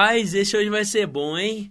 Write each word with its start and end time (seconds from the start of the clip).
Rapaz, 0.00 0.32
esse 0.32 0.56
hoje 0.56 0.70
vai 0.70 0.82
ser 0.82 1.06
bom, 1.06 1.36
hein? 1.36 1.70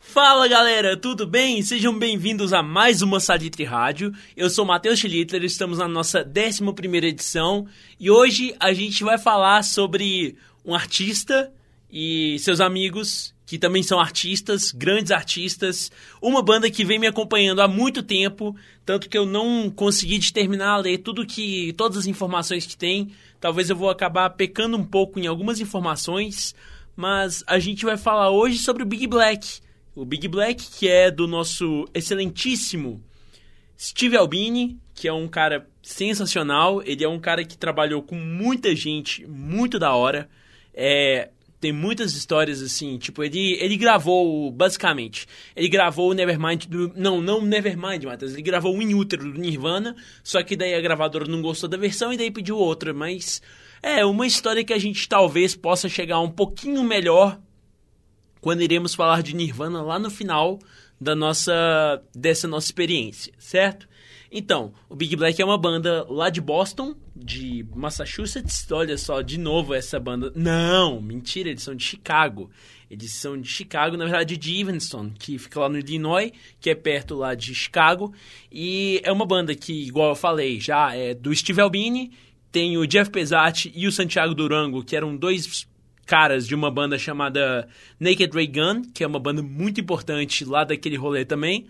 Fala 0.00 0.48
galera, 0.48 0.96
tudo 0.96 1.26
bem? 1.26 1.60
Sejam 1.60 1.98
bem-vindos 1.98 2.54
a 2.54 2.62
mais 2.62 3.02
uma 3.02 3.20
Salitre 3.20 3.64
Rádio. 3.64 4.14
Eu 4.34 4.48
sou 4.48 4.64
Matheus 4.64 4.98
Schlitter, 4.98 5.44
estamos 5.44 5.76
na 5.76 5.86
nossa 5.86 6.26
11 6.26 6.96
edição 7.06 7.66
e 8.00 8.10
hoje 8.10 8.56
a 8.58 8.72
gente 8.72 9.04
vai 9.04 9.18
falar 9.18 9.62
sobre 9.62 10.38
um 10.64 10.74
artista 10.74 11.52
e 11.92 12.38
seus 12.38 12.62
amigos 12.62 13.34
que 13.44 13.58
também 13.58 13.82
são 13.82 14.00
artistas, 14.00 14.72
grandes 14.72 15.12
artistas, 15.12 15.92
uma 16.20 16.42
banda 16.42 16.70
que 16.70 16.84
vem 16.84 16.98
me 16.98 17.06
acompanhando 17.06 17.60
há 17.60 17.68
muito 17.68 18.02
tempo, 18.02 18.56
tanto 18.86 19.08
que 19.08 19.16
eu 19.16 19.26
não 19.26 19.70
consegui 19.70 20.18
de 20.18 20.32
terminar 20.32 20.70
a 20.70 20.78
ler 20.78 20.98
tudo 20.98 21.26
que 21.26 21.72
todas 21.74 21.98
as 21.98 22.06
informações 22.06 22.66
que 22.66 22.76
tem. 22.76 23.12
Talvez 23.38 23.68
eu 23.68 23.76
vou 23.76 23.88
acabar 23.88 24.30
pecando 24.30 24.76
um 24.76 24.84
pouco 24.84 25.20
em 25.20 25.26
algumas 25.26 25.60
informações, 25.60 26.54
mas 26.96 27.44
a 27.46 27.58
gente 27.58 27.84
vai 27.84 27.96
falar 27.96 28.30
hoje 28.30 28.58
sobre 28.58 28.82
o 28.82 28.86
Big 28.86 29.06
Black. 29.06 29.60
O 29.94 30.04
Big 30.04 30.26
Black 30.26 30.64
que 30.70 30.88
é 30.88 31.10
do 31.10 31.26
nosso 31.26 31.86
excelentíssimo 31.94 33.02
Steve 33.78 34.16
Albini, 34.16 34.78
que 34.94 35.06
é 35.06 35.12
um 35.12 35.28
cara 35.28 35.68
sensacional, 35.82 36.82
ele 36.82 37.04
é 37.04 37.08
um 37.08 37.20
cara 37.20 37.44
que 37.44 37.56
trabalhou 37.56 38.02
com 38.02 38.16
muita 38.16 38.74
gente, 38.74 39.26
muito 39.26 39.78
da 39.78 39.92
hora. 39.92 40.28
É, 40.72 41.30
tem 41.60 41.72
muitas 41.72 42.14
histórias 42.14 42.62
assim, 42.62 42.96
tipo, 42.98 43.22
ele, 43.22 43.52
ele 43.60 43.76
gravou, 43.76 44.50
basicamente, 44.50 45.26
ele 45.54 45.68
gravou 45.68 46.10
o 46.10 46.14
Nevermind 46.14 46.66
do... 46.66 46.92
Não, 46.96 47.20
não 47.20 47.42
Nevermind, 47.42 48.04
Matheus, 48.04 48.32
ele 48.32 48.42
gravou 48.42 48.76
o 48.76 48.82
In 48.82 48.94
Utero 48.94 49.30
do 49.30 49.38
Nirvana, 49.38 49.94
só 50.22 50.42
que 50.42 50.56
daí 50.56 50.74
a 50.74 50.80
gravadora 50.80 51.26
não 51.26 51.42
gostou 51.42 51.68
da 51.68 51.76
versão 51.76 52.12
e 52.12 52.16
daí 52.16 52.30
pediu 52.30 52.56
outra, 52.56 52.92
mas 52.94 53.42
é 53.86 54.04
uma 54.04 54.26
história 54.26 54.64
que 54.64 54.72
a 54.72 54.78
gente 54.78 55.08
talvez 55.08 55.54
possa 55.54 55.88
chegar 55.88 56.18
um 56.18 56.30
pouquinho 56.30 56.82
melhor 56.82 57.40
quando 58.40 58.60
iremos 58.60 58.96
falar 58.96 59.22
de 59.22 59.34
Nirvana 59.34 59.80
lá 59.80 59.96
no 59.96 60.10
final 60.10 60.58
da 61.00 61.14
nossa 61.14 62.02
dessa 62.12 62.48
nossa 62.48 62.66
experiência, 62.66 63.32
certo? 63.38 63.88
Então, 64.30 64.74
o 64.88 64.96
Big 64.96 65.14
Black 65.14 65.40
é 65.40 65.44
uma 65.44 65.56
banda 65.56 66.04
lá 66.08 66.28
de 66.30 66.40
Boston, 66.40 66.96
de 67.14 67.64
Massachusetts. 67.74 68.66
Olha 68.72 68.98
só, 68.98 69.22
de 69.22 69.38
novo 69.38 69.72
essa 69.72 70.00
banda. 70.00 70.32
Não, 70.34 71.00
mentira, 71.00 71.48
eles 71.48 71.62
são 71.62 71.74
de 71.74 71.84
Chicago. 71.84 72.50
Eles 72.90 73.12
são 73.12 73.40
de 73.40 73.48
Chicago, 73.48 73.96
na 73.96 74.04
verdade 74.04 74.36
de 74.36 74.60
Evanston, 74.60 75.12
que 75.16 75.38
fica 75.38 75.60
lá 75.60 75.68
no 75.68 75.78
Illinois, 75.78 76.32
que 76.60 76.70
é 76.70 76.74
perto 76.74 77.14
lá 77.14 77.34
de 77.34 77.54
Chicago. 77.54 78.12
E 78.50 79.00
é 79.04 79.12
uma 79.12 79.26
banda 79.26 79.54
que, 79.54 79.72
igual 79.72 80.10
eu 80.10 80.16
falei, 80.16 80.60
já 80.60 80.94
é 80.94 81.14
do 81.14 81.34
Steve 81.34 81.60
Albini, 81.60 82.12
tem 82.56 82.78
o 82.78 82.86
Jeff 82.86 83.10
Pesati 83.10 83.70
e 83.76 83.86
o 83.86 83.92
Santiago 83.92 84.34
Durango, 84.34 84.82
que 84.82 84.96
eram 84.96 85.14
dois 85.14 85.68
caras 86.06 86.46
de 86.46 86.54
uma 86.54 86.70
banda 86.70 86.98
chamada 86.98 87.68
Naked 88.00 88.34
Ray 88.34 88.46
Gun, 88.46 88.80
que 88.94 89.04
é 89.04 89.06
uma 89.06 89.20
banda 89.20 89.42
muito 89.42 89.78
importante 89.78 90.42
lá 90.42 90.64
daquele 90.64 90.96
rolê 90.96 91.22
também 91.22 91.66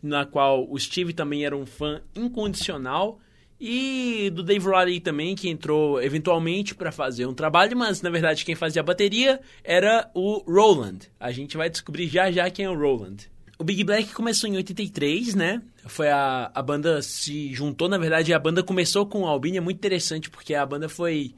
na 0.00 0.24
qual 0.24 0.64
o 0.70 0.78
Steve 0.78 1.12
também 1.12 1.44
era 1.44 1.56
um 1.56 1.66
fã 1.66 2.00
incondicional. 2.14 3.18
E 3.60 4.30
do 4.32 4.44
Dave 4.44 4.64
Roddy 4.64 5.00
também, 5.00 5.34
que 5.34 5.48
entrou 5.48 6.00
eventualmente 6.00 6.72
para 6.72 6.92
fazer 6.92 7.26
um 7.26 7.34
trabalho, 7.34 7.76
mas 7.76 8.00
na 8.00 8.08
verdade 8.08 8.44
quem 8.44 8.54
fazia 8.54 8.80
a 8.80 8.84
bateria 8.84 9.40
era 9.64 10.08
o 10.14 10.44
Roland. 10.46 10.98
A 11.18 11.32
gente 11.32 11.56
vai 11.56 11.68
descobrir 11.68 12.06
já 12.06 12.30
já 12.30 12.48
quem 12.48 12.66
é 12.66 12.70
o 12.70 12.78
Roland. 12.78 13.16
O 13.58 13.64
Big 13.64 13.82
Black 13.82 14.12
começou 14.12 14.48
em 14.48 14.54
83, 14.54 15.34
né? 15.34 15.60
Foi 15.88 16.08
a, 16.08 16.50
a 16.54 16.62
banda 16.62 17.02
se 17.02 17.52
juntou, 17.54 17.88
na 17.88 17.98
verdade 17.98 18.32
a 18.32 18.38
banda 18.38 18.62
começou 18.62 19.06
com 19.06 19.22
o 19.22 19.26
Albini, 19.26 19.58
é 19.58 19.60
muito 19.60 19.78
interessante 19.78 20.30
porque 20.30 20.54
a 20.54 20.64
banda 20.64 20.88
foi 20.88 21.34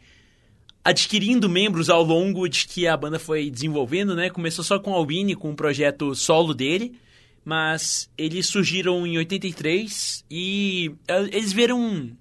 adquirindo 0.84 1.48
membros 1.48 1.88
ao 1.88 2.02
longo 2.02 2.48
de 2.48 2.66
que 2.66 2.86
a 2.86 2.96
banda 2.96 3.18
foi 3.18 3.50
desenvolvendo, 3.50 4.14
né? 4.14 4.30
Começou 4.30 4.64
só 4.64 4.78
com 4.78 4.92
o 4.92 4.94
Albini, 4.94 5.34
com 5.34 5.50
um 5.50 5.56
projeto 5.56 6.14
solo 6.14 6.54
dele 6.54 6.98
mas 7.44 8.10
eles 8.16 8.46
surgiram 8.46 9.06
em 9.06 9.16
83 9.18 10.24
e 10.30 10.94
eh, 11.08 11.28
eles 11.32 11.52
viram 11.52 12.16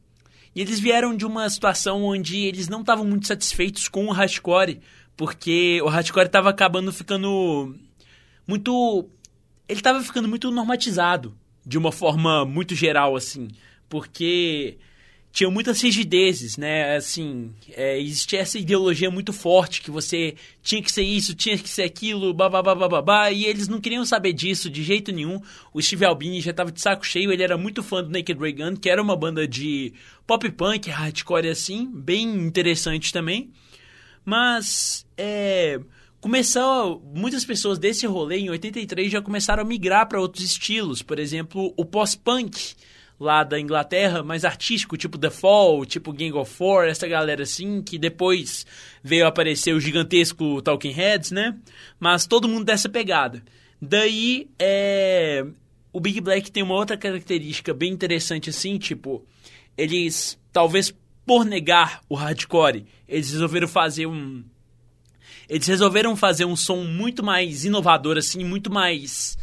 e 0.55 0.61
eles 0.61 0.79
vieram 0.79 1.15
de 1.15 1.25
uma 1.25 1.49
situação 1.49 2.03
onde 2.03 2.37
eles 2.37 2.67
não 2.67 2.81
estavam 2.81 3.05
muito 3.05 3.27
satisfeitos 3.27 3.87
com 3.87 4.07
o 4.07 4.11
hardcore, 4.11 4.81
porque 5.15 5.79
o 5.83 5.87
hardcore 5.87 6.25
estava 6.25 6.49
acabando 6.49 6.91
ficando 6.91 7.75
muito 8.47 9.09
ele 9.67 9.79
estava 9.79 10.01
ficando 10.01 10.27
muito 10.27 10.49
normatizado 10.51 11.37
de 11.65 11.77
uma 11.77 11.91
forma 11.91 12.45
muito 12.45 12.75
geral 12.75 13.15
assim, 13.15 13.49
porque 13.87 14.77
tinha 15.31 15.49
muitas 15.49 15.81
rigidezes, 15.81 16.57
né? 16.57 16.95
Assim, 16.95 17.53
é, 17.73 17.99
existia 17.99 18.39
essa 18.39 18.57
ideologia 18.57 19.11
muito 19.11 19.31
forte 19.31 19.81
que 19.81 19.91
você 19.91 20.35
tinha 20.63 20.81
que 20.81 20.91
ser 20.91 21.03
isso, 21.03 21.35
tinha 21.35 21.57
que 21.57 21.69
ser 21.69 21.83
aquilo, 21.83 22.33
babá, 22.33 23.31
e 23.31 23.45
eles 23.45 23.67
não 23.67 23.79
queriam 23.79 24.03
saber 24.03 24.33
disso 24.33 24.69
de 24.69 24.83
jeito 24.83 25.11
nenhum. 25.11 25.39
O 25.73 25.81
Steve 25.81 26.05
Albini 26.05 26.41
já 26.41 26.51
estava 26.51 26.71
de 26.71 26.81
saco 26.81 27.05
cheio, 27.05 27.31
ele 27.31 27.43
era 27.43 27.57
muito 27.57 27.83
fã 27.83 28.03
do 28.03 28.09
Naked 28.09 28.39
Ray 28.39 28.53
Gun, 28.53 28.75
que 28.75 28.89
era 28.89 29.01
uma 29.01 29.15
banda 29.15 29.47
de 29.47 29.93
pop 30.25 30.49
punk, 30.51 30.89
hardcore 30.89 31.49
assim, 31.49 31.89
bem 31.93 32.27
interessante 32.27 33.13
também. 33.13 33.51
Mas, 34.25 35.05
é, 35.15 35.79
começou 36.21 37.01
muitas 37.13 37.45
pessoas 37.45 37.79
desse 37.79 38.05
rolê 38.05 38.39
em 38.39 38.49
83 38.49 39.11
já 39.11 39.21
começaram 39.21 39.63
a 39.63 39.65
migrar 39.65 40.07
para 40.07 40.19
outros 40.19 40.43
estilos, 40.43 41.01
por 41.01 41.19
exemplo, 41.19 41.73
o 41.77 41.85
pós-punk 41.85 42.75
lá 43.19 43.43
da 43.43 43.59
Inglaterra, 43.59 44.23
mais 44.23 44.45
artístico, 44.45 44.95
tipo 44.95 45.17
The 45.17 45.29
Fall, 45.29 45.85
tipo 45.85 46.13
Gang 46.13 46.31
of 46.33 46.51
Four, 46.51 46.85
essa 46.85 47.07
galera 47.07 47.43
assim, 47.43 47.81
que 47.81 47.97
depois 47.97 48.65
veio 49.03 49.27
aparecer 49.27 49.73
o 49.73 49.79
gigantesco 49.79 50.61
Talking 50.61 50.91
Heads, 50.91 51.31
né? 51.31 51.57
Mas 51.99 52.25
todo 52.25 52.47
mundo 52.47 52.63
dessa 52.63 52.87
pegada. 52.87 53.43
Daí, 53.81 54.49
é... 54.57 55.45
o 55.91 55.99
Big 55.99 56.21
Black 56.21 56.49
tem 56.49 56.63
uma 56.63 56.75
outra 56.75 56.95
característica 56.95 57.73
bem 57.73 57.91
interessante 57.91 58.49
assim, 58.49 58.77
tipo, 58.77 59.25
eles, 59.77 60.39
talvez 60.53 60.93
por 61.25 61.43
negar 61.43 62.01
o 62.07 62.15
hardcore, 62.15 62.85
eles 63.07 63.31
resolveram 63.31 63.67
fazer 63.67 64.07
um... 64.07 64.43
Eles 65.49 65.67
resolveram 65.67 66.15
fazer 66.15 66.45
um 66.45 66.55
som 66.55 66.83
muito 66.83 67.23
mais 67.23 67.65
inovador, 67.65 68.17
assim, 68.17 68.43
muito 68.43 68.71
mais 68.71 69.37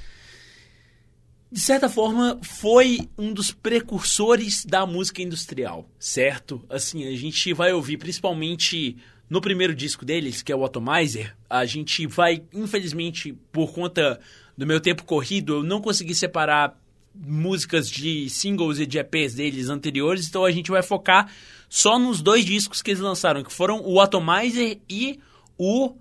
de 1.51 1.61
certa 1.61 1.89
forma, 1.89 2.39
foi 2.43 3.09
um 3.17 3.33
dos 3.33 3.51
precursores 3.53 4.65
da 4.65 4.85
música 4.85 5.23
industrial, 5.23 5.89
certo? 5.99 6.63
Assim, 6.69 7.07
a 7.07 7.17
gente 7.17 7.53
vai 7.55 7.73
ouvir 7.73 7.97
principalmente 7.97 8.97
no 9.31 9.41
primeiro 9.41 9.75
disco 9.75 10.05
deles, 10.05 10.43
que 10.43 10.53
é 10.53 10.57
o 10.57 10.65
Atomizer, 10.65 11.37
a 11.49 11.65
gente 11.65 12.07
vai, 12.07 12.43
infelizmente, 12.53 13.33
por 13.53 13.73
conta 13.73 14.21
do 14.57 14.67
meu 14.67 14.81
tempo 14.81 15.05
corrido, 15.05 15.55
eu 15.55 15.63
não 15.63 15.81
consegui 15.81 16.15
separar 16.15 16.79
músicas 17.15 17.89
de 17.89 18.29
singles 18.29 18.79
e 18.79 18.87
de 18.87 18.99
EPs 18.99 19.35
deles 19.35 19.69
anteriores, 19.69 20.29
então 20.29 20.45
a 20.45 20.51
gente 20.51 20.71
vai 20.71 20.83
focar 20.83 21.33
só 21.69 21.99
nos 21.99 22.21
dois 22.21 22.45
discos 22.45 22.83
que 22.83 22.91
eles 22.91 23.01
lançaram, 23.01 23.43
que 23.43 23.53
foram 23.53 23.81
o 23.85 24.01
Atomizer 24.01 24.79
e 24.89 25.19
o 25.59 25.97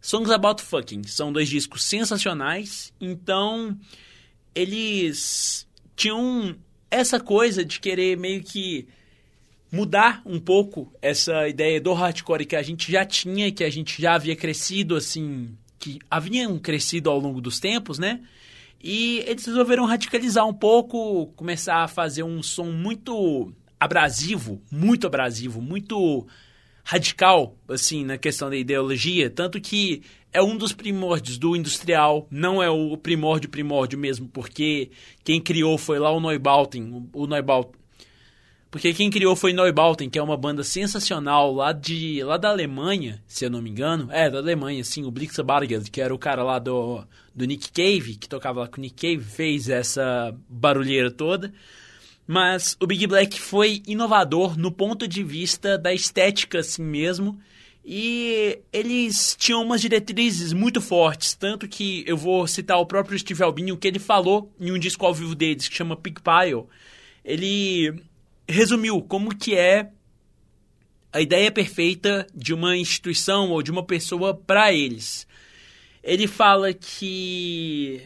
Songs 0.00 0.30
About 0.30 0.62
Fucking. 0.62 1.02
São 1.04 1.32
dois 1.32 1.48
discos 1.48 1.84
sensacionais, 1.84 2.92
então 3.00 3.78
eles 4.54 5.66
tinham 5.94 6.56
essa 6.90 7.20
coisa 7.20 7.64
de 7.64 7.80
querer 7.80 8.16
meio 8.16 8.42
que 8.42 8.88
mudar 9.70 10.22
um 10.24 10.40
pouco 10.40 10.92
essa 11.02 11.46
ideia 11.48 11.80
do 11.80 11.92
hardcore 11.92 12.46
que 12.46 12.56
a 12.56 12.62
gente 12.62 12.90
já 12.90 13.04
tinha, 13.04 13.52
que 13.52 13.62
a 13.62 13.70
gente 13.70 14.00
já 14.00 14.14
havia 14.14 14.34
crescido 14.34 14.96
assim, 14.96 15.50
que 15.78 15.98
haviam 16.10 16.58
crescido 16.58 17.10
ao 17.10 17.18
longo 17.18 17.40
dos 17.40 17.60
tempos, 17.60 17.98
né? 17.98 18.20
E 18.82 19.24
eles 19.26 19.44
resolveram 19.44 19.84
radicalizar 19.84 20.46
um 20.46 20.54
pouco, 20.54 21.26
começar 21.36 21.82
a 21.82 21.88
fazer 21.88 22.22
um 22.22 22.42
som 22.42 22.66
muito 22.70 23.52
abrasivo, 23.78 24.62
muito 24.70 25.06
abrasivo, 25.06 25.60
muito 25.60 26.26
radical, 26.88 27.54
assim, 27.68 28.02
na 28.02 28.16
questão 28.16 28.48
da 28.48 28.56
ideologia, 28.56 29.28
tanto 29.28 29.60
que 29.60 30.00
é 30.32 30.42
um 30.42 30.56
dos 30.56 30.72
primórdios 30.72 31.36
do 31.36 31.54
industrial, 31.54 32.26
não 32.30 32.62
é 32.62 32.70
o 32.70 32.96
primórdio 32.96 33.50
primórdio 33.50 33.98
mesmo, 33.98 34.26
porque 34.26 34.90
quem 35.22 35.38
criou 35.38 35.76
foi 35.76 35.98
lá 35.98 36.10
o 36.10 36.18
Neubauten, 36.18 37.06
o, 37.12 37.26
Neubauten. 37.26 37.78
Porque 38.70 38.94
quem 38.94 39.10
criou 39.10 39.36
foi 39.36 39.52
Neubauten, 39.52 40.08
que 40.08 40.18
é 40.18 40.22
uma 40.22 40.36
banda 40.36 40.64
sensacional 40.64 41.54
lá 41.54 41.72
de 41.72 42.22
lá 42.24 42.38
da 42.38 42.48
Alemanha, 42.48 43.22
se 43.26 43.44
eu 43.44 43.50
não 43.50 43.60
me 43.60 43.68
engano. 43.68 44.08
É, 44.10 44.30
da 44.30 44.38
Alemanha, 44.38 44.82
sim, 44.82 45.04
o 45.04 45.10
Blix 45.10 45.36
que 45.92 46.00
era 46.00 46.14
o 46.14 46.18
cara 46.18 46.42
lá 46.42 46.58
do, 46.58 47.04
do 47.34 47.44
Nick 47.44 47.70
Cave, 47.70 48.16
que 48.16 48.26
tocava 48.26 48.60
lá 48.60 48.66
com 48.66 48.78
o 48.78 48.80
Nick 48.80 48.94
Cave, 48.94 49.22
fez 49.22 49.68
essa 49.68 50.34
barulheira 50.48 51.10
toda. 51.10 51.52
Mas 52.30 52.76
o 52.78 52.86
Big 52.86 53.06
Black 53.06 53.40
foi 53.40 53.82
inovador 53.86 54.58
no 54.58 54.70
ponto 54.70 55.08
de 55.08 55.24
vista 55.24 55.78
da 55.78 55.94
estética 55.94 56.58
assim 56.58 56.82
mesmo 56.82 57.40
e 57.82 58.58
eles 58.70 59.34
tinham 59.38 59.62
umas 59.62 59.80
diretrizes 59.80 60.52
muito 60.52 60.78
fortes, 60.78 61.32
tanto 61.32 61.66
que 61.66 62.04
eu 62.06 62.18
vou 62.18 62.46
citar 62.46 62.78
o 62.78 62.84
próprio 62.84 63.18
Steve 63.18 63.42
Albini, 63.42 63.72
o 63.72 63.78
que 63.78 63.88
ele 63.88 63.98
falou 63.98 64.52
em 64.60 64.70
um 64.70 64.78
disco 64.78 65.06
ao 65.06 65.14
vivo 65.14 65.34
deles, 65.34 65.68
que 65.68 65.74
chama 65.74 65.96
Pig 65.96 66.20
Pile. 66.20 66.66
Ele 67.24 67.98
resumiu 68.46 69.00
como 69.00 69.34
que 69.34 69.54
é 69.54 69.88
a 71.10 71.22
ideia 71.22 71.50
perfeita 71.50 72.26
de 72.34 72.52
uma 72.52 72.76
instituição 72.76 73.52
ou 73.52 73.62
de 73.62 73.70
uma 73.70 73.82
pessoa 73.82 74.34
para 74.34 74.70
eles. 74.70 75.26
ele 76.04 76.26
fala 76.26 76.74
que 76.74 78.02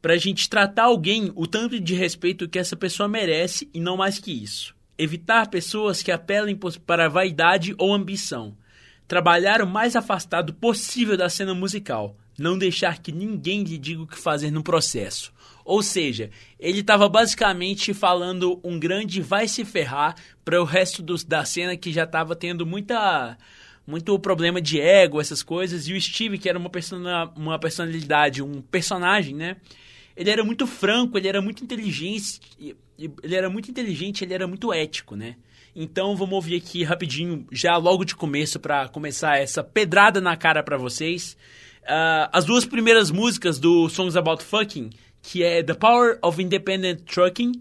pra 0.00 0.16
gente 0.16 0.48
tratar 0.48 0.84
alguém 0.84 1.32
o 1.34 1.46
tanto 1.46 1.78
de 1.78 1.94
respeito 1.94 2.48
que 2.48 2.58
essa 2.58 2.76
pessoa 2.76 3.08
merece 3.08 3.68
e 3.72 3.80
não 3.80 3.96
mais 3.96 4.18
que 4.18 4.32
isso. 4.32 4.74
Evitar 4.96 5.48
pessoas 5.48 6.02
que 6.02 6.12
apelem 6.12 6.58
para 6.86 7.08
vaidade 7.08 7.74
ou 7.78 7.92
ambição. 7.92 8.56
Trabalhar 9.08 9.62
o 9.62 9.66
mais 9.66 9.96
afastado 9.96 10.54
possível 10.54 11.16
da 11.16 11.28
cena 11.28 11.54
musical. 11.54 12.16
Não 12.38 12.56
deixar 12.56 12.98
que 12.98 13.12
ninguém 13.12 13.62
lhe 13.62 13.76
diga 13.76 14.02
o 14.02 14.06
que 14.06 14.18
fazer 14.18 14.50
no 14.50 14.62
processo. 14.62 15.32
Ou 15.64 15.82
seja, 15.82 16.30
ele 16.58 16.80
estava 16.80 17.08
basicamente 17.08 17.92
falando 17.92 18.58
um 18.64 18.78
grande 18.78 19.20
vai 19.20 19.46
se 19.46 19.64
ferrar 19.64 20.16
para 20.44 20.60
o 20.60 20.64
resto 20.64 21.02
dos, 21.02 21.22
da 21.22 21.44
cena 21.44 21.76
que 21.76 21.92
já 21.92 22.04
estava 22.04 22.34
tendo 22.34 22.66
muita 22.66 23.36
muito 23.86 24.16
problema 24.18 24.60
de 24.60 24.80
ego, 24.80 25.20
essas 25.20 25.42
coisas, 25.42 25.88
e 25.88 25.92
o 25.92 26.00
Steve, 26.00 26.38
que 26.38 26.48
era 26.48 26.58
uma, 26.58 26.70
persona, 26.70 27.30
uma 27.34 27.58
personalidade, 27.58 28.42
um 28.42 28.62
personagem, 28.62 29.34
né? 29.34 29.56
Ele 30.16 30.30
era 30.30 30.44
muito 30.44 30.66
franco, 30.66 31.16
ele 31.16 31.28
era 31.28 31.40
muito 31.40 31.62
inteligente, 31.64 32.40
ele 32.58 33.34
era 33.34 33.48
muito 33.48 33.70
inteligente, 33.70 34.24
ele 34.24 34.34
era 34.34 34.46
muito 34.46 34.72
ético, 34.72 35.16
né? 35.16 35.36
Então 35.74 36.16
vamos 36.16 36.34
ouvir 36.34 36.56
aqui 36.56 36.82
rapidinho, 36.82 37.46
já 37.52 37.76
logo 37.76 38.04
de 38.04 38.14
começo, 38.14 38.58
para 38.58 38.88
começar 38.88 39.38
essa 39.38 39.62
pedrada 39.62 40.20
na 40.20 40.36
cara 40.36 40.62
para 40.62 40.76
vocês. 40.76 41.36
Uh, 41.82 42.28
as 42.32 42.44
duas 42.44 42.64
primeiras 42.64 43.10
músicas 43.10 43.58
do 43.58 43.88
Songs 43.88 44.16
About 44.16 44.42
Fucking, 44.42 44.90
que 45.22 45.42
é 45.42 45.62
The 45.62 45.74
Power 45.74 46.18
of 46.22 46.42
Independent 46.42 47.02
Trucking 47.02 47.52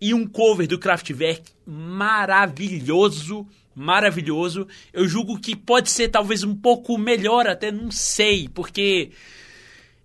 e 0.00 0.14
um 0.14 0.26
cover 0.26 0.66
do 0.66 0.78
Kraftwerk 0.78 1.42
maravilhoso, 1.66 3.46
maravilhoso. 3.74 4.66
Eu 4.92 5.06
julgo 5.06 5.38
que 5.38 5.54
pode 5.54 5.90
ser 5.90 6.08
talvez 6.08 6.42
um 6.42 6.54
pouco 6.54 6.96
melhor, 6.96 7.46
até 7.46 7.70
não 7.70 7.90
sei, 7.90 8.48
porque 8.48 9.10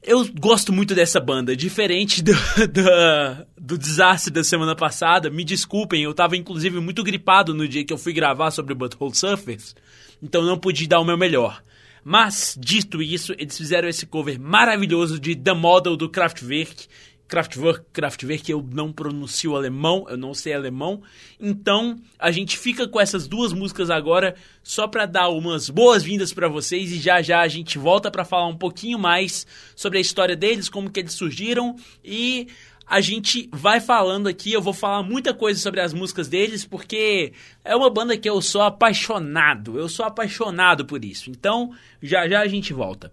eu 0.05 0.27
gosto 0.39 0.73
muito 0.73 0.93
dessa 0.93 1.19
banda, 1.19 1.55
diferente 1.55 2.21
do, 2.21 2.33
do, 2.71 3.47
do, 3.57 3.77
desastre 3.77 4.31
da 4.31 4.43
semana 4.43 4.75
passada. 4.75 5.29
Me 5.29 5.43
desculpem, 5.43 6.03
eu 6.03 6.13
tava 6.13 6.35
inclusive 6.37 6.79
muito 6.79 7.03
gripado 7.03 7.53
no 7.53 7.67
dia 7.67 7.83
que 7.83 7.93
eu 7.93 7.97
fui 7.97 8.13
gravar 8.13 8.51
sobre 8.51 8.73
o 8.73 8.75
Butthole 8.75 9.15
Surfers, 9.15 9.75
então 10.21 10.43
não 10.43 10.57
pude 10.57 10.87
dar 10.87 10.99
o 10.99 11.05
meu 11.05 11.17
melhor. 11.17 11.63
Mas, 12.03 12.57
dito 12.59 13.01
isso, 13.01 13.33
eles 13.37 13.57
fizeram 13.57 13.87
esse 13.87 14.05
cover 14.05 14.39
maravilhoso 14.39 15.17
de 15.17 15.35
The 15.35 15.53
Model 15.53 15.95
do 15.95 16.09
Kraftwerk, 16.09 16.87
Kraftwerk, 17.33 17.85
Kraftwerk, 17.91 18.51
eu 18.51 18.63
não 18.71 18.93
pronuncio 18.93 19.55
alemão, 19.55 20.05
eu 20.07 20.15
não 20.15 20.35
sei 20.35 20.53
alemão. 20.53 21.01
Então, 21.39 21.99
a 22.19 22.29
gente 22.29 22.55
fica 22.55 22.87
com 22.87 23.01
essas 23.01 23.27
duas 23.27 23.51
músicas 23.51 23.89
agora 23.89 24.35
só 24.61 24.87
para 24.87 25.07
dar 25.07 25.29
umas 25.29 25.67
boas-vindas 25.67 26.31
para 26.31 26.47
vocês 26.47 26.91
e 26.91 26.99
já 26.99 27.23
já 27.23 27.41
a 27.41 27.47
gente 27.47 27.79
volta 27.79 28.11
para 28.11 28.23
falar 28.23 28.45
um 28.45 28.55
pouquinho 28.55 28.99
mais 28.99 29.47
sobre 29.75 29.97
a 29.97 30.01
história 30.01 30.35
deles, 30.35 30.69
como 30.69 30.91
que 30.91 30.99
eles 30.99 31.13
surgiram 31.13 31.75
e 32.05 32.49
a 32.85 33.01
gente 33.01 33.49
vai 33.51 33.81
falando 33.81 34.27
aqui, 34.27 34.53
eu 34.53 34.61
vou 34.61 34.71
falar 34.71 35.01
muita 35.01 35.33
coisa 35.33 35.59
sobre 35.59 35.81
as 35.81 35.91
músicas 35.91 36.27
deles, 36.27 36.63
porque 36.63 37.33
é 37.65 37.75
uma 37.75 37.89
banda 37.89 38.15
que 38.15 38.29
eu 38.29 38.39
sou 38.43 38.61
apaixonado, 38.61 39.79
eu 39.79 39.89
sou 39.89 40.05
apaixonado 40.05 40.85
por 40.85 41.03
isso. 41.03 41.31
Então, 41.31 41.71
já 41.99 42.29
já 42.29 42.41
a 42.41 42.47
gente 42.47 42.73
volta. 42.73 43.11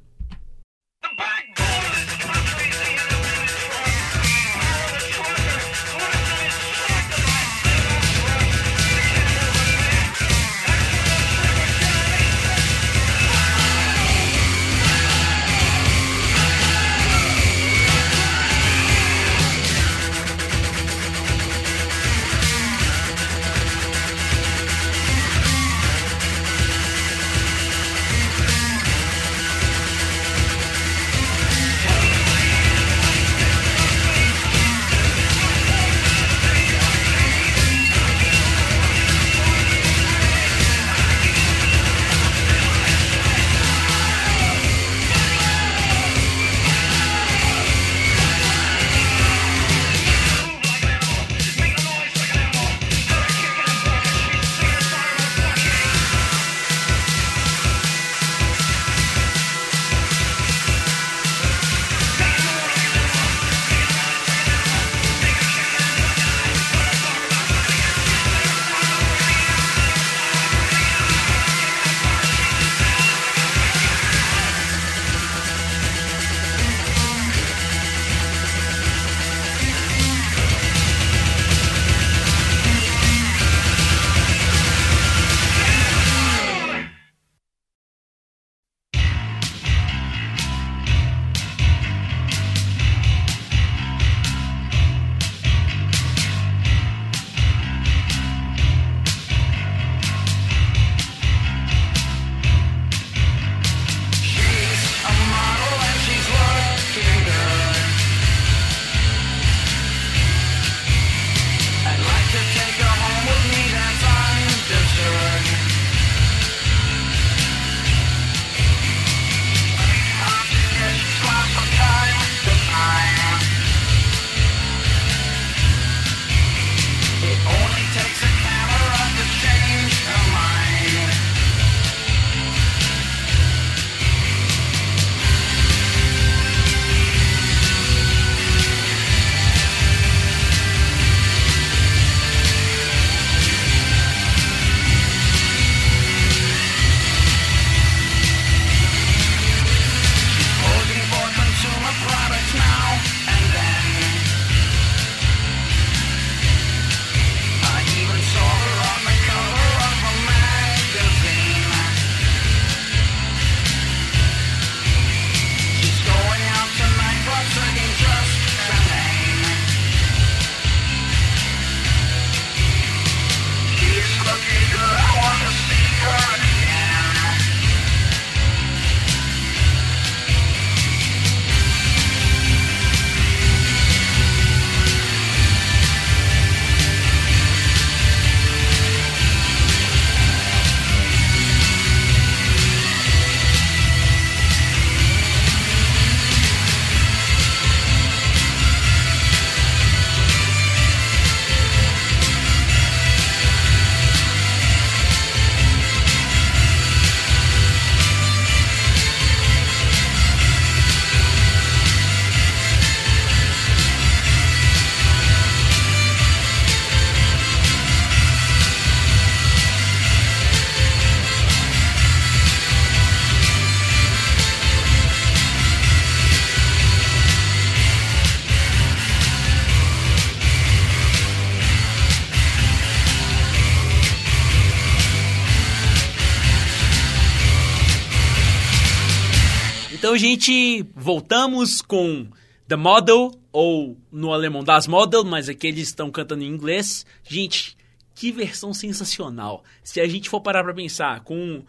Gente, 240.40 240.86
voltamos 240.96 241.82
com 241.82 242.26
The 242.66 242.74
Model, 242.74 243.30
ou 243.52 243.98
no 244.10 244.32
alemão 244.32 244.64
Das 244.64 244.86
Model, 244.86 245.22
mas 245.22 245.50
aqui 245.50 245.66
eles 245.66 245.88
estão 245.88 246.10
cantando 246.10 246.42
em 246.42 246.46
inglês. 246.46 247.04
Gente, 247.22 247.76
que 248.14 248.32
versão 248.32 248.72
sensacional. 248.72 249.62
Se 249.84 250.00
a 250.00 250.08
gente 250.08 250.30
for 250.30 250.40
parar 250.40 250.64
pra 250.64 250.72
pensar, 250.72 251.20
com 251.24 251.62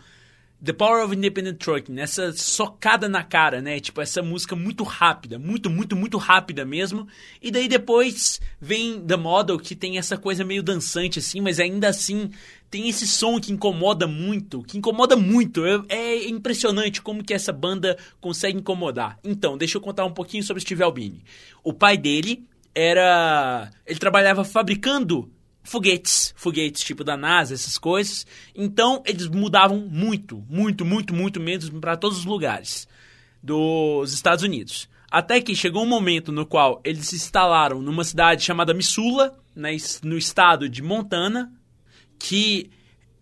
The 0.64 0.74
Power 0.74 1.04
of 1.04 1.16
Independent 1.16 1.58
Trucking, 1.58 2.00
essa 2.00 2.32
socada 2.34 3.10
na 3.10 3.24
cara, 3.24 3.62
né? 3.62 3.80
Tipo, 3.80 4.00
essa 4.00 4.22
música 4.22 4.56
muito 4.56 4.84
rápida, 4.84 5.40
muito, 5.40 5.72
muito, 5.72 5.96
muito 5.96 6.20
rápida 6.20 6.64
mesmo. 6.64 7.08
E 7.42 7.50
daí 7.50 7.68
depois 7.68 8.40
vem 8.60 9.02
The 9.02 9.18
Model, 9.18 9.58
que 9.58 9.76
tem 9.76 9.98
essa 9.98 10.18
coisa 10.18 10.44
meio 10.44 10.62
dançante 10.62 11.18
assim, 11.18 11.42
mas 11.42 11.60
ainda 11.60 11.88
assim 11.90 12.30
tem 12.70 12.88
esse 12.88 13.08
som 13.08 13.40
que 13.40 13.52
incomoda 13.52 14.06
muito, 14.06 14.62
que 14.62 14.78
incomoda 14.78 15.16
muito. 15.16 15.66
É, 15.66 15.82
é 15.90 16.30
impressionante 16.30 17.02
como 17.02 17.24
que 17.24 17.34
essa 17.34 17.52
banda 17.52 17.98
consegue 18.20 18.60
incomodar. 18.60 19.18
Então, 19.24 19.58
deixa 19.58 19.78
eu 19.78 19.82
contar 19.82 20.06
um 20.06 20.14
pouquinho 20.14 20.44
sobre 20.44 20.62
Steve 20.62 20.84
Albini. 20.84 21.24
O 21.64 21.74
pai 21.74 21.98
dele 21.98 22.46
era... 22.76 23.72
ele 23.86 24.00
trabalhava 24.00 24.44
fabricando 24.44 25.28
foguetes, 25.64 26.34
foguetes 26.36 26.84
tipo 26.84 27.04
da 27.04 27.16
NASA, 27.16 27.54
essas 27.54 27.78
coisas. 27.78 28.26
Então 28.56 29.02
eles 29.06 29.28
mudavam 29.28 29.80
muito, 29.80 30.44
muito, 30.50 30.86
muito, 30.86 31.14
muito 31.14 31.40
mesmo 31.40 31.80
para 31.80 31.98
todos 31.98 32.20
os 32.20 32.26
lugares 32.26 32.88
dos 33.42 34.14
Estados 34.14 34.44
Unidos. 34.44 34.90
Até 35.10 35.42
que 35.42 35.56
chegou 35.56 35.84
um 35.84 35.88
momento 35.88 36.32
no 36.32 36.46
qual 36.46 36.80
eles 36.86 37.08
se 37.08 37.16
instalaram 37.16 37.82
numa 37.82 38.04
cidade 38.04 38.44
chamada 38.44 38.74
Missoula, 38.74 39.38
no 40.04 40.18
estado 40.18 40.70
de 40.70 40.82
Montana, 40.82 41.52
que 42.18 42.70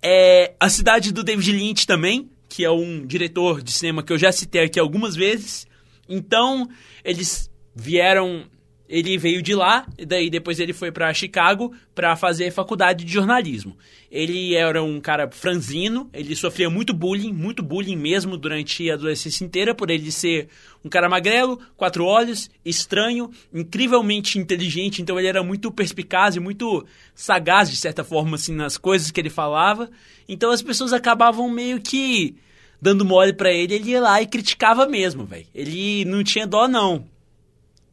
é 0.01 0.53
a 0.59 0.69
cidade 0.69 1.11
do 1.11 1.23
David 1.23 1.51
Lynch 1.51 1.87
também, 1.87 2.29
que 2.47 2.63
é 2.63 2.69
um 2.69 3.05
diretor 3.05 3.61
de 3.61 3.71
cinema 3.71 4.03
que 4.03 4.13
eu 4.13 4.17
já 4.19 4.31
citei 4.31 4.61
aqui 4.61 4.79
algumas 4.79 5.15
vezes. 5.15 5.67
Então, 6.07 6.69
eles 7.03 7.49
vieram 7.75 8.45
ele 8.89 9.19
veio 9.19 9.39
de 9.39 9.53
lá, 9.53 9.85
e 9.99 10.03
daí 10.03 10.31
depois 10.31 10.59
ele 10.59 10.73
foi 10.73 10.91
para 10.91 11.13
Chicago 11.13 11.71
para 11.93 12.15
fazer 12.15 12.49
faculdade 12.49 13.05
de 13.05 13.13
jornalismo. 13.13 13.77
Ele 14.11 14.55
era 14.55 14.83
um 14.83 14.99
cara 14.99 15.29
franzino, 15.29 16.09
ele 16.11 16.35
sofria 16.35 16.71
muito 16.71 16.91
bullying, 16.91 17.31
muito 17.31 17.61
bullying 17.61 17.95
mesmo 17.95 18.35
durante 18.35 18.89
a 18.89 18.95
adolescência 18.95 19.45
inteira, 19.45 19.75
por 19.75 19.91
ele 19.91 20.11
ser 20.11 20.47
um 20.83 20.89
cara 20.89 21.07
magrelo, 21.07 21.59
quatro 21.77 22.03
olhos, 22.03 22.49
estranho, 22.65 23.29
incrivelmente 23.53 24.39
inteligente, 24.39 25.03
então 25.03 25.19
ele 25.19 25.27
era 25.27 25.43
muito 25.43 25.71
perspicaz 25.71 26.35
e 26.35 26.39
muito 26.39 26.83
sagaz, 27.13 27.69
de 27.69 27.77
certa 27.77 28.03
forma, 28.03 28.37
assim, 28.37 28.55
nas 28.55 28.75
coisas 28.75 29.11
que 29.11 29.21
ele 29.21 29.29
falava. 29.29 29.87
Então 30.27 30.49
as 30.49 30.63
pessoas 30.63 30.93
acabavam 30.93 31.47
meio 31.47 31.79
que 31.79 32.35
dando 32.81 33.05
mole 33.05 33.33
para 33.33 33.51
ele, 33.51 33.75
ele 33.75 33.91
ia 33.91 34.01
lá 34.01 34.19
e 34.19 34.25
criticava 34.25 34.87
mesmo, 34.87 35.25
velho. 35.25 35.45
Ele 35.53 36.05
não 36.05 36.23
tinha 36.23 36.47
dó, 36.47 36.67
não. 36.67 37.05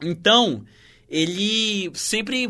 Então, 0.03 0.65
ele 1.09 1.91
sempre. 1.95 2.49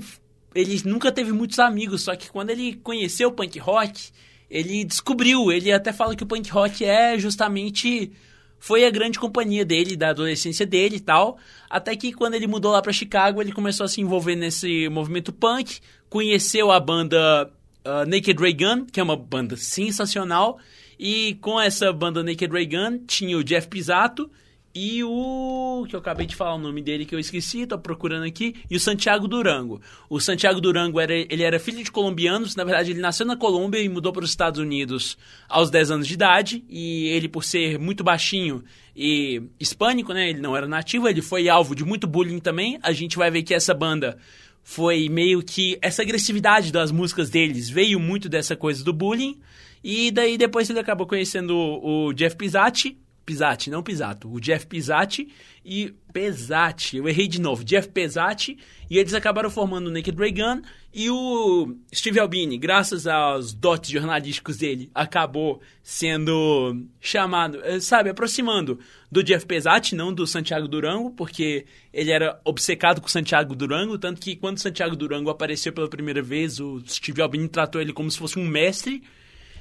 Ele 0.54 0.80
nunca 0.86 1.12
teve 1.12 1.32
muitos 1.32 1.58
amigos, 1.58 2.02
só 2.02 2.16
que 2.16 2.30
quando 2.30 2.50
ele 2.50 2.74
conheceu 2.82 3.28
o 3.28 3.32
punk 3.32 3.58
rock, 3.58 4.10
ele 4.50 4.84
descobriu. 4.84 5.52
Ele 5.52 5.70
até 5.70 5.92
fala 5.92 6.16
que 6.16 6.22
o 6.22 6.26
punk 6.26 6.50
rock 6.50 6.84
é 6.84 7.18
justamente. 7.18 8.12
Foi 8.58 8.86
a 8.86 8.90
grande 8.90 9.18
companhia 9.18 9.66
dele, 9.66 9.96
da 9.96 10.10
adolescência 10.10 10.64
dele 10.64 10.96
e 10.96 11.00
tal. 11.00 11.38
Até 11.68 11.94
que 11.94 12.12
quando 12.12 12.34
ele 12.34 12.46
mudou 12.46 12.72
lá 12.72 12.80
para 12.80 12.92
Chicago, 12.92 13.42
ele 13.42 13.52
começou 13.52 13.84
a 13.84 13.88
se 13.88 14.00
envolver 14.00 14.34
nesse 14.34 14.88
movimento 14.88 15.30
punk, 15.30 15.78
conheceu 16.08 16.72
a 16.72 16.80
banda 16.80 17.52
uh, 17.84 18.08
Naked 18.08 18.40
Ray 18.40 18.54
Gun, 18.54 18.86
que 18.86 18.98
é 18.98 19.02
uma 19.02 19.16
banda 19.16 19.56
sensacional. 19.58 20.58
E 20.98 21.34
com 21.42 21.60
essa 21.60 21.92
banda 21.92 22.22
Naked 22.22 22.50
Ray 22.50 22.66
Gun 22.66 23.04
tinha 23.06 23.36
o 23.36 23.44
Jeff 23.44 23.68
Pisato, 23.68 24.30
e 24.78 25.02
o 25.02 25.86
que 25.88 25.96
eu 25.96 26.00
acabei 26.00 26.26
de 26.26 26.36
falar 26.36 26.54
o 26.54 26.58
nome 26.58 26.82
dele 26.82 27.06
que 27.06 27.14
eu 27.14 27.18
esqueci, 27.18 27.66
tô 27.66 27.78
procurando 27.78 28.24
aqui, 28.24 28.54
e 28.70 28.76
o 28.76 28.80
Santiago 28.80 29.26
Durango. 29.26 29.80
O 30.10 30.20
Santiago 30.20 30.60
Durango 30.60 31.00
era 31.00 31.14
ele 31.14 31.42
era 31.42 31.58
filho 31.58 31.82
de 31.82 31.90
colombianos, 31.90 32.54
na 32.54 32.62
verdade 32.62 32.90
ele 32.90 33.00
nasceu 33.00 33.24
na 33.24 33.36
Colômbia 33.36 33.80
e 33.80 33.88
mudou 33.88 34.12
para 34.12 34.22
os 34.22 34.28
Estados 34.28 34.60
Unidos 34.60 35.16
aos 35.48 35.70
10 35.70 35.92
anos 35.92 36.06
de 36.06 36.12
idade, 36.12 36.62
e 36.68 37.06
ele 37.06 37.26
por 37.26 37.42
ser 37.42 37.78
muito 37.78 38.04
baixinho 38.04 38.62
e 38.94 39.42
hispânico, 39.58 40.12
né, 40.12 40.28
ele 40.28 40.40
não 40.40 40.54
era 40.54 40.68
nativo, 40.68 41.08
ele 41.08 41.22
foi 41.22 41.48
alvo 41.48 41.74
de 41.74 41.82
muito 41.82 42.06
bullying 42.06 42.38
também. 42.38 42.78
A 42.82 42.92
gente 42.92 43.16
vai 43.16 43.30
ver 43.30 43.44
que 43.44 43.54
essa 43.54 43.72
banda 43.72 44.18
foi 44.62 45.08
meio 45.08 45.42
que 45.42 45.78
essa 45.80 46.02
agressividade 46.02 46.70
das 46.70 46.92
músicas 46.92 47.30
deles 47.30 47.70
veio 47.70 47.98
muito 47.98 48.28
dessa 48.28 48.54
coisa 48.54 48.84
do 48.84 48.92
bullying. 48.92 49.40
E 49.82 50.10
daí 50.10 50.36
depois 50.36 50.68
ele 50.68 50.80
acabou 50.80 51.06
conhecendo 51.06 51.56
o 51.56 52.12
Jeff 52.12 52.36
Pizzati, 52.36 52.98
Pisati, 53.26 53.68
não 53.68 53.82
Pisato, 53.82 54.32
o 54.32 54.40
Jeff 54.40 54.66
Pisati 54.66 55.28
e 55.64 55.92
Pesati, 56.12 56.96
eu 56.96 57.08
errei 57.08 57.26
de 57.26 57.40
novo, 57.40 57.64
Jeff 57.64 57.88
Pesati, 57.88 58.56
e 58.88 58.96
eles 58.96 59.12
acabaram 59.12 59.50
formando 59.50 59.88
o 59.88 59.90
Naked 59.90 60.16
Ray 60.16 60.30
Gun, 60.30 60.62
e 60.94 61.10
o 61.10 61.76
Steve 61.92 62.20
Albini, 62.20 62.56
graças 62.56 63.06
aos 63.06 63.52
dotes 63.52 63.90
jornalísticos 63.90 64.58
dele, 64.58 64.88
acabou 64.94 65.60
sendo 65.82 66.86
chamado, 67.00 67.60
eh, 67.64 67.80
sabe, 67.80 68.08
aproximando 68.08 68.78
do 69.10 69.24
Jeff 69.24 69.44
Pesati, 69.44 69.96
não 69.96 70.14
do 70.14 70.24
Santiago 70.24 70.68
Durango, 70.68 71.10
porque 71.10 71.66
ele 71.92 72.12
era 72.12 72.40
obcecado 72.44 73.00
com 73.00 73.08
Santiago 73.08 73.56
Durango, 73.56 73.98
tanto 73.98 74.20
que 74.20 74.36
quando 74.36 74.58
Santiago 74.58 74.94
Durango 74.94 75.30
apareceu 75.30 75.72
pela 75.72 75.88
primeira 75.88 76.22
vez, 76.22 76.60
o 76.60 76.80
Steve 76.86 77.20
Albini 77.20 77.48
tratou 77.48 77.80
ele 77.80 77.92
como 77.92 78.10
se 78.10 78.18
fosse 78.18 78.38
um 78.38 78.46
mestre, 78.46 79.02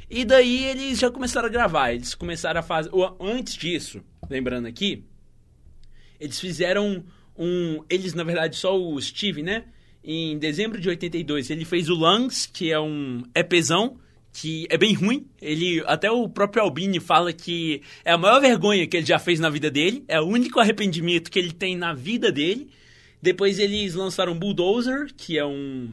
e 0.10 0.24
daí 0.24 0.66
eles 0.66 1.00
já 1.00 1.10
começaram 1.10 1.48
a 1.48 1.52
gravar. 1.52 1.94
Eles 1.94 2.14
começaram 2.14 2.60
a 2.60 2.64
fazer. 2.64 2.92
Antes 3.20 3.56
disso, 3.56 4.02
lembrando 4.30 4.68
aqui, 4.68 5.04
eles 6.20 6.40
fizeram 6.40 7.04
um. 7.38 7.84
Eles, 7.90 8.14
na 8.14 8.24
verdade, 8.24 8.56
só 8.56 8.80
o 8.80 9.00
Steve, 9.02 9.42
né? 9.42 9.66
Em 10.04 10.38
dezembro 10.38 10.80
de 10.80 10.88
82, 10.88 11.50
ele 11.50 11.66
fez 11.66 11.90
o 11.90 11.96
Lungs, 11.96 12.46
que 12.46 12.72
é 12.72 12.80
um 12.80 13.24
EPzão, 13.34 13.98
que 14.32 14.68
é 14.70 14.78
bem 14.78 14.94
ruim. 14.94 15.26
Ele 15.42 15.84
até 15.88 16.12
o 16.12 16.30
próprio 16.30 16.62
Albini 16.62 17.00
fala 17.00 17.34
que 17.34 17.82
é 18.04 18.12
a 18.12 18.18
maior 18.18 18.40
vergonha 18.40 18.86
que 18.86 18.98
ele 18.98 19.06
já 19.06 19.18
fez 19.18 19.40
na 19.40 19.50
vida 19.50 19.72
dele, 19.72 20.04
é 20.08 20.22
o 20.22 20.26
único 20.26 20.60
arrependimento 20.60 21.32
que 21.32 21.40
ele 21.40 21.52
tem 21.52 21.76
na 21.76 21.94
vida 21.94 22.32
dele. 22.32 22.70
Depois 23.20 23.58
eles 23.58 23.96
lançaram 23.96 24.38
Bulldozer, 24.38 25.08
que 25.18 25.40
é 25.40 25.46
um 25.46 25.90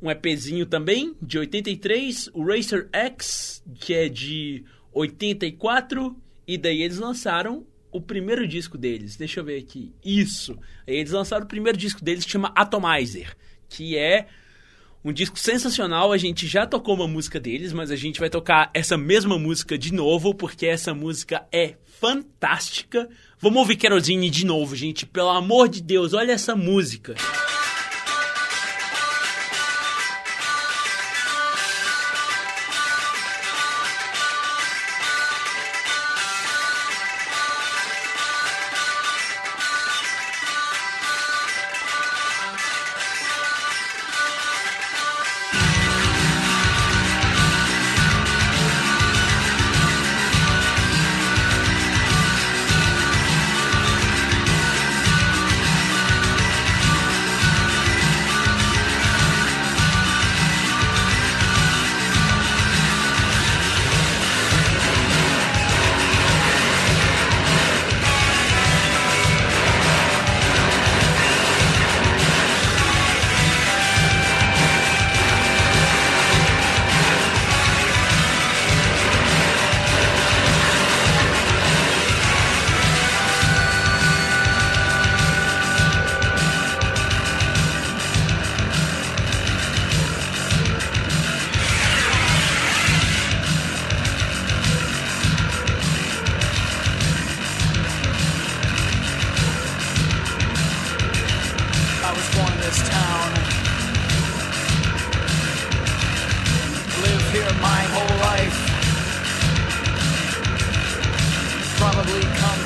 um 0.00 0.10
EPzinho 0.10 0.66
também, 0.66 1.14
de 1.20 1.38
83, 1.38 2.30
o 2.32 2.44
Racer 2.44 2.88
X, 2.92 3.62
que 3.80 3.92
é 3.94 4.08
de 4.08 4.64
84, 4.92 6.16
e 6.46 6.56
daí 6.56 6.82
eles 6.82 6.98
lançaram 6.98 7.66
o 7.90 8.00
primeiro 8.00 8.46
disco 8.46 8.78
deles. 8.78 9.16
Deixa 9.16 9.40
eu 9.40 9.44
ver 9.44 9.58
aqui. 9.58 9.92
Isso. 10.04 10.56
Eles 10.86 11.10
lançaram 11.10 11.44
o 11.44 11.48
primeiro 11.48 11.76
disco 11.76 12.02
deles 12.02 12.24
que 12.24 12.30
chama 12.30 12.52
Atomizer, 12.54 13.36
que 13.68 13.96
é 13.96 14.28
um 15.04 15.12
disco 15.12 15.38
sensacional. 15.38 16.12
A 16.12 16.18
gente 16.18 16.46
já 16.46 16.66
tocou 16.66 16.94
uma 16.94 17.08
música 17.08 17.40
deles, 17.40 17.72
mas 17.72 17.90
a 17.90 17.96
gente 17.96 18.20
vai 18.20 18.30
tocar 18.30 18.70
essa 18.72 18.96
mesma 18.96 19.38
música 19.38 19.76
de 19.76 19.92
novo, 19.92 20.34
porque 20.34 20.66
essa 20.66 20.94
música 20.94 21.46
é 21.50 21.74
fantástica. 22.00 23.08
Vamos 23.40 23.58
ouvir 23.58 23.76
Kerosene 23.76 24.30
de 24.30 24.46
novo, 24.46 24.76
gente. 24.76 25.06
Pelo 25.06 25.30
amor 25.30 25.68
de 25.68 25.82
Deus, 25.82 26.12
olha 26.12 26.32
essa 26.32 26.54
música. 26.54 27.14
Música 27.14 27.57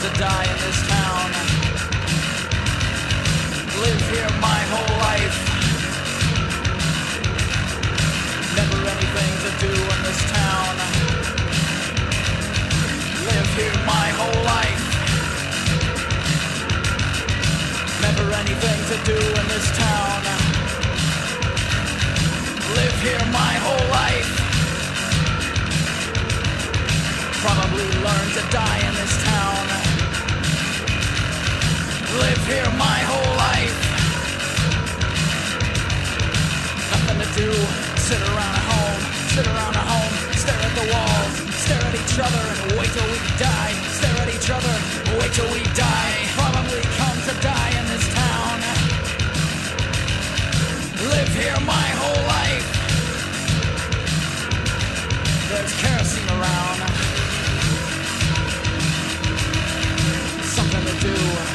to 0.03 0.19
die 0.19 0.45
in 0.51 0.59
this 0.67 0.81
town. 0.89 1.31
Live 3.83 4.03
here 4.11 4.33
my 4.41 4.61
whole 4.73 4.95
life. 4.99 5.39
Never 8.59 8.79
anything 8.95 9.33
to 9.47 9.51
do 9.63 9.73
in 9.95 10.01
this 10.03 10.21
town. 10.33 10.75
Live 13.31 13.49
here 13.55 13.79
my 13.87 14.09
whole 14.19 14.43
life. 14.43 14.85
Never 18.03 18.27
anything 18.43 18.81
to 18.91 18.97
do 19.07 19.19
in 19.41 19.47
this 19.55 19.69
town. 19.79 20.19
Live 22.75 22.97
here 23.07 23.25
my 23.31 23.55
whole 23.65 23.87
life. 24.03 24.33
Probably 27.45 27.87
learn 28.03 28.29
to 28.39 28.43
die 28.51 28.81
in 28.89 28.95
this 28.95 29.25
town. 29.25 29.82
Live 32.21 32.47
here 32.47 32.69
my 32.77 33.01
whole 33.09 33.37
life. 33.41 33.79
Nothing 36.93 37.19
to 37.25 37.29
do. 37.41 37.49
Sit 37.97 38.21
around 38.21 38.53
at 38.53 38.67
home. 38.69 39.01
Sit 39.33 39.47
around 39.49 39.75
at 39.81 39.87
home. 39.89 40.13
Stare 40.37 40.61
at 40.61 40.75
the 40.77 40.87
walls. 40.93 41.33
Stare 41.65 41.81
at 41.81 41.95
each 41.97 42.19
other 42.21 42.45
and 42.53 42.77
wait 42.77 42.93
till 42.93 43.09
we 43.09 43.19
die. 43.41 43.73
Stare 43.97 44.19
at 44.21 44.29
each 44.29 44.51
other. 44.53 44.75
Wait 45.17 45.33
till 45.33 45.49
we 45.57 45.65
die. 45.73 46.17
Probably 46.37 46.85
come 47.01 47.19
to 47.29 47.35
die 47.41 47.73
in 47.81 47.85
this 47.89 48.07
town. 48.13 48.61
Live 51.09 51.33
here 51.33 51.61
my 51.65 51.89
whole 51.97 52.23
life. 52.29 52.69
There's 55.49 55.73
kerosene 55.81 56.29
around. 56.29 56.79
Something 60.45 60.85
to 60.85 60.95
do. 61.01 61.52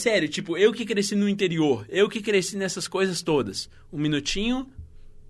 Sério, 0.00 0.28
tipo, 0.28 0.56
eu 0.56 0.72
que 0.72 0.84
cresci 0.84 1.14
no 1.14 1.28
interior, 1.28 1.86
eu 1.88 2.08
que 2.08 2.20
cresci 2.20 2.56
nessas 2.56 2.88
coisas 2.88 3.22
todas. 3.22 3.70
Um 3.92 3.98
minutinho, 3.98 4.66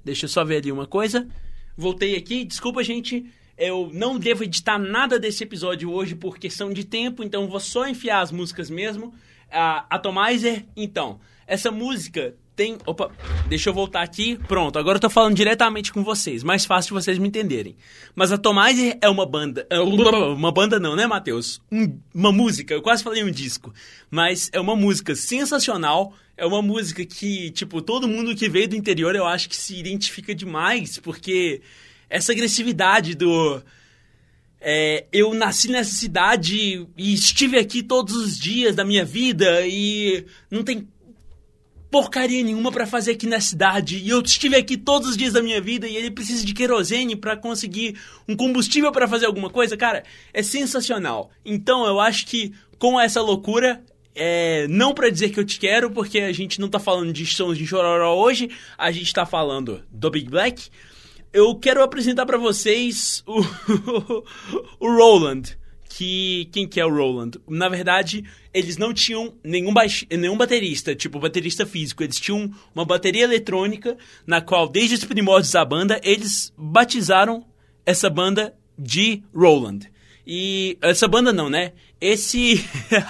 deixa 0.05 0.25
eu 0.25 0.29
só 0.29 0.45
ver 0.45 0.57
ali 0.59 0.73
uma 0.73 0.87
coisa. 0.87 1.29
Voltei 1.77 2.17
aqui, 2.17 2.45
desculpa, 2.45 2.83
gente. 2.83 3.27
Eu 3.59 3.91
não 3.93 4.19
devo 4.19 4.45
editar 4.45 4.79
nada 4.79 5.19
desse 5.19 5.45
episódio 5.45 5.91
hoje 5.93 6.15
por 6.15 6.39
questão 6.39 6.73
de 6.73 6.85
tempo, 6.85 7.23
então 7.23 7.49
vou 7.49 7.61
só 7.61 7.87
enfiar 7.87 8.21
as 8.21 8.33
músicas 8.33 8.71
mesmo. 8.71 9.13
A 9.51 9.85
Atomizer, 9.91 10.65
então, 10.77 11.21
essa 11.47 11.71
música 11.71 12.35
tem. 12.61 12.77
Opa, 12.85 13.11
deixa 13.49 13.71
eu 13.71 13.75
voltar 13.75 14.03
aqui. 14.03 14.37
Pronto, 14.47 14.79
agora 14.79 14.97
eu 14.97 15.01
tô 15.01 15.09
falando 15.09 15.35
diretamente 15.35 15.91
com 15.91 16.05
vocês. 16.05 16.43
Mais 16.43 16.67
fácil 16.67 16.89
de 16.95 17.03
vocês 17.03 17.17
me 17.17 17.27
entenderem. 17.27 17.75
Mas 18.15 18.31
a 18.31 18.35
Atomizer 18.35 18.99
é 19.01 19.09
uma 19.09 19.25
banda. 19.25 19.67
é 19.71 19.81
Uma 19.81 20.53
banda 20.53 20.79
não, 20.79 20.95
né, 20.95 21.07
Matheus? 21.07 21.63
Um- 21.73 21.99
uma 22.15 22.31
música. 22.31 22.75
Eu 22.75 22.83
quase 22.83 23.03
falei 23.03 23.25
um 23.25 23.31
disco. 23.31 23.73
Mas 24.11 24.51
é 24.53 24.61
uma 24.61 24.77
música 24.77 25.15
sensacional. 25.15 26.13
É 26.37 26.45
uma 26.45 26.61
música 26.61 27.03
que, 27.07 27.51
tipo, 27.53 27.81
todo 27.81 28.07
mundo 28.07 28.37
que 28.37 28.47
veio 28.47 28.69
do 28.69 28.77
interior 28.77 29.17
eu 29.17 29.25
acho 29.27 29.49
que 29.49 29.57
se 29.57 29.79
identifica 29.79 30.35
demais, 30.35 30.99
porque 30.99 31.63
essa 32.11 32.33
agressividade 32.33 33.15
do. 33.15 33.63
é, 34.61 35.07
eu 35.11 35.33
nasci 35.33 35.71
nessa 35.71 35.95
cidade 35.95 36.87
e 36.95 37.15
estive 37.15 37.59
aqui 37.59 37.83
todos 37.83 38.15
os 38.15 38.39
dias 38.39 38.77
da 38.77 38.85
minha 38.85 39.05
vida 39.05 39.67
e 39.67 40.27
não 40.51 40.63
tem 40.63 40.87
porcaria 41.91 42.43
nenhuma 42.45 42.71
pra 42.71 42.87
fazer 42.87 43.13
aqui 43.13 43.27
na 43.27 43.41
cidade 43.41 43.99
e 43.99 44.09
eu 44.09 44.21
estive 44.21 44.57
aqui 44.57 44.77
todos 44.77 45.09
os 45.09 45.17
dias 45.17 45.33
da 45.33 45.43
minha 45.43 45.61
vida 45.61 45.89
e 45.89 45.97
ele 45.97 46.11
precisa 46.11 46.45
de 46.47 46.55
querosene 46.55 47.17
pra 47.17 47.37
conseguir 47.37 47.99
um 48.29 48.37
combustível 48.37 48.93
pra 48.93 49.09
fazer 49.09 49.27
alguma 49.27 49.51
coisa, 49.51 49.77
cara, 49.77 50.05
é 50.33 50.43
sensacional. 50.43 51.31
Então 51.45 51.85
eu 51.87 51.99
acho 51.99 52.27
que 52.27 52.53
com 52.79 52.99
essa 53.01 53.21
loucura 53.21 53.83
é, 54.15 54.67
não 54.69 54.95
pra 54.95 55.11
dizer 55.11 55.31
que 55.31 55.41
eu 55.41 55.45
te 55.45 55.59
quero, 55.59 55.91
porque 55.91 56.21
a 56.21 56.33
gente 56.33 56.61
não 56.61 56.69
tá 56.69 56.79
falando 56.79 57.13
de 57.13 57.27
sons 57.27 57.59
de 57.59 57.67
chororó 57.67 58.15
hoje, 58.17 58.51
a 58.79 58.91
gente 58.91 59.13
tá 59.13 59.27
falando 59.27 59.83
do 59.91 60.11
Big 60.11 60.31
Black. 60.31 60.69
Eu 61.33 61.55
quero 61.57 61.83
apresentar 61.83 62.27
pra 62.27 62.39
vocês 62.39 63.23
o, 63.27 63.41
o 64.81 64.97
Roland. 64.97 65.60
Que, 65.93 66.49
quem 66.53 66.69
que 66.69 66.81
é 66.81 66.87
o 66.87 66.89
Roland? 66.89 67.33
Na 67.49 67.69
verdade, 67.69 68.25
eles 68.55 68.77
não 68.77 68.95
tinham 68.95 69.35
nenhum, 69.43 69.75
baix, 69.75 70.07
nenhum 70.09 70.37
baterista, 70.37 70.95
tipo 70.95 71.19
baterista 71.19 71.67
físico. 71.67 72.03
Eles 72.03 72.19
tinham 72.19 72.51
uma 72.75 72.85
bateria 72.85 73.25
eletrônica, 73.25 73.99
na 74.25 74.41
qual, 74.41 74.69
desde 74.69 74.95
os 74.95 75.05
primórdios 75.05 75.53
da 75.53 75.65
banda, 75.65 76.01
eles 76.05 76.53
batizaram 76.57 77.45
essa 77.85 78.09
banda 78.09 78.55
de 78.79 79.23
Roland. 79.35 79.81
E 80.25 80.79
essa 80.81 81.09
banda 81.09 81.33
não, 81.33 81.51
né? 81.51 81.73
Esse. 82.01 82.65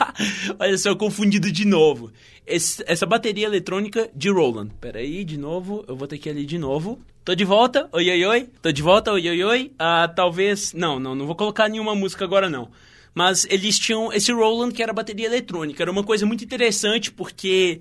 Olha 0.59 0.79
só, 0.79 0.97
confundido 0.97 1.53
de 1.53 1.67
novo. 1.67 2.11
Esse, 2.51 2.83
essa 2.87 3.07
bateria 3.07 3.47
eletrônica 3.47 4.11
de 4.15 4.31
Roland. 4.31 4.71
Pera 4.81 4.99
aí, 4.99 5.25
de 5.25 5.39
novo. 5.39 5.85
Eu 5.87 5.97
vou 5.97 6.09
ter 6.09 6.19
que 6.19 6.29
ir 6.29 6.33
ali 6.33 6.45
de 6.45 6.59
novo. 6.59 7.01
Tô 7.25 7.35
de 7.35 7.45
volta. 7.45 7.89
Oi, 7.93 8.11
oi, 8.11 8.25
oi. 8.25 8.49
Tô 8.61 8.73
de 8.73 8.83
volta. 8.83 9.13
Oi, 9.13 9.29
oi, 9.29 9.45
oi. 9.45 9.73
Ah, 9.79 10.09
talvez. 10.09 10.73
Não, 10.73 10.99
não, 10.99 11.15
não 11.15 11.27
vou 11.27 11.37
colocar 11.37 11.69
nenhuma 11.69 11.95
música 11.95 12.25
agora, 12.25 12.51
não. 12.51 12.71
Mas 13.15 13.47
eles 13.49 13.79
tinham 13.79 14.13
esse 14.13 14.33
Roland 14.33 14.73
que 14.73 14.83
era 14.83 14.93
bateria 14.93 15.27
eletrônica. 15.27 15.83
Era 15.83 15.91
uma 15.93 16.03
coisa 16.03 16.27
muito 16.27 16.45
interessante 16.45 17.13
porque 17.13 17.81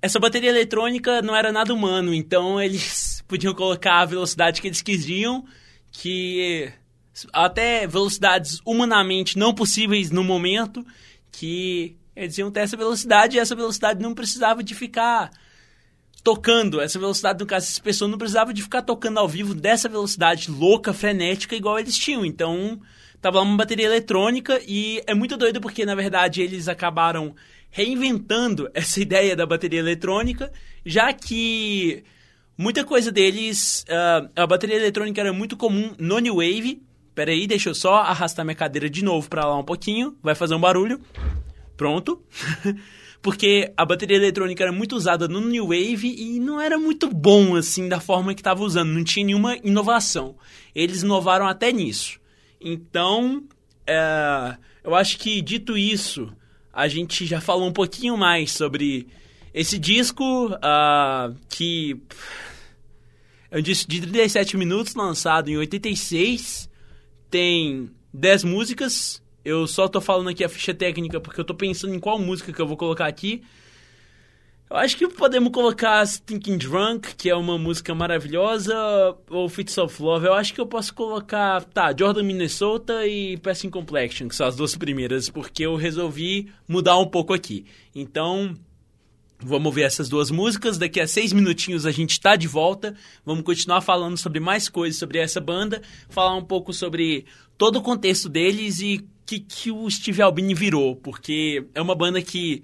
essa 0.00 0.18
bateria 0.18 0.50
eletrônica 0.50 1.20
não 1.20 1.36
era 1.36 1.52
nada 1.52 1.74
humano. 1.74 2.14
Então 2.14 2.60
eles 2.60 3.22
podiam 3.28 3.54
colocar 3.54 4.00
a 4.00 4.06
velocidade 4.06 4.60
que 4.62 4.68
eles 4.68 4.80
quisiam. 4.80 5.44
Que 5.92 6.72
até 7.32 7.86
velocidades 7.86 8.60
humanamente 8.64 9.38
não 9.38 9.54
possíveis 9.54 10.10
no 10.10 10.22
momento, 10.22 10.86
que 11.32 11.96
eles 12.18 12.36
iam 12.36 12.50
ter 12.50 12.60
essa 12.60 12.76
velocidade 12.76 13.36
e 13.36 13.40
essa 13.40 13.54
velocidade 13.54 14.02
não 14.02 14.14
precisava 14.14 14.62
de 14.62 14.74
ficar 14.74 15.30
tocando. 16.22 16.80
Essa 16.80 16.98
velocidade, 16.98 17.38
no 17.38 17.46
caso, 17.46 17.66
essas 17.66 17.78
pessoas 17.78 18.10
não 18.10 18.18
precisavam 18.18 18.52
de 18.52 18.62
ficar 18.62 18.82
tocando 18.82 19.18
ao 19.18 19.28
vivo 19.28 19.54
dessa 19.54 19.88
velocidade 19.88 20.50
louca, 20.50 20.92
frenética, 20.92 21.54
igual 21.54 21.78
eles 21.78 21.96
tinham. 21.96 22.24
Então, 22.24 22.80
tava 23.20 23.38
lá 23.38 23.44
uma 23.44 23.56
bateria 23.56 23.86
eletrônica 23.86 24.60
e 24.66 25.00
é 25.06 25.14
muito 25.14 25.36
doido 25.36 25.60
porque, 25.60 25.86
na 25.86 25.94
verdade, 25.94 26.42
eles 26.42 26.68
acabaram 26.68 27.34
reinventando 27.70 28.68
essa 28.74 29.00
ideia 29.00 29.36
da 29.36 29.46
bateria 29.46 29.78
eletrônica, 29.78 30.52
já 30.84 31.12
que 31.12 32.02
muita 32.56 32.84
coisa 32.84 33.12
deles, 33.12 33.84
uh, 33.88 34.28
a 34.34 34.46
bateria 34.46 34.76
eletrônica 34.76 35.20
era 35.20 35.32
muito 35.32 35.56
comum 35.56 35.94
no 35.98 36.18
New 36.18 36.36
Wave, 36.36 36.82
Peraí, 37.18 37.48
deixa 37.48 37.68
eu 37.68 37.74
só 37.74 37.96
arrastar 37.96 38.44
minha 38.44 38.54
cadeira 38.54 38.88
de 38.88 39.02
novo 39.02 39.28
para 39.28 39.44
lá 39.44 39.58
um 39.58 39.64
pouquinho. 39.64 40.16
Vai 40.22 40.36
fazer 40.36 40.54
um 40.54 40.60
barulho. 40.60 41.00
Pronto. 41.78 42.22
Porque 43.22 43.72
a 43.76 43.84
bateria 43.84 44.16
eletrônica 44.16 44.62
era 44.62 44.72
muito 44.72 44.94
usada 44.94 45.26
no 45.26 45.40
New 45.40 45.68
Wave 45.68 46.14
e 46.16 46.38
não 46.38 46.60
era 46.60 46.78
muito 46.78 47.08
bom 47.08 47.56
assim 47.56 47.88
da 47.88 48.00
forma 48.00 48.34
que 48.34 48.40
estava 48.40 48.62
usando. 48.62 48.90
Não 48.90 49.02
tinha 49.02 49.24
nenhuma 49.24 49.56
inovação. 49.64 50.36
Eles 50.74 51.02
inovaram 51.02 51.46
até 51.46 51.72
nisso. 51.72 52.20
Então, 52.60 53.44
é, 53.86 54.56
eu 54.84 54.94
acho 54.94 55.18
que 55.18 55.40
dito 55.40 55.76
isso, 55.76 56.32
a 56.72 56.86
gente 56.86 57.24
já 57.24 57.40
falou 57.40 57.68
um 57.68 57.72
pouquinho 57.72 58.16
mais 58.16 58.52
sobre 58.52 59.08
esse 59.54 59.78
disco 59.78 60.48
uh, 60.54 61.34
que 61.48 62.00
é 63.50 63.58
um 63.58 63.62
disco 63.62 63.90
de 63.90 64.00
37 64.00 64.56
minutos 64.56 64.94
lançado 64.94 65.48
em 65.48 65.56
86 65.56 66.68
tem 67.30 67.90
10 68.12 68.44
músicas. 68.44 69.22
Eu 69.48 69.66
só 69.66 69.88
tô 69.88 69.98
falando 69.98 70.28
aqui 70.28 70.44
a 70.44 70.48
ficha 70.48 70.74
técnica 70.74 71.18
porque 71.18 71.40
eu 71.40 71.44
tô 71.44 71.54
pensando 71.54 71.94
em 71.94 71.98
qual 71.98 72.18
música 72.18 72.52
que 72.52 72.60
eu 72.60 72.66
vou 72.66 72.76
colocar 72.76 73.06
aqui. 73.06 73.42
Eu 74.68 74.76
acho 74.76 74.98
que 74.98 75.08
podemos 75.08 75.50
colocar 75.50 76.06
Thinking 76.06 76.58
Drunk, 76.58 77.14
que 77.16 77.30
é 77.30 77.34
uma 77.34 77.56
música 77.56 77.94
maravilhosa, 77.94 78.76
ou 79.30 79.48
Fits 79.48 79.78
of 79.78 80.02
Love. 80.02 80.26
Eu 80.26 80.34
acho 80.34 80.52
que 80.52 80.60
eu 80.60 80.66
posso 80.66 80.92
colocar, 80.92 81.64
tá, 81.64 81.94
Jordan 81.98 82.24
Minnesota 82.24 83.06
e 83.06 83.38
Passing 83.38 83.70
Complexion, 83.70 84.28
que 84.28 84.36
são 84.36 84.46
as 84.46 84.54
duas 84.54 84.76
primeiras, 84.76 85.30
porque 85.30 85.64
eu 85.64 85.74
resolvi 85.74 86.52
mudar 86.68 86.98
um 86.98 87.06
pouco 87.06 87.32
aqui. 87.32 87.64
Então, 87.94 88.54
Vamos 89.40 89.72
ver 89.72 89.82
essas 89.82 90.08
duas 90.08 90.32
músicas. 90.32 90.78
Daqui 90.78 90.98
a 90.98 91.06
seis 91.06 91.32
minutinhos 91.32 91.86
a 91.86 91.92
gente 91.92 92.10
está 92.10 92.34
de 92.34 92.48
volta. 92.48 92.96
Vamos 93.24 93.44
continuar 93.44 93.80
falando 93.80 94.16
sobre 94.16 94.40
mais 94.40 94.68
coisas 94.68 94.98
sobre 94.98 95.18
essa 95.18 95.40
banda, 95.40 95.80
falar 96.08 96.34
um 96.34 96.44
pouco 96.44 96.72
sobre 96.72 97.24
todo 97.56 97.76
o 97.76 97.82
contexto 97.82 98.28
deles 98.28 98.80
e 98.80 99.08
que 99.28 99.40
que 99.40 99.70
o 99.70 99.90
Steve 99.90 100.22
Albini 100.22 100.54
virou, 100.54 100.96
porque 100.96 101.66
é 101.74 101.82
uma 101.82 101.94
banda 101.94 102.22
que 102.22 102.62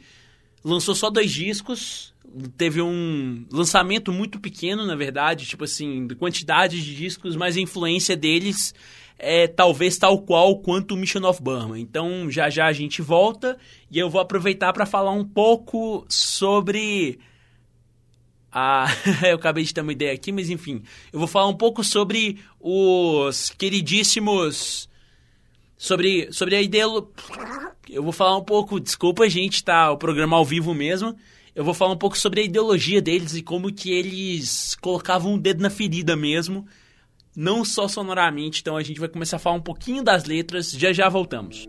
lançou 0.65 0.95
só 0.95 1.11
dois 1.11 1.31
discos, 1.31 2.15
teve 2.57 2.81
um 2.81 3.45
lançamento 3.53 4.11
muito 4.11 4.41
pequeno, 4.41 4.87
na 4.87 4.97
verdade, 4.97 5.45
tipo 5.45 5.65
assim, 5.65 6.09
quantidade 6.19 6.83
de 6.83 6.97
discos, 6.97 7.37
mas 7.37 7.59
a 7.59 7.61
influência 7.61 8.17
deles 8.17 8.75
é 9.19 9.47
talvez 9.47 9.99
tal 9.99 10.23
qual 10.23 10.59
quanto 10.59 10.95
o 10.95 10.97
Mission 10.97 11.29
of 11.29 11.43
Burma. 11.43 11.79
Então 11.79 12.31
já 12.31 12.49
já 12.49 12.65
a 12.65 12.73
gente 12.73 13.03
volta 13.03 13.59
e 13.91 13.99
eu 13.99 14.09
vou 14.09 14.21
aproveitar 14.21 14.73
para 14.73 14.87
falar 14.87 15.13
um 15.13 15.25
pouco 15.25 16.07
sobre 16.09 17.19
a 18.51 18.87
eu 19.29 19.37
acabei 19.37 19.65
de 19.65 19.75
ter 19.75 19.83
uma 19.83 19.93
ideia 19.93 20.15
aqui, 20.15 20.33
mas 20.33 20.49
enfim, 20.49 20.83
eu 21.13 21.19
vou 21.19 21.29
falar 21.29 21.47
um 21.47 21.57
pouco 21.57 21.85
sobre 21.85 22.39
os 22.59 23.51
queridíssimos 23.51 24.89
sobre 25.77 26.33
sobre 26.33 26.57
a 26.57 26.63
ideia 26.63 26.85
eu 27.89 28.03
vou 28.03 28.13
falar 28.13 28.37
um 28.37 28.45
pouco, 28.45 28.81
desculpa 28.81 29.29
gente, 29.29 29.63
tá 29.63 29.91
o 29.91 29.99
programa 29.99 30.37
ao 30.37 30.45
vivo 30.45 30.75
mesmo. 30.75 31.15
Eu 31.55 31.65
vou 31.65 31.75
falar 31.75 31.93
um 31.93 31.99
pouco 31.99 32.19
sobre 32.19 32.41
a 32.41 32.45
ideologia 32.45 33.01
deles 33.01 33.35
e 33.35 33.43
como 33.43 33.73
que 33.73 33.93
eles 33.93 34.75
colocavam 34.81 35.35
o 35.35 35.39
dedo 35.39 35.63
na 35.63 35.71
ferida 35.71 36.17
mesmo 36.17 36.67
não 37.37 37.65
só 37.65 37.89
sonoramente. 37.89 38.61
Então 38.61 38.77
a 38.77 38.83
gente 38.83 39.01
vai 39.01 39.09
começar 39.09 39.37
a 39.37 39.41
falar 39.41 39.57
um 39.57 39.63
pouquinho 39.63 40.03
das 40.03 40.25
letras, 40.25 40.71
já 40.71 40.93
já 40.93 41.09
voltamos. 41.09 41.69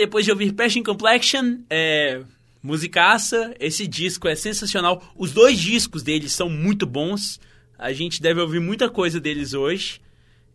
Depois 0.00 0.24
de 0.24 0.30
ouvir 0.30 0.52
Passion 0.52 0.82
Complexion, 0.82 1.58
é, 1.68 2.22
musicaça, 2.62 3.54
esse 3.60 3.86
disco 3.86 4.26
é 4.28 4.34
sensacional. 4.34 5.12
Os 5.14 5.30
dois 5.30 5.58
discos 5.58 6.02
deles 6.02 6.32
são 6.32 6.48
muito 6.48 6.86
bons. 6.86 7.38
A 7.78 7.92
gente 7.92 8.22
deve 8.22 8.40
ouvir 8.40 8.60
muita 8.60 8.88
coisa 8.88 9.20
deles 9.20 9.52
hoje. 9.52 10.00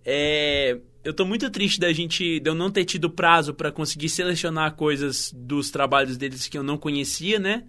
É, 0.04 0.80
eu 1.04 1.14
tô 1.14 1.26
muito 1.26 1.48
triste 1.52 1.80
da 1.80 1.94
gente 1.94 2.40
de 2.40 2.50
eu 2.50 2.56
não 2.56 2.72
ter 2.72 2.86
tido 2.86 3.08
prazo 3.08 3.54
para 3.54 3.72
conseguir 3.72 4.10
selecionar 4.10 4.74
coisas 4.74 5.32
dos 5.36 5.70
trabalhos 5.70 6.18
deles 6.18 6.48
que 6.48 6.58
eu 6.58 6.64
não 6.64 6.78
conhecia, 6.78 7.38
né? 7.38 7.66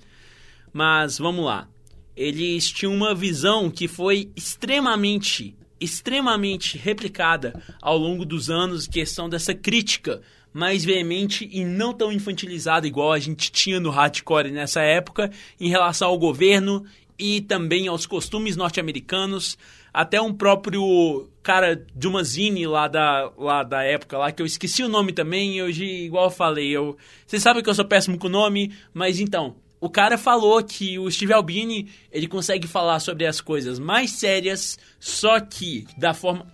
Mas 0.72 1.18
vamos 1.18 1.44
lá. 1.44 1.68
Eles 2.16 2.70
tinham 2.70 2.94
uma 2.94 3.14
visão 3.14 3.70
que 3.70 3.86
foi 3.86 4.30
extremamente, 4.34 5.54
extremamente 5.78 6.78
replicada 6.78 7.62
ao 7.82 7.98
longo 7.98 8.24
dos 8.24 8.48
anos, 8.48 8.86
questão 8.86 9.28
dessa 9.28 9.54
crítica 9.54 10.22
mais 10.56 10.86
veemente 10.86 11.46
e 11.52 11.66
não 11.66 11.92
tão 11.92 12.10
infantilizada 12.10 12.86
igual 12.86 13.12
a 13.12 13.18
gente 13.18 13.52
tinha 13.52 13.78
no 13.78 13.90
hardcore 13.90 14.50
nessa 14.50 14.80
época 14.80 15.30
em 15.60 15.68
relação 15.68 16.08
ao 16.08 16.18
governo 16.18 16.82
e 17.18 17.42
também 17.42 17.88
aos 17.88 18.06
costumes 18.06 18.56
norte-americanos, 18.56 19.58
até 19.92 20.18
um 20.18 20.32
próprio 20.32 21.28
cara 21.42 21.84
de 21.94 22.08
uma 22.08 22.24
zine 22.24 22.66
lá 22.66 22.88
da, 22.88 23.30
lá 23.36 23.62
da 23.62 23.82
época 23.82 24.16
lá, 24.16 24.32
que 24.32 24.40
eu 24.40 24.46
esqueci 24.46 24.82
o 24.82 24.88
nome 24.88 25.12
também, 25.12 25.62
hoje, 25.62 25.84
igual 25.84 26.24
eu 26.24 26.30
falei, 26.30 26.70
eu... 26.70 26.96
Vocês 27.26 27.42
sabem 27.42 27.62
que 27.62 27.68
eu 27.68 27.74
sou 27.74 27.84
péssimo 27.84 28.16
com 28.16 28.26
o 28.26 28.30
nome, 28.30 28.72
mas 28.94 29.20
então, 29.20 29.56
o 29.78 29.90
cara 29.90 30.16
falou 30.16 30.62
que 30.62 30.98
o 30.98 31.10
Steve 31.10 31.34
Albini, 31.34 31.90
ele 32.10 32.26
consegue 32.26 32.66
falar 32.66 33.00
sobre 33.00 33.26
as 33.26 33.42
coisas 33.42 33.78
mais 33.78 34.12
sérias, 34.12 34.78
só 34.98 35.38
que 35.38 35.86
da 35.98 36.14
forma... 36.14 36.46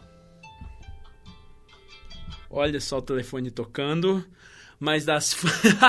Olha 2.52 2.78
só 2.80 2.98
o 2.98 3.02
telefone 3.02 3.50
tocando. 3.50 4.22
Mas 4.78 5.06
das, 5.06 5.34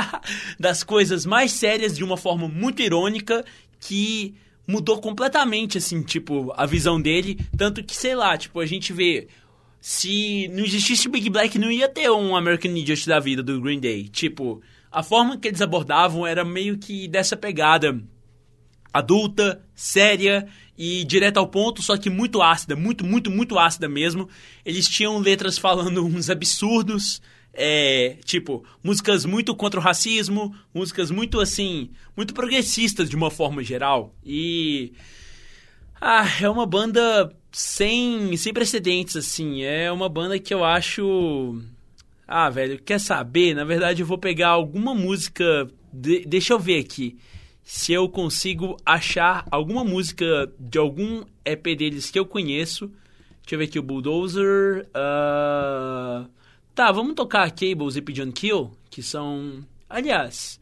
das 0.58 0.82
coisas 0.84 1.26
mais 1.26 1.52
sérias 1.52 1.96
de 1.96 2.04
uma 2.04 2.16
forma 2.16 2.48
muito 2.48 2.82
irônica 2.82 3.44
que 3.80 4.34
mudou 4.66 5.02
completamente, 5.02 5.78
assim, 5.78 6.02
tipo, 6.02 6.54
a 6.56 6.66
visão 6.66 7.02
dele. 7.02 7.38
Tanto 7.58 7.84
que, 7.84 7.94
sei 7.94 8.16
lá, 8.16 8.38
tipo, 8.38 8.60
a 8.62 8.66
gente 8.66 8.94
vê. 8.94 9.28
Se 9.82 10.48
não 10.54 10.64
existisse 10.64 11.10
Big 11.10 11.30
Black, 11.30 11.60
não 11.60 11.70
ia 11.70 11.90
ter 11.90 12.10
um 12.10 12.38
American 12.38 12.72
Idiot 12.72 13.06
da 13.06 13.20
vida 13.20 13.44
do 13.44 13.60
Green 13.60 13.82
Day. 13.82 14.08
Tipo, 14.08 14.62
a 14.90 15.04
forma 15.04 15.38
que 15.38 15.50
eles 15.50 15.62
abordavam 15.62 16.26
era 16.26 16.46
meio 16.46 16.78
que 16.78 17.06
dessa 17.10 17.36
pegada 17.36 18.02
adulta, 18.94 19.62
séria 19.76 20.48
e 20.78 21.04
direto 21.04 21.38
ao 21.38 21.48
ponto, 21.48 21.82
só 21.82 21.98
que 21.98 22.10
muito 22.10 22.42
ácida, 22.42 22.76
muito, 22.76 23.06
muito, 23.06 23.30
muito 23.30 23.58
ácida 23.60 23.88
mesmo. 23.88 24.28
Eles 24.66 24.88
tinham 24.88 25.20
letras 25.20 25.58
falando 25.58 26.04
uns 26.06 26.30
absurdos, 26.30 27.22
é, 27.54 28.18
tipo, 28.26 28.64
músicas 28.84 29.26
muito 29.26 29.56
contra 29.56 29.80
o 29.80 29.84
racismo, 29.84 30.56
músicas 30.74 31.12
muito 31.12 31.40
assim, 31.40 31.92
muito 32.18 32.34
progressistas 32.34 33.10
de 33.10 33.16
uma 33.16 33.30
forma 33.30 33.64
geral. 33.64 34.16
E 34.26 34.94
ah, 36.02 36.28
é 36.42 36.50
uma 36.50 36.66
banda 36.66 37.32
sem 37.52 38.36
sem 38.36 38.52
precedentes 38.52 39.16
assim, 39.16 39.62
é 39.62 39.92
uma 39.92 40.10
banda 40.10 40.40
que 40.40 40.54
eu 40.54 40.64
acho 40.64 41.62
ah, 42.28 42.50
velho, 42.50 42.80
quer 42.80 43.00
saber? 43.00 43.54
Na 43.54 43.64
verdade, 43.64 44.02
eu 44.02 44.08
vou 44.08 44.18
pegar 44.18 44.50
alguma 44.50 44.96
música. 44.96 45.68
De... 45.92 46.26
Deixa 46.26 46.54
eu 46.54 46.60
ver 46.60 46.80
aqui. 46.80 47.18
Se 47.64 47.94
eu 47.94 48.10
consigo 48.10 48.78
achar 48.86 49.46
alguma 49.50 49.84
música 49.84 50.52
de 50.60 50.78
algum 50.78 51.24
EP 51.46 51.64
deles 51.78 52.12
que 52.12 52.20
eu 52.20 52.26
conheço. 52.26 52.88
Deixa 53.42 53.56
eu 53.56 53.60
ver 53.60 53.66
aqui 53.66 53.80
o 53.80 53.84
Bulldozer. 53.84 54.88
Uh... 54.90 56.30
Tá, 56.76 56.92
vamos 56.92 57.14
tocar 57.14 57.52
Cables 57.52 57.96
e 57.96 58.02
Pigeon 58.02 58.32
Kill, 58.32 58.72
que 58.90 59.04
são. 59.04 59.64
Aliás, 59.88 60.60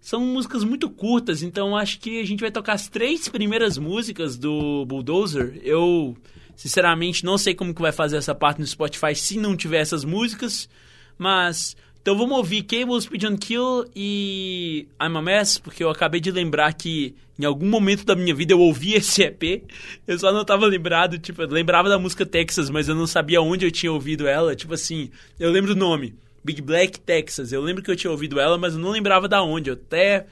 são 0.00 0.20
músicas 0.20 0.64
muito 0.64 0.90
curtas, 0.90 1.42
então 1.42 1.76
acho 1.76 2.00
que 2.00 2.20
a 2.20 2.26
gente 2.26 2.40
vai 2.40 2.50
tocar 2.50 2.72
as 2.72 2.88
três 2.88 3.28
primeiras 3.28 3.78
músicas 3.78 4.36
do 4.36 4.84
Bulldozer. 4.84 5.60
Eu, 5.62 6.16
sinceramente, 6.56 7.24
não 7.24 7.38
sei 7.38 7.54
como 7.54 7.72
que 7.74 7.80
vai 7.80 7.92
fazer 7.92 8.16
essa 8.16 8.34
parte 8.34 8.60
no 8.60 8.66
Spotify 8.66 9.14
se 9.14 9.38
não 9.38 9.56
tiver 9.56 9.78
essas 9.78 10.04
músicas. 10.04 10.68
Mas. 11.16 11.76
Então 12.04 12.18
vamos 12.18 12.36
ouvir 12.36 12.64
Cables, 12.64 13.06
Pigeon 13.06 13.34
Kill 13.34 13.86
e 13.96 14.86
I'm 15.00 15.16
a 15.16 15.22
Mess, 15.22 15.56
porque 15.56 15.82
eu 15.82 15.88
acabei 15.88 16.20
de 16.20 16.30
lembrar 16.30 16.74
que 16.74 17.14
em 17.38 17.46
algum 17.46 17.66
momento 17.66 18.04
da 18.04 18.14
minha 18.14 18.34
vida 18.34 18.52
eu 18.52 18.60
ouvi 18.60 18.92
esse 18.92 19.22
EP. 19.22 19.64
Eu 20.06 20.18
só 20.18 20.30
não 20.30 20.42
estava 20.42 20.66
lembrado, 20.66 21.18
tipo, 21.18 21.40
eu 21.40 21.48
lembrava 21.48 21.88
da 21.88 21.98
música 21.98 22.26
Texas, 22.26 22.68
mas 22.68 22.90
eu 22.90 22.94
não 22.94 23.06
sabia 23.06 23.40
onde 23.40 23.64
eu 23.64 23.70
tinha 23.70 23.90
ouvido 23.90 24.26
ela. 24.26 24.54
Tipo 24.54 24.74
assim, 24.74 25.08
eu 25.40 25.50
lembro 25.50 25.72
o 25.72 25.74
nome. 25.74 26.14
Big 26.44 26.60
Black 26.60 27.00
Texas. 27.00 27.52
Eu 27.52 27.62
lembro 27.62 27.82
que 27.82 27.90
eu 27.90 27.96
tinha 27.96 28.10
ouvido 28.10 28.38
ela, 28.38 28.58
mas 28.58 28.74
eu 28.74 28.80
não 28.80 28.90
lembrava 28.90 29.26
da 29.26 29.42
onde. 29.42 29.70
Eu 29.70 29.74
até 29.74 30.26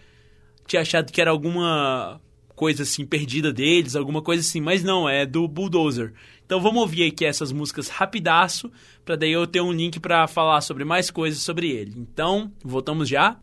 tinha 0.67 0.83
achado 0.83 1.11
que 1.11 1.23
era 1.23 1.31
alguma 1.31 2.21
coisa 2.55 2.83
assim 2.83 3.07
perdida 3.07 3.51
deles, 3.51 3.97
alguma 3.97 4.21
coisa 4.21 4.43
assim, 4.43 4.61
mas 4.61 4.85
não, 4.85 5.09
é 5.09 5.25
do 5.25 5.49
Bulldozer. 5.49 6.13
Então 6.53 6.61
vamos 6.61 6.83
ouvir 6.83 7.05
aqui 7.11 7.25
essas 7.25 7.51
músicas 7.51 7.89
rapidaço, 7.89 8.71
para 9.07 9.17
daí 9.17 9.33
eu 9.33 9.47
ter 9.47 9.63
um 9.63 9.73
link 9.73 9.99
para 9.99 10.27
falar 10.27 10.61
sobre 10.61 10.85
mais 10.85 11.11
coisas 11.11 11.41
sobre 11.41 11.71
ele. 11.71 11.95
Então, 11.97 12.53
voltamos 12.63 13.09
já. 13.09 13.39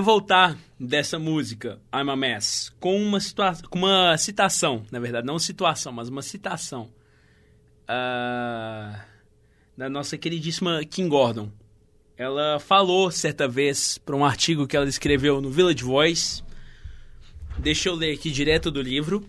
Queria 0.00 0.02
voltar 0.02 0.58
dessa 0.78 1.18
música, 1.18 1.78
I'm 1.94 2.10
a 2.10 2.16
Mess, 2.16 2.72
com 2.80 2.96
uma, 3.00 3.20
situa 3.20 3.54
com 3.68 3.78
uma 3.78 4.16
citação, 4.16 4.82
na 4.90 4.98
verdade, 4.98 5.26
não 5.26 5.38
situação, 5.38 5.92
mas 5.92 6.08
uma 6.08 6.22
citação 6.22 6.90
uh, 7.84 8.98
da 9.76 9.90
nossa 9.90 10.16
queridíssima 10.16 10.82
Kim 10.84 11.08
Gordon. 11.08 11.50
Ela 12.16 12.58
falou 12.58 13.10
certa 13.10 13.46
vez 13.46 13.98
para 13.98 14.16
um 14.16 14.24
artigo 14.24 14.66
que 14.66 14.76
ela 14.76 14.88
escreveu 14.88 15.40
no 15.40 15.50
Village 15.50 15.84
Voice. 15.84 16.42
Deixa 17.58 17.88
eu 17.88 17.94
ler 17.94 18.14
aqui 18.14 18.30
direto 18.30 18.70
do 18.70 18.80
livro. 18.80 19.26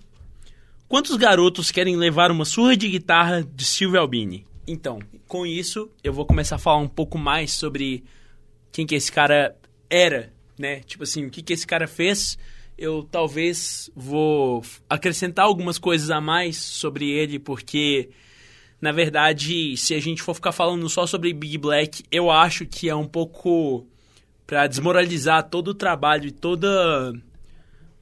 Quantos 0.87 1.15
garotos 1.15 1.71
querem 1.71 1.95
levar 1.95 2.31
uma 2.31 2.45
surra 2.45 2.75
de 2.77 2.89
guitarra 2.89 3.43
de 3.43 3.65
Silvio 3.65 3.99
Albini? 3.99 4.45
Então, 4.67 4.99
com 5.27 5.45
isso, 5.45 5.89
eu 6.03 6.13
vou 6.13 6.25
começar 6.25 6.55
a 6.55 6.59
falar 6.59 6.77
um 6.77 6.87
pouco 6.87 7.17
mais 7.17 7.51
sobre 7.51 8.03
quem 8.71 8.85
que 8.85 8.95
esse 8.95 9.11
cara 9.11 9.55
era, 9.89 10.31
né? 10.61 10.79
Tipo 10.81 11.03
assim, 11.03 11.25
o 11.25 11.29
que 11.29 11.41
que 11.41 11.53
esse 11.53 11.67
cara 11.67 11.87
fez. 11.87 12.37
Eu 12.77 13.03
talvez 13.03 13.91
vou 13.95 14.63
acrescentar 14.89 15.45
algumas 15.45 15.77
coisas 15.77 16.09
a 16.09 16.21
mais 16.21 16.57
sobre 16.57 17.09
ele, 17.09 17.37
porque 17.37 18.09
na 18.81 18.91
verdade, 18.91 19.77
se 19.77 19.93
a 19.93 19.99
gente 19.99 20.23
for 20.23 20.33
ficar 20.33 20.51
falando 20.51 20.89
só 20.89 21.05
sobre 21.05 21.33
Big 21.33 21.57
Black, 21.57 22.03
eu 22.11 22.31
acho 22.31 22.65
que 22.65 22.89
é 22.89 22.95
um 22.95 23.07
pouco 23.07 23.85
para 24.47 24.65
desmoralizar 24.65 25.47
todo 25.49 25.69
o 25.69 25.73
trabalho 25.73 26.27
e 26.27 26.31
toda 26.31 27.13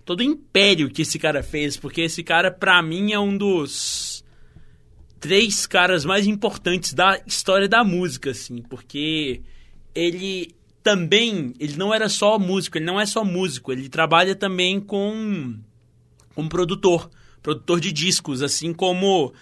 todo 0.05 0.21
o 0.21 0.23
império 0.23 0.89
que 0.89 1.03
esse 1.03 1.19
cara 1.19 1.43
fez, 1.43 1.77
porque 1.77 2.01
esse 2.01 2.23
cara 2.23 2.49
para 2.49 2.81
mim 2.81 3.11
é 3.11 3.19
um 3.19 3.37
dos 3.37 4.23
três 5.19 5.67
caras 5.67 6.05
mais 6.05 6.25
importantes 6.25 6.93
da 6.93 7.21
história 7.27 7.67
da 7.67 7.83
música, 7.83 8.31
assim, 8.31 8.61
porque 8.63 9.41
ele 9.93 10.55
também, 10.83 11.53
ele 11.59 11.75
não 11.75 11.93
era 11.93 12.09
só 12.09 12.39
músico, 12.39 12.77
ele 12.77 12.85
não 12.85 12.99
é 12.99 13.05
só 13.05 13.23
músico, 13.23 13.71
ele 13.71 13.89
trabalha 13.89 14.35
também 14.35 14.79
com 14.79 15.55
como 16.35 16.49
produtor, 16.49 17.09
produtor 17.41 17.79
de 17.79 17.91
discos, 17.91 18.41
assim 18.41 18.73
como 18.73 19.33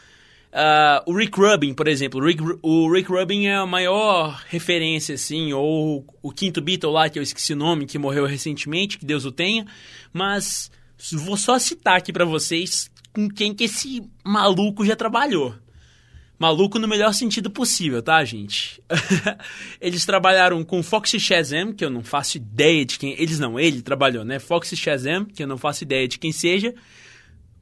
Uh, 0.47 1.03
o 1.05 1.15
Rick 1.15 1.39
Rubin, 1.39 1.73
por 1.73 1.88
exemplo. 1.88 2.19
O 2.19 2.25
Rick, 2.25 2.41
o 2.63 2.91
Rick 2.91 3.11
Rubin 3.11 3.45
é 3.45 3.55
a 3.55 3.65
maior 3.65 4.41
referência, 4.47 5.15
assim, 5.15 5.53
ou 5.53 6.05
o 6.21 6.31
quinto 6.31 6.61
Beatle 6.61 6.91
lá, 6.91 7.09
que 7.09 7.19
eu 7.19 7.23
esqueci 7.23 7.53
o 7.53 7.57
nome, 7.57 7.85
que 7.85 7.99
morreu 7.99 8.25
recentemente, 8.25 8.97
que 8.97 9.05
Deus 9.05 9.25
o 9.25 9.31
tenha. 9.31 9.67
Mas 10.11 10.71
vou 11.11 11.38
só 11.38 11.59
citar 11.59 11.97
aqui 11.97 12.11
para 12.11 12.25
vocês 12.25 12.89
com 13.13 13.29
quem 13.29 13.53
que 13.53 13.65
esse 13.65 14.03
maluco 14.23 14.85
já 14.85 14.95
trabalhou. 14.95 15.53
Maluco 16.39 16.77
no 16.77 16.88
melhor 16.88 17.13
sentido 17.13 17.49
possível, 17.49 18.01
tá, 18.01 18.23
gente? 18.23 18.81
eles 19.81 20.05
trabalharam 20.05 20.63
com 20.63 20.83
Foxy 20.83 21.19
Shazam, 21.19 21.73
que 21.73 21.83
eu 21.83 21.89
não 21.89 22.03
faço 22.03 22.38
ideia 22.38 22.85
de 22.85 22.99
quem... 22.99 23.19
Eles 23.19 23.39
não, 23.39 23.59
ele 23.59 23.81
trabalhou, 23.81 24.23
né? 24.23 24.38
Foxy 24.38 24.75
Shazam, 24.75 25.25
que 25.25 25.41
eu 25.41 25.47
não 25.47 25.57
faço 25.57 25.83
ideia 25.83 26.07
de 26.07 26.19
quem 26.19 26.31
seja 26.31 26.73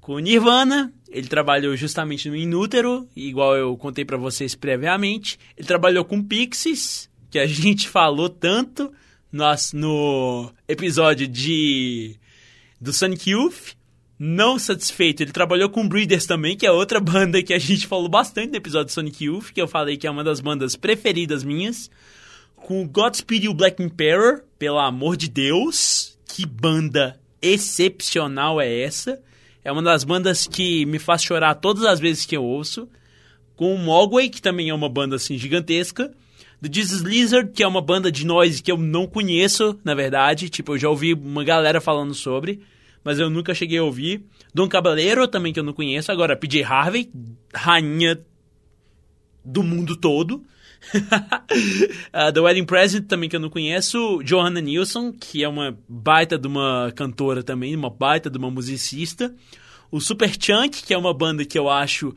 com 0.05 0.19
Nirvana, 0.19 0.93
ele 1.09 1.27
trabalhou 1.27 1.75
justamente 1.75 2.29
no 2.29 2.35
Inútero, 2.35 3.09
igual 3.15 3.55
eu 3.55 3.75
contei 3.75 4.05
para 4.05 4.17
vocês 4.17 4.53
previamente. 4.53 5.39
Ele 5.57 5.67
trabalhou 5.67 6.05
com 6.05 6.21
Pixies, 6.21 7.09
que 7.31 7.39
a 7.39 7.47
gente 7.49 7.89
falou 7.89 8.29
tanto 8.29 8.93
nós, 9.31 9.73
no 9.73 10.51
episódio 10.67 11.27
de 11.27 12.19
do 12.79 12.93
Sonic 12.93 13.31
Youth. 13.31 13.73
Não 14.17 14.57
satisfeito, 14.57 15.21
ele 15.21 15.31
trabalhou 15.31 15.69
com 15.69 15.87
Breeders 15.87 16.25
também, 16.25 16.55
que 16.55 16.65
é 16.65 16.71
outra 16.71 16.99
banda 17.01 17.43
que 17.43 17.53
a 17.53 17.59
gente 17.59 17.85
falou 17.85 18.07
bastante 18.07 18.51
no 18.51 18.57
episódio 18.57 18.93
Sonic 18.93 19.25
Youth, 19.25 19.51
que 19.53 19.61
eu 19.61 19.67
falei 19.67 19.97
que 19.97 20.07
é 20.07 20.11
uma 20.11 20.23
das 20.23 20.39
bandas 20.39 20.75
preferidas 20.75 21.43
minhas. 21.43 21.89
Com 22.55 22.87
Godspeed 22.87 23.43
e 23.43 23.49
o 23.49 23.53
Black 23.53 23.83
Emperor, 23.83 24.41
pelo 24.57 24.79
amor 24.79 25.17
de 25.17 25.29
Deus, 25.29 26.17
que 26.25 26.45
banda 26.45 27.19
excepcional 27.41 28.59
é 28.59 28.81
essa? 28.81 29.21
É 29.63 29.71
uma 29.71 29.81
das 29.81 30.03
bandas 30.03 30.47
que 30.47 30.85
me 30.85 30.99
faz 30.99 31.23
chorar 31.23 31.55
todas 31.55 31.83
as 31.85 31.99
vezes 31.99 32.25
que 32.25 32.37
eu 32.37 32.43
ouço. 32.43 32.87
Com 33.55 33.75
Mogwai, 33.77 34.29
que 34.29 34.41
também 34.41 34.69
é 34.69 34.73
uma 34.73 34.89
banda 34.89 35.15
assim 35.15 35.37
gigantesca. 35.37 36.11
The 36.61 36.69
Jesus 36.71 37.01
Lizard, 37.01 37.51
que 37.51 37.63
é 37.63 37.67
uma 37.67 37.81
banda 37.81 38.11
de 38.11 38.25
noise 38.25 38.61
que 38.61 38.71
eu 38.71 38.77
não 38.77 39.07
conheço, 39.07 39.77
na 39.83 39.93
verdade. 39.93 40.49
Tipo, 40.49 40.73
eu 40.73 40.77
já 40.77 40.89
ouvi 40.89 41.13
uma 41.13 41.43
galera 41.43 41.81
falando 41.81 42.13
sobre, 42.13 42.61
mas 43.05 43.19
eu 43.19 43.29
nunca 43.29 43.53
cheguei 43.53 43.77
a 43.77 43.83
ouvir. 43.83 44.25
Don 44.51 44.67
Caballero, 44.67 45.27
também 45.27 45.53
que 45.53 45.59
eu 45.59 45.63
não 45.63 45.73
conheço. 45.73 46.11
Agora, 46.11 46.35
PJ 46.35 46.63
Harvey, 46.63 47.11
rainha 47.53 48.19
do 49.43 49.61
mundo 49.61 49.95
todo. 49.95 50.43
uh, 50.95 52.31
The 52.33 52.41
Wedding 52.41 52.65
Present, 52.65 53.05
também 53.05 53.29
que 53.29 53.35
eu 53.35 53.39
não 53.39 53.51
conheço. 53.51 54.23
Johanna 54.23 54.59
Nilsson, 54.59 55.13
que 55.13 55.43
é 55.43 55.47
uma 55.47 55.77
baita 55.87 56.35
de 56.35 56.47
uma 56.47 56.91
cantora 56.95 57.43
também, 57.43 57.75
uma 57.75 57.91
baita 57.91 58.27
de 58.27 58.39
uma 58.39 58.49
musicista. 58.49 59.33
O 59.91 60.01
Super 60.01 60.31
Chunk, 60.37 60.83
que 60.83 60.93
é 60.93 60.97
uma 60.97 61.13
banda 61.13 61.45
que 61.45 61.59
eu 61.59 61.69
acho 61.69 62.15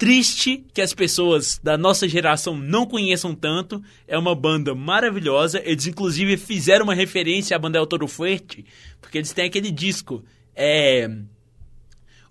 triste 0.00 0.64
que 0.72 0.80
as 0.80 0.94
pessoas 0.94 1.60
da 1.62 1.76
nossa 1.76 2.08
geração 2.08 2.56
não 2.56 2.86
conheçam 2.86 3.34
tanto. 3.34 3.82
É 4.08 4.18
uma 4.18 4.34
banda 4.34 4.74
maravilhosa. 4.74 5.60
Eles, 5.62 5.86
inclusive, 5.86 6.38
fizeram 6.38 6.84
uma 6.84 6.94
referência 6.94 7.54
à 7.54 7.58
banda 7.58 7.78
El 7.78 7.86
Toro 7.86 8.08
Fuerte, 8.08 8.64
porque 8.98 9.18
eles 9.18 9.30
têm 9.34 9.44
aquele 9.44 9.70
disco. 9.70 10.24
É... 10.56 11.06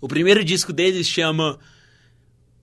O 0.00 0.08
primeiro 0.08 0.42
disco 0.42 0.72
deles 0.72 1.06
chama 1.06 1.60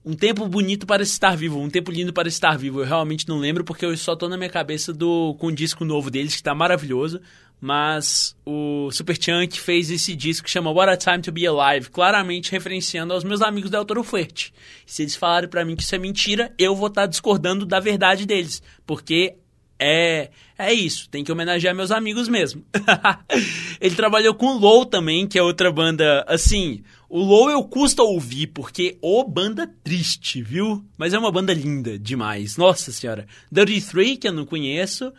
um 0.04 0.12
tempo 0.12 0.46
bonito 0.46 0.86
para 0.86 1.02
estar 1.02 1.34
vivo, 1.34 1.58
um 1.58 1.70
tempo 1.70 1.90
lindo 1.90 2.12
para 2.12 2.28
estar 2.28 2.58
vivo. 2.58 2.80
Eu 2.80 2.84
realmente 2.84 3.26
não 3.26 3.38
lembro 3.38 3.64
porque 3.64 3.86
eu 3.86 3.96
só 3.96 4.14
tô 4.14 4.28
na 4.28 4.36
minha 4.36 4.50
cabeça 4.50 4.92
do 4.92 5.34
com 5.38 5.46
o 5.46 5.52
disco 5.52 5.86
novo 5.86 6.10
deles 6.10 6.36
que 6.36 6.42
tá 6.42 6.54
maravilhoso, 6.54 7.18
mas 7.60 8.36
o 8.46 8.90
Superchunk 8.92 9.60
fez 9.60 9.90
esse 9.90 10.14
disco 10.14 10.44
que 10.44 10.50
chama 10.50 10.70
What 10.70 10.92
a 10.92 10.96
Time 10.96 11.22
to 11.22 11.32
Be 11.32 11.46
Alive, 11.46 11.90
claramente 11.90 12.52
referenciando 12.52 13.12
aos 13.12 13.24
meus 13.24 13.42
amigos 13.42 13.70
da 13.70 13.84
Toro 13.84 14.04
Fuerte. 14.04 14.52
Se 14.86 15.02
eles 15.02 15.16
falarem 15.16 15.48
para 15.48 15.64
mim 15.64 15.74
que 15.74 15.82
isso 15.82 15.94
é 15.94 15.98
mentira, 15.98 16.52
eu 16.58 16.74
vou 16.74 16.88
estar 16.88 17.02
tá 17.02 17.06
discordando 17.06 17.66
da 17.66 17.80
verdade 17.80 18.26
deles, 18.26 18.62
porque 18.86 19.36
é, 19.78 20.30
é 20.58 20.72
isso, 20.72 21.08
tem 21.08 21.22
que 21.22 21.30
homenagear 21.30 21.74
meus 21.74 21.90
amigos 21.90 22.28
mesmo. 22.28 22.64
Ele 23.80 23.94
trabalhou 23.94 24.34
com 24.34 24.46
o 24.46 24.58
Low 24.58 24.84
também, 24.84 25.26
que 25.26 25.38
é 25.38 25.42
outra 25.42 25.70
banda, 25.70 26.24
assim, 26.28 26.82
o 27.08 27.22
Low 27.22 27.50
eu 27.50 27.62
custa 27.64 28.02
ouvir, 28.02 28.48
porque 28.48 28.98
ô 29.00 29.24
banda 29.24 29.72
triste, 29.82 30.42
viu? 30.42 30.84
Mas 30.96 31.14
é 31.14 31.18
uma 31.18 31.30
banda 31.30 31.54
linda 31.54 31.98
demais, 31.98 32.56
nossa 32.56 32.90
senhora. 32.92 33.26
Dirty 33.50 33.80
Three, 33.80 34.16
que 34.16 34.28
eu 34.28 34.32
não 34.32 34.44
conheço. 34.44 35.12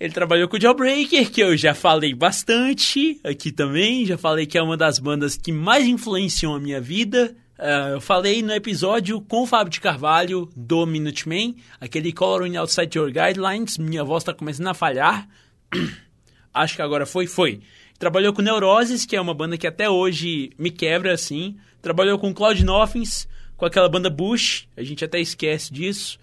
Ele 0.00 0.14
trabalhou 0.14 0.48
com 0.48 0.56
o 0.56 0.60
Jawbreaker, 0.60 1.30
que 1.30 1.42
eu 1.42 1.54
já 1.58 1.74
falei 1.74 2.14
bastante 2.14 3.20
aqui 3.22 3.52
também, 3.52 4.06
já 4.06 4.16
falei 4.16 4.46
que 4.46 4.56
é 4.56 4.62
uma 4.62 4.74
das 4.74 4.98
bandas 4.98 5.36
que 5.36 5.52
mais 5.52 5.86
influenciam 5.86 6.54
a 6.54 6.58
minha 6.58 6.80
vida. 6.80 7.36
Uh, 7.58 7.92
eu 7.92 8.00
falei 8.00 8.40
no 8.40 8.50
episódio 8.50 9.20
com 9.20 9.42
o 9.42 9.46
Fábio 9.46 9.70
de 9.70 9.78
Carvalho 9.78 10.48
do 10.56 10.86
Minuteman, 10.86 11.54
aquele 11.78 12.14
Coloring 12.14 12.56
Outside 12.56 12.96
Your 12.96 13.12
Guidelines. 13.12 13.76
Minha 13.76 14.02
voz 14.02 14.22
está 14.22 14.32
começando 14.32 14.68
a 14.68 14.74
falhar. 14.74 15.28
Acho 16.54 16.76
que 16.76 16.82
agora 16.82 17.04
foi, 17.04 17.26
foi. 17.26 17.60
Trabalhou 17.98 18.32
com 18.32 18.40
Neuroses, 18.40 19.04
que 19.04 19.14
é 19.14 19.20
uma 19.20 19.34
banda 19.34 19.58
que 19.58 19.66
até 19.66 19.90
hoje 19.90 20.50
me 20.58 20.70
quebra 20.70 21.12
assim. 21.12 21.58
Trabalhou 21.82 22.18
com 22.18 22.32
Cloud 22.32 22.64
Nothings, 22.64 23.28
com 23.54 23.66
aquela 23.66 23.86
banda 23.86 24.08
Bush, 24.08 24.66
a 24.74 24.82
gente 24.82 25.04
até 25.04 25.20
esquece 25.20 25.70
disso. 25.70 26.18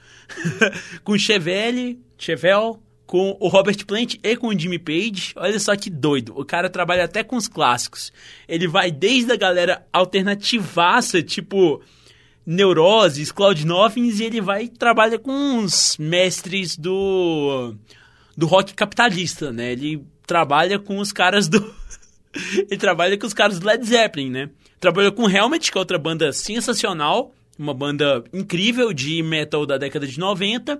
com 1.05 1.15
Chevelle, 1.15 2.01
Chevel, 2.17 2.82
com 3.08 3.38
o 3.39 3.47
Robert 3.47 3.86
Plant 3.86 4.16
e 4.22 4.36
com 4.36 4.49
o 4.49 4.60
Jimmy 4.60 4.78
Page. 4.78 5.32
Olha 5.38 5.58
só 5.60 5.76
que 5.78 5.89
doido. 5.89 6.34
O 6.36 6.43
cara 6.43 6.70
trabalha 6.70 7.05
até 7.05 7.24
com 7.24 7.38
os 7.38 7.47
clássicos. 7.47 8.12
Ele 8.47 8.68
vai 8.68 8.91
desde 8.91 9.32
a 9.32 9.38
galera 9.38 9.88
alternativaça, 9.93 11.24
tipo 11.24 11.82
Neuroses, 12.45 13.32
Cloud 13.32 13.66
Nothings, 13.66 14.20
e 14.20 14.26
ele 14.26 14.41
vai 14.41 14.68
trabalha 14.68 15.18
com 15.18 15.32
uns 15.32 15.97
mestres 15.97 16.78
do 16.78 17.74
do 18.36 18.45
rock 18.45 18.74
capitalista, 18.74 19.51
né? 19.51 19.72
Ele 19.72 20.05
trabalha 20.28 20.78
com 20.78 20.99
os 20.99 21.14
caras 21.14 21.47
do 21.47 21.74
ele 22.70 22.78
trabalha 22.78 23.18
com 23.18 23.26
os 23.26 23.34
caras 23.34 23.58
do 23.58 23.66
Led 23.66 23.84
Zeppelin, 23.86 24.30
né? 24.30 24.49
Trabalhou 24.80 25.14
com 25.14 25.30
Helmet, 25.30 25.72
que 25.72 25.78
é 25.78 25.80
outra 25.80 25.97
banda 25.97 26.32
sensacional, 26.34 27.34
uma 27.58 27.74
banda 27.74 28.24
incrível 28.34 28.93
de 28.93 29.24
metal 29.24 29.66
da 29.66 29.78
década 29.78 30.05
de 30.05 30.20
90. 30.20 30.80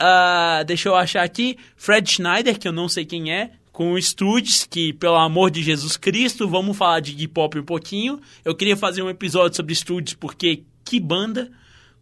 Uh, 0.00 0.64
deixa 0.64 0.88
eu 0.88 0.94
achar 0.94 1.22
aqui. 1.22 1.56
Fred 1.76 2.08
Schneider, 2.10 2.58
que 2.58 2.66
eu 2.66 2.72
não 2.72 2.88
sei 2.88 3.04
quem 3.04 3.32
é. 3.32 3.52
Com 3.72 3.92
o 3.92 4.00
Studios, 4.00 4.64
que, 4.64 4.92
pelo 4.92 5.16
amor 5.16 5.50
de 5.50 5.62
Jesus 5.62 5.96
Cristo, 5.96 6.48
vamos 6.48 6.76
falar 6.76 7.00
de 7.00 7.12
hip 7.12 7.38
hop 7.38 7.56
um 7.56 7.64
pouquinho. 7.64 8.20
Eu 8.44 8.54
queria 8.54 8.76
fazer 8.76 9.02
um 9.02 9.10
episódio 9.10 9.56
sobre 9.56 9.74
Studios, 9.74 10.14
porque 10.14 10.62
que 10.84 11.00
banda. 11.00 11.50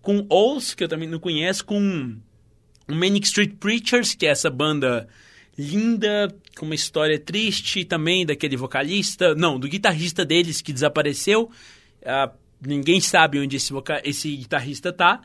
Com 0.03 0.27
Owls, 0.29 0.75
que 0.75 0.85
eu 0.85 0.89
também 0.89 1.09
não 1.09 1.19
conheço. 1.19 1.65
Com 1.65 2.17
o 2.89 2.95
Manic 2.95 3.27
Street 3.27 3.55
Preachers, 3.59 4.15
que 4.15 4.27
é 4.27 4.31
essa 4.31 4.51
banda 4.51 5.09
linda, 5.57 6.35
com 6.57 6.67
uma 6.67 6.75
história 6.75 7.19
triste 7.19 7.85
também 7.85 8.27
daquele 8.27 8.57
vocalista. 8.57 9.35
Não, 9.35 9.59
do 9.59 9.69
guitarrista 9.69 10.25
deles 10.25 10.61
que 10.61 10.73
desapareceu. 10.73 11.51
Uh, 12.03 12.37
ninguém 12.61 13.01
sabe 13.01 13.39
onde 13.39 13.57
esse, 13.57 13.73
esse 14.05 14.37
guitarrista 14.37 14.93
tá. 14.93 15.21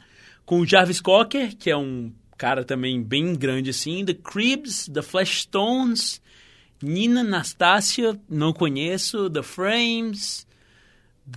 Com 0.45 0.61
o 0.61 0.65
Jarvis 0.65 1.01
Cocker, 1.01 1.55
que 1.57 1.69
é 1.69 1.75
um 1.75 2.11
cara 2.37 2.63
também 2.63 3.01
bem 3.01 3.33
grande 3.33 3.71
assim. 3.71 4.05
The 4.05 4.13
Cribs, 4.13 4.89
The 4.93 5.01
Flashstones, 5.01 6.21
Nina 6.81 7.21
Anastasia, 7.21 8.19
não 8.29 8.53
conheço. 8.53 9.29
The 9.29 9.41
Frames, 9.41 10.47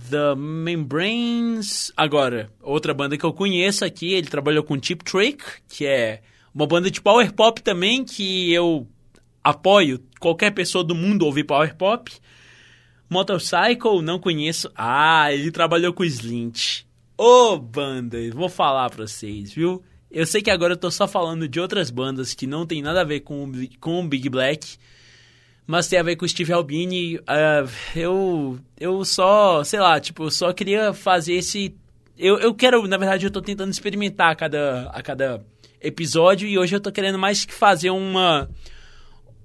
The 0.09 0.35
Membranes. 0.35 1.91
Agora, 1.97 2.51
outra 2.61 2.93
banda 2.93 3.17
que 3.17 3.25
eu 3.25 3.33
conheço 3.33 3.83
aqui, 3.83 4.13
ele 4.13 4.27
trabalhou 4.27 4.63
com 4.63 4.81
Cheap 4.81 5.03
Trick, 5.03 5.43
que 5.67 5.85
é 5.85 6.21
uma 6.53 6.67
banda 6.67 6.91
de 6.91 7.01
power 7.01 7.33
pop 7.33 7.61
também, 7.61 8.03
que 8.05 8.51
eu 8.53 8.87
apoio 9.43 9.99
qualquer 10.19 10.51
pessoa 10.51 10.83
do 10.83 10.93
mundo 10.93 11.25
ouvir 11.25 11.43
power 11.43 11.75
pop. 11.75 12.11
Motorcycle, 13.09 14.01
não 14.01 14.19
conheço. 14.19 14.71
Ah, 14.75 15.33
ele 15.33 15.51
trabalhou 15.51 15.91
com 15.91 16.03
Slint. 16.03 16.83
Ô, 17.17 17.53
oh, 17.53 17.57
banda, 17.57 18.17
vou 18.33 18.47
falar 18.47 18.89
pra 18.89 19.05
vocês, 19.05 19.53
viu? 19.53 19.83
Eu 20.11 20.25
sei 20.25 20.41
que 20.41 20.51
agora 20.51 20.73
eu 20.73 20.77
tô 20.77 20.91
só 20.91 21.07
falando 21.07 21.47
de 21.47 21.59
outras 21.59 21.89
bandas 21.89 22.33
que 22.33 22.45
não 22.45 22.65
tem 22.65 22.81
nada 22.81 23.01
a 23.01 23.05
ver 23.05 23.21
com, 23.21 23.49
com 23.79 24.03
o 24.03 24.07
Big 24.07 24.27
Black, 24.27 24.77
mas 25.65 25.87
tem 25.87 25.97
a 25.97 26.03
ver 26.03 26.17
com 26.17 26.25
o 26.25 26.29
Steve 26.29 26.51
Albini. 26.51 27.17
Uh, 27.17 27.69
eu, 27.95 28.59
eu 28.77 29.05
só, 29.05 29.63
sei 29.63 29.79
lá, 29.79 29.99
tipo, 30.01 30.23
eu 30.25 30.31
só 30.31 30.51
queria 30.51 30.93
fazer 30.93 31.35
esse. 31.35 31.73
Eu, 32.17 32.37
eu 32.39 32.53
quero, 32.53 32.85
na 32.87 32.97
verdade, 32.97 33.25
eu 33.25 33.31
tô 33.31 33.41
tentando 33.41 33.71
experimentar 33.71 34.31
a 34.31 34.35
cada, 34.35 34.89
a 34.89 35.01
cada 35.01 35.45
episódio 35.79 36.47
e 36.47 36.59
hoje 36.59 36.75
eu 36.75 36.81
tô 36.81 36.91
querendo 36.91 37.17
mais 37.17 37.45
que 37.45 37.53
fazer 37.53 37.89
uma 37.89 38.49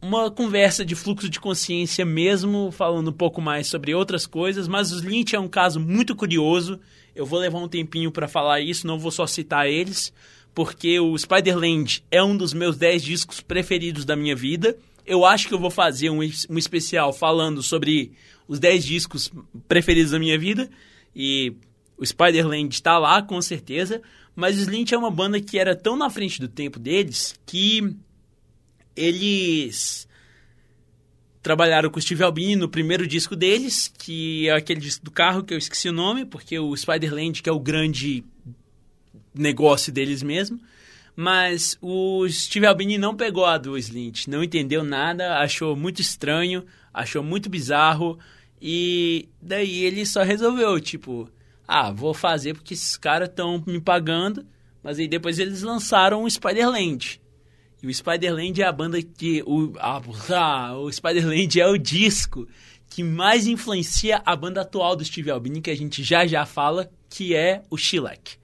uma 0.01 0.31
conversa 0.31 0.85
de 0.85 0.95
fluxo 0.95 1.29
de 1.29 1.41
consciência 1.41 2.05
mesmo, 2.05 2.71
falando 2.71 3.09
um 3.09 3.13
pouco 3.13 3.41
mais 3.41 3.67
sobre 3.67 3.95
outras 3.95 4.27
coisas, 4.27 4.69
mas 4.69 4.93
o 4.93 5.01
Lynch 5.01 5.35
é 5.35 5.41
um 5.41 5.49
caso 5.49 5.81
muito 5.81 6.15
curioso. 6.15 6.79
Eu 7.15 7.25
vou 7.25 7.39
levar 7.39 7.59
um 7.59 7.69
tempinho 7.69 8.13
para 8.13 8.29
falar 8.29 8.61
isso, 8.61 8.87
não 8.87 8.99
vou 8.99 9.11
só 9.11 9.27
citar 9.27 9.67
eles, 9.67 10.13
porque 10.57 10.99
o 10.99 11.17
Spider-Land 11.19 12.03
é 12.11 12.23
um 12.23 12.35
dos 12.35 12.55
meus 12.55 12.79
10 12.79 13.03
discos 13.03 13.43
preferidos 13.43 14.07
da 14.07 14.17
minha 14.17 14.35
vida. 14.35 14.75
Eu 15.05 15.27
acho 15.27 15.49
que 15.49 15.53
eu 15.53 15.59
vou 15.59 15.71
fazer 15.71 16.09
um, 16.09 16.21
um 16.21 16.57
especial 16.57 17.13
falando 17.13 17.63
sobre 17.63 18.13
os 18.49 18.59
10 18.59 18.83
discos 18.87 19.31
preferidos 19.69 20.13
da 20.13 20.19
minha 20.19 20.39
vida, 20.39 20.71
e 21.15 21.53
o 21.99 22.07
Spider-Land 22.07 22.75
está 22.75 22.99
lá, 22.99 23.21
com 23.21 23.41
certeza, 23.43 24.01
mas 24.35 24.57
o 24.57 24.61
Slint 24.61 24.93
é 24.93 24.97
uma 24.97 25.11
banda 25.11 25.39
que 25.43 25.59
era 25.59 25.77
tão 25.77 25.95
na 25.95 26.09
frente 26.09 26.41
do 26.41 26.49
tempo 26.49 26.79
deles 26.79 27.39
que 27.45 27.95
eles 28.97 30.09
trabalharam 31.43 31.91
com 31.91 31.99
o 31.99 32.03
Steve 32.03 32.23
Albini 32.23 32.57
no 32.57 32.69
primeiro 32.69 33.07
disco 33.07 33.37
deles, 33.37 33.93
que 33.99 34.49
é 34.49 34.53
aquele 34.53 34.81
disco 34.81 35.05
do 35.05 35.11
carro 35.11 35.45
que 35.45 35.53
eu 35.53 35.59
esqueci 35.59 35.91
o 35.91 35.93
nome, 35.93 36.25
porque 36.25 36.59
o 36.59 36.75
Spider-Land 36.75 37.43
que 37.43 37.51
é 37.51 37.53
o 37.53 37.61
grande 37.61 38.25
negócio 39.37 39.93
deles 39.93 40.23
mesmo. 40.23 40.61
Mas 41.15 41.79
o 41.81 42.29
Steve 42.29 42.67
Albini 42.67 42.99
não 42.99 43.17
pegou 43.17 43.47
a 43.47 43.57
do 43.57 43.79
Slint, 43.79 44.27
não 44.27 44.45
entendeu 44.45 44.85
nada, 44.85 45.39
achou 45.39 45.75
muito 45.75 46.03
estranho, 46.03 46.65
achou 46.93 47.23
muito 47.23 47.49
bizarro 47.49 48.19
e 48.61 49.29
daí 49.41 49.85
ele 49.85 50.05
só 50.05 50.23
resolveu, 50.23 50.79
tipo, 50.79 51.31
ah, 51.67 51.91
vou 51.91 52.15
fazer 52.15 52.55
porque 52.55 52.75
esses 52.75 52.97
caras 52.97 53.29
estão 53.29 53.63
me 53.67 53.81
pagando, 53.81 54.47
mas 54.83 54.99
aí 54.99 55.09
depois 55.09 55.39
eles 55.39 55.63
lançaram 55.63 56.23
o 56.23 56.31
Spider-Land. 56.31 57.21
E 57.83 57.87
o 57.87 57.95
Spider-Land 57.95 58.63
é 58.63 58.67
a 58.67 58.73
banda 58.73 59.03
que. 59.03 59.43
O, 59.47 59.73
ah, 59.81 60.75
o 60.77 60.91
Spider-Land 60.91 61.61
é 61.61 61.67
o 61.67 61.77
disco 61.77 62.47
que 62.89 63.03
mais 63.03 63.47
influencia 63.47 64.23
a 64.25 64.35
banda 64.35 64.63
atual 64.63 64.97
do 64.97 65.05
Steve 65.05 65.31
Albini, 65.31 65.61
que 65.61 65.71
a 65.71 65.77
gente 65.77 66.03
já 66.03 66.27
já 66.27 66.47
fala, 66.47 66.91
que 67.11 67.35
é 67.35 67.63
o 67.69 67.77
Shellac. 67.77 68.39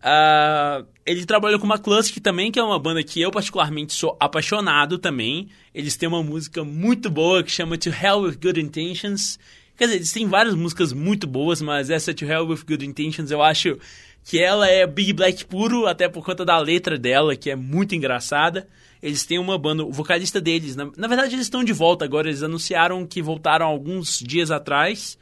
Uh, 0.00 0.86
ele 1.04 1.26
trabalhou 1.26 1.60
com 1.60 1.66
uma 1.66 1.78
Classic 1.78 2.18
também, 2.20 2.50
que 2.50 2.58
é 2.58 2.62
uma 2.62 2.78
banda 2.78 3.02
que 3.02 3.20
eu 3.20 3.30
particularmente 3.30 3.92
sou 3.92 4.16
apaixonado 4.18 4.98
também. 4.98 5.48
Eles 5.74 5.96
têm 5.96 6.08
uma 6.08 6.22
música 6.22 6.64
muito 6.64 7.10
boa 7.10 7.42
que 7.42 7.50
chama 7.50 7.76
To 7.76 7.90
Hell 7.90 8.20
With 8.20 8.38
Good 8.42 8.60
Intentions. 8.60 9.38
Quer 9.76 9.84
dizer, 9.84 9.96
eles 9.96 10.12
têm 10.12 10.26
várias 10.26 10.54
músicas 10.54 10.92
muito 10.92 11.26
boas, 11.26 11.60
mas 11.60 11.90
essa 11.90 12.14
To 12.14 12.24
Hell 12.24 12.46
With 12.46 12.64
Good 12.66 12.84
Intentions 12.84 13.30
eu 13.30 13.42
acho 13.42 13.78
que 14.24 14.38
ela 14.38 14.68
é 14.68 14.86
Big 14.86 15.12
Black 15.12 15.44
puro, 15.44 15.86
até 15.86 16.08
por 16.08 16.24
conta 16.24 16.44
da 16.44 16.58
letra 16.58 16.98
dela, 16.98 17.36
que 17.36 17.50
é 17.50 17.56
muito 17.56 17.94
engraçada. 17.94 18.68
Eles 19.02 19.24
têm 19.24 19.38
uma 19.38 19.58
banda, 19.58 19.82
o 19.84 19.92
vocalista 19.92 20.40
deles, 20.40 20.76
na, 20.76 20.90
na 20.96 21.08
verdade 21.08 21.34
eles 21.34 21.46
estão 21.46 21.64
de 21.64 21.72
volta 21.72 22.04
agora, 22.04 22.28
eles 22.28 22.42
anunciaram 22.42 23.06
que 23.06 23.22
voltaram 23.22 23.66
alguns 23.66 24.18
dias 24.18 24.50
atrás, 24.50 25.18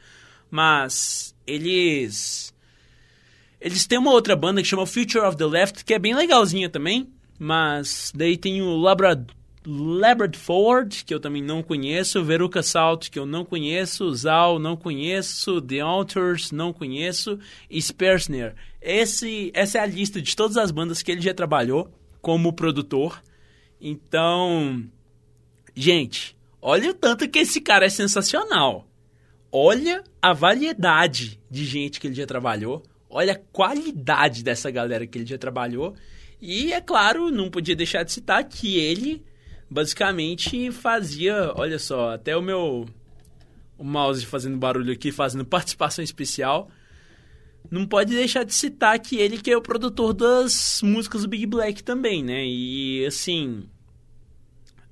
mas 0.51 1.33
eles 1.47 2.48
eles 3.59 3.85
têm 3.85 3.97
uma 3.97 4.11
outra 4.11 4.35
banda 4.35 4.61
que 4.61 4.67
chama 4.67 4.85
Future 4.85 5.25
of 5.25 5.37
the 5.37 5.45
Left, 5.45 5.83
que 5.83 5.93
é 5.93 5.99
bem 5.99 6.15
legalzinha 6.15 6.69
também, 6.69 7.09
mas 7.37 8.11
daí 8.15 8.37
tem 8.37 8.61
o 8.61 8.77
Labrador 8.77 9.35
Labrador 9.65 10.39
Ford, 10.39 11.03
que 11.05 11.13
eu 11.13 11.19
também 11.19 11.43
não 11.43 11.61
conheço, 11.61 12.23
Veruca 12.23 12.63
Salt, 12.63 13.09
que 13.09 13.19
eu 13.19 13.25
não 13.25 13.43
conheço, 13.43 14.11
Zal, 14.15 14.57
não 14.57 14.75
conheço, 14.75 15.61
The 15.61 15.81
Authors, 15.81 16.51
não 16.51 16.71
conheço, 16.71 17.37
e 17.69 17.79
Spersner. 17.81 18.55
Esse, 18.81 19.51
essa 19.53 19.77
é 19.77 19.81
a 19.81 19.85
lista 19.85 20.21
de 20.21 20.35
todas 20.35 20.57
as 20.57 20.71
bandas 20.71 21.01
que 21.01 21.11
ele 21.11 21.21
já 21.21 21.33
trabalhou 21.33 21.93
como 22.21 22.53
produtor. 22.53 23.21
Então, 23.81 24.85
gente, 25.75 26.37
olha 26.61 26.91
o 26.91 26.93
tanto 26.93 27.27
que 27.27 27.39
esse 27.39 27.59
cara 27.59 27.85
é 27.85 27.89
sensacional. 27.89 28.87
Olha 29.51 30.03
a 30.21 30.31
variedade 30.31 31.39
de 31.49 31.65
gente 31.65 31.99
que 31.99 32.07
ele 32.07 32.15
já 32.15 32.25
trabalhou. 32.25 32.83
Olha 33.09 33.33
a 33.33 33.39
qualidade 33.51 34.43
dessa 34.43 34.69
galera 34.69 35.07
que 35.07 35.17
ele 35.17 35.25
já 35.25 35.37
trabalhou. 35.37 35.95
E, 36.41 36.71
é 36.71 36.79
claro, 36.79 37.31
não 37.31 37.49
podia 37.49 37.75
deixar 37.75 38.03
de 38.03 38.11
citar 38.11 38.43
que 38.43 38.77
ele 38.77 39.23
basicamente 39.69 40.71
fazia, 40.71 41.51
olha 41.55 41.77
só, 41.77 42.13
até 42.13 42.35
o 42.35 42.41
meu 42.41 42.87
o 43.77 43.83
mouse 43.83 44.25
fazendo 44.25 44.57
barulho 44.57 44.91
aqui, 44.91 45.11
fazendo 45.11 45.43
participação 45.47 46.03
especial. 46.03 46.69
Não 47.69 47.85
pode 47.85 48.13
deixar 48.13 48.43
de 48.43 48.53
citar 48.53 48.99
que 48.99 49.17
ele 49.17 49.37
que 49.37 49.51
é 49.51 49.57
o 49.57 49.61
produtor 49.61 50.13
das 50.13 50.81
músicas 50.81 51.21
do 51.21 51.27
Big 51.27 51.45
Black 51.45 51.83
também, 51.83 52.23
né? 52.23 52.45
E 52.45 53.05
assim, 53.05 53.63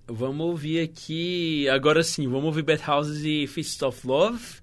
vamos 0.07 0.45
ouvir 0.45 0.82
aqui, 0.82 1.68
agora 1.70 2.03
sim, 2.03 2.28
vamos 2.28 2.45
ouvir 2.45 2.63
Bad 2.63 2.84
Houses 2.89 3.24
e 3.24 3.47
Fist 3.47 3.82
of 3.84 4.05
Love. 4.05 4.61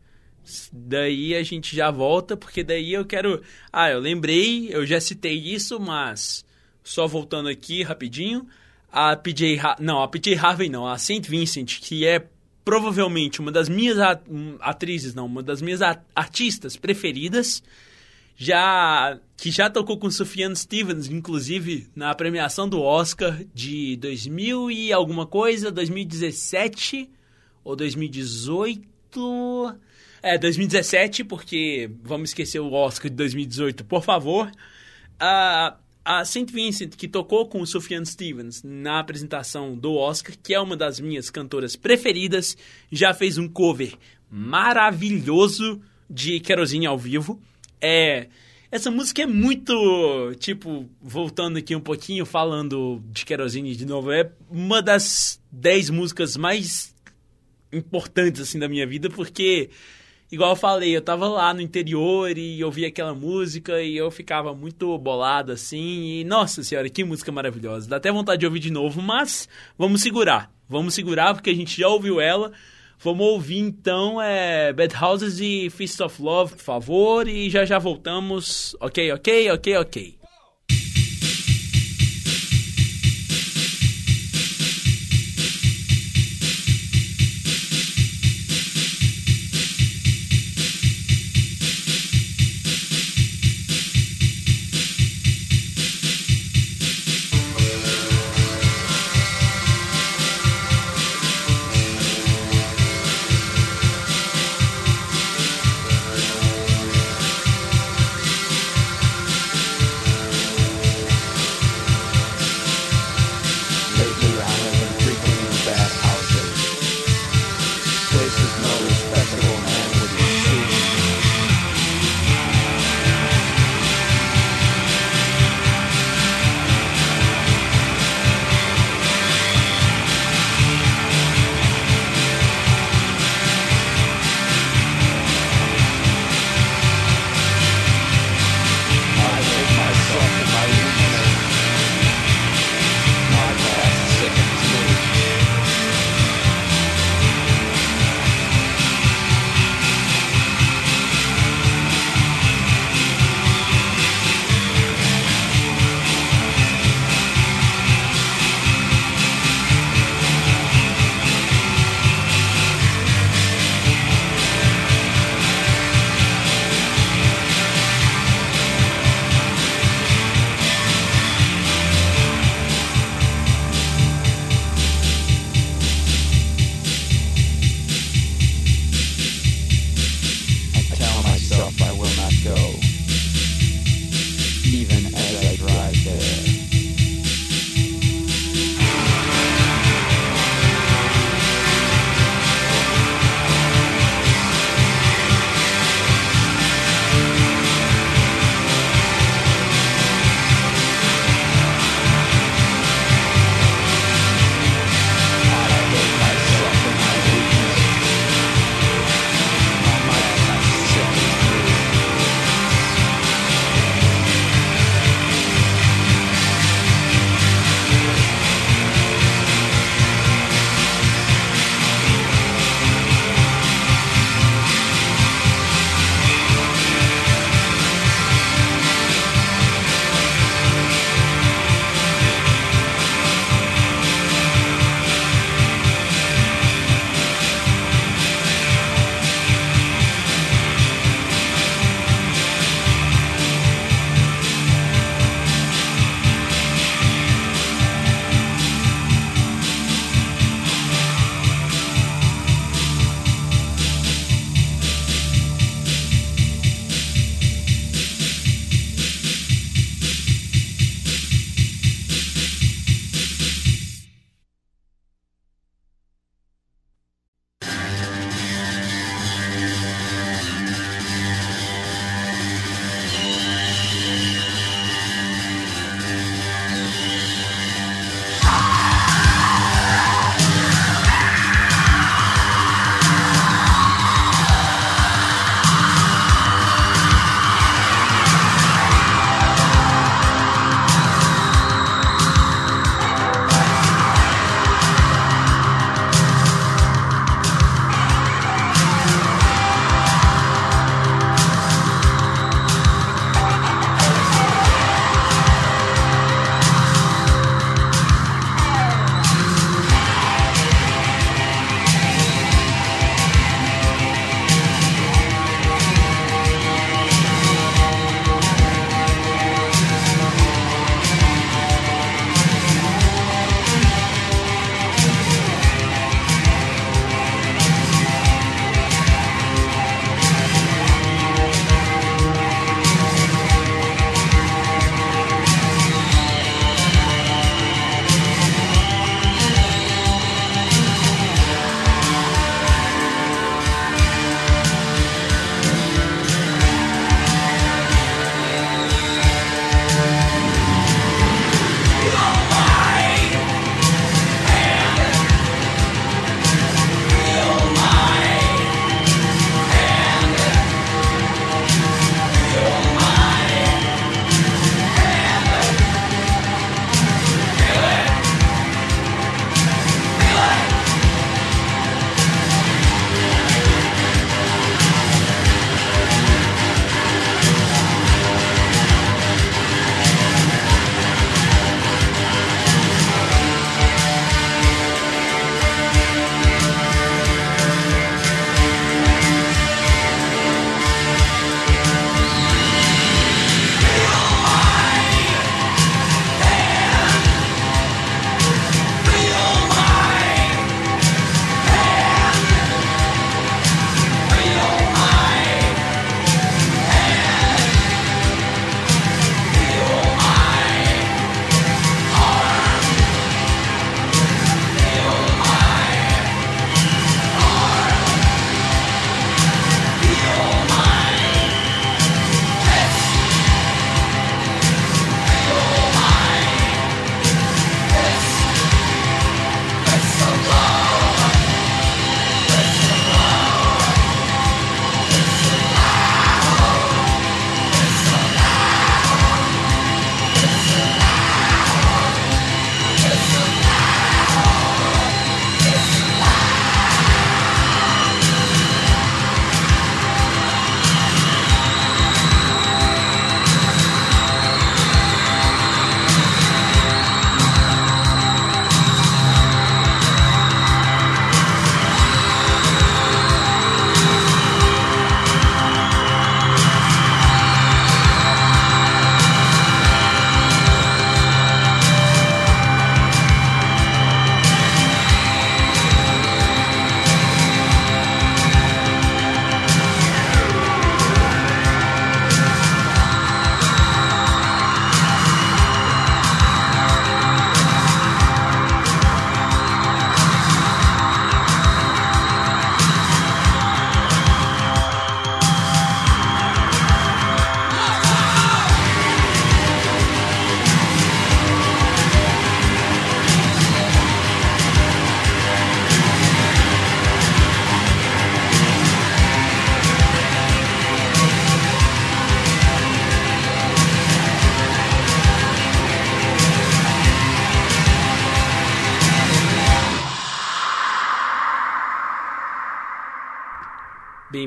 Daí 0.72 1.34
a 1.34 1.42
gente 1.42 1.74
já 1.74 1.90
volta, 1.90 2.36
porque 2.36 2.62
daí 2.62 2.92
eu 2.92 3.04
quero. 3.04 3.42
Ah, 3.72 3.90
eu 3.90 4.00
lembrei, 4.00 4.68
eu 4.70 4.86
já 4.86 5.00
citei 5.00 5.34
isso, 5.34 5.80
mas 5.80 6.44
só 6.82 7.06
voltando 7.06 7.48
aqui 7.48 7.82
rapidinho 7.82 8.46
a 8.94 9.16
PJ 9.16 9.58
ha 9.58 9.76
não, 9.80 10.00
a 10.00 10.06
PJ 10.06 10.36
Harvey 10.36 10.68
não, 10.68 10.86
a 10.86 10.96
Saint 10.96 11.26
Vincent, 11.26 11.80
que 11.80 12.06
é 12.06 12.24
provavelmente 12.64 13.40
uma 13.40 13.50
das 13.50 13.68
minhas 13.68 13.98
atrizes, 14.60 15.14
não, 15.14 15.26
uma 15.26 15.42
das 15.42 15.60
minhas 15.60 15.80
artistas 16.14 16.76
preferidas, 16.76 17.60
já 18.36 19.18
que 19.36 19.50
já 19.50 19.68
tocou 19.68 19.98
com 19.98 20.08
Sufjan 20.08 20.54
Stevens, 20.54 21.08
inclusive 21.08 21.88
na 21.94 22.14
premiação 22.14 22.68
do 22.68 22.80
Oscar 22.80 23.36
de 23.52 23.96
2000 23.96 24.70
e 24.70 24.92
alguma 24.92 25.26
coisa, 25.26 25.72
2017 25.72 27.10
ou 27.64 27.74
2018, 27.74 29.74
é 30.24 30.38
2017, 30.38 31.22
porque 31.22 31.90
vamos 32.02 32.30
esquecer 32.30 32.58
o 32.58 32.72
Oscar 32.72 33.10
de 33.10 33.16
2018, 33.16 33.84
por 33.84 34.02
favor. 34.02 34.50
Uh, 35.16 35.76
a 36.02 36.24
St. 36.24 36.46
Vincent, 36.50 36.96
que 36.96 37.06
tocou 37.06 37.46
com 37.46 37.60
o 37.60 37.66
Sufjan 37.66 38.02
Stevens 38.06 38.62
na 38.62 39.00
apresentação 39.00 39.76
do 39.76 39.94
Oscar, 39.94 40.34
que 40.42 40.54
é 40.54 40.60
uma 40.60 40.78
das 40.78 40.98
minhas 40.98 41.28
cantoras 41.28 41.76
preferidas, 41.76 42.56
já 42.90 43.12
fez 43.12 43.36
um 43.36 43.46
cover 43.46 43.92
maravilhoso 44.30 45.82
de 46.08 46.40
Kerosene 46.40 46.86
ao 46.86 46.96
vivo. 46.96 47.38
É, 47.78 48.28
essa 48.70 48.90
música 48.90 49.22
é 49.22 49.26
muito, 49.26 50.34
tipo, 50.38 50.88
voltando 51.02 51.58
aqui 51.58 51.76
um 51.76 51.80
pouquinho, 51.80 52.24
falando 52.24 53.02
de 53.10 53.26
Kerosene 53.26 53.76
de 53.76 53.84
novo, 53.84 54.10
é 54.10 54.32
uma 54.50 54.80
das 54.80 55.38
dez 55.52 55.90
músicas 55.90 56.34
mais 56.34 56.94
importantes, 57.70 58.40
assim, 58.40 58.58
da 58.58 58.68
minha 58.68 58.86
vida, 58.86 59.10
porque 59.10 59.68
igual 60.34 60.50
eu 60.50 60.56
falei, 60.56 60.94
eu 60.94 61.00
tava 61.00 61.28
lá 61.28 61.54
no 61.54 61.60
interior 61.60 62.36
e 62.36 62.62
ouvia 62.62 62.88
aquela 62.88 63.14
música 63.14 63.80
e 63.80 63.96
eu 63.96 64.10
ficava 64.10 64.54
muito 64.54 64.98
bolado 64.98 65.52
assim. 65.52 66.20
E 66.20 66.24
nossa 66.24 66.62
senhora, 66.62 66.88
que 66.88 67.04
música 67.04 67.32
maravilhosa. 67.32 67.88
Dá 67.88 67.96
até 67.96 68.12
vontade 68.12 68.40
de 68.40 68.46
ouvir 68.46 68.58
de 68.60 68.70
novo, 68.70 69.00
mas 69.00 69.48
vamos 69.78 70.02
segurar. 70.02 70.50
Vamos 70.68 70.94
segurar 70.94 71.34
porque 71.34 71.50
a 71.50 71.54
gente 71.54 71.80
já 71.80 71.88
ouviu 71.88 72.20
ela. 72.20 72.52
Vamos 72.98 73.26
ouvir 73.26 73.58
então 73.58 74.20
é, 74.20 74.72
Bad 74.72 74.94
Houses 75.02 75.38
e 75.40 75.68
Fist 75.70 76.00
of 76.00 76.20
Love, 76.20 76.54
por 76.54 76.62
favor, 76.62 77.28
e 77.28 77.50
já 77.50 77.64
já 77.64 77.78
voltamos. 77.78 78.76
Ok, 78.80 79.12
ok, 79.12 79.50
ok, 79.50 79.76
ok. 79.76 80.23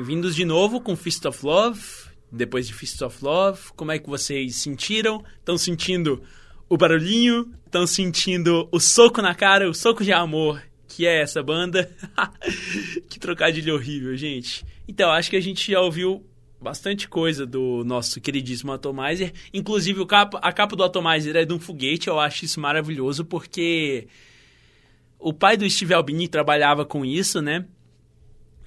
Bem-vindos 0.08 0.34
de 0.34 0.46
novo 0.46 0.80
com 0.80 0.96
Fist 0.96 1.22
of 1.26 1.44
Love. 1.44 1.82
Depois 2.32 2.66
de 2.66 2.72
Fist 2.72 3.02
of 3.02 3.22
Love, 3.22 3.60
como 3.76 3.92
é 3.92 3.98
que 3.98 4.08
vocês 4.08 4.56
sentiram? 4.56 5.22
Estão 5.38 5.58
sentindo 5.58 6.22
o 6.66 6.78
barulhinho? 6.78 7.52
Estão 7.66 7.86
sentindo 7.86 8.66
o 8.72 8.80
soco 8.80 9.20
na 9.20 9.34
cara, 9.34 9.68
o 9.68 9.74
soco 9.74 10.02
de 10.02 10.10
amor 10.10 10.62
que 10.88 11.06
é 11.06 11.20
essa 11.20 11.42
banda? 11.42 11.94
que 13.10 13.18
trocadilho 13.20 13.74
horrível, 13.74 14.16
gente. 14.16 14.64
Então, 14.88 15.10
acho 15.10 15.28
que 15.28 15.36
a 15.36 15.42
gente 15.42 15.72
já 15.72 15.78
ouviu 15.82 16.24
bastante 16.58 17.06
coisa 17.06 17.44
do 17.44 17.84
nosso 17.84 18.18
queridíssimo 18.18 18.72
Atomizer. 18.72 19.34
Inclusive, 19.52 20.06
capa, 20.06 20.38
a 20.38 20.50
capa 20.54 20.74
do 20.74 20.84
Atomizer 20.84 21.36
é 21.36 21.44
de 21.44 21.52
um 21.52 21.60
foguete. 21.60 22.08
Eu 22.08 22.18
acho 22.18 22.46
isso 22.46 22.58
maravilhoso 22.58 23.26
porque 23.26 24.08
o 25.18 25.34
pai 25.34 25.58
do 25.58 25.68
Steve 25.68 25.92
Albini 25.92 26.28
trabalhava 26.28 26.86
com 26.86 27.04
isso, 27.04 27.42
né? 27.42 27.66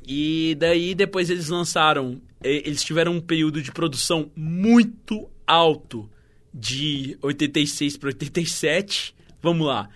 E 0.05 0.55
daí 0.59 0.95
depois 0.95 1.29
eles 1.29 1.49
lançaram, 1.49 2.21
eles 2.43 2.83
tiveram 2.83 3.13
um 3.13 3.21
período 3.21 3.61
de 3.61 3.71
produção 3.71 4.31
muito 4.35 5.29
alto 5.45 6.09
de 6.53 7.17
86 7.21 7.97
para 7.97 8.07
87. 8.07 9.15
Vamos 9.41 9.67
lá. 9.67 9.89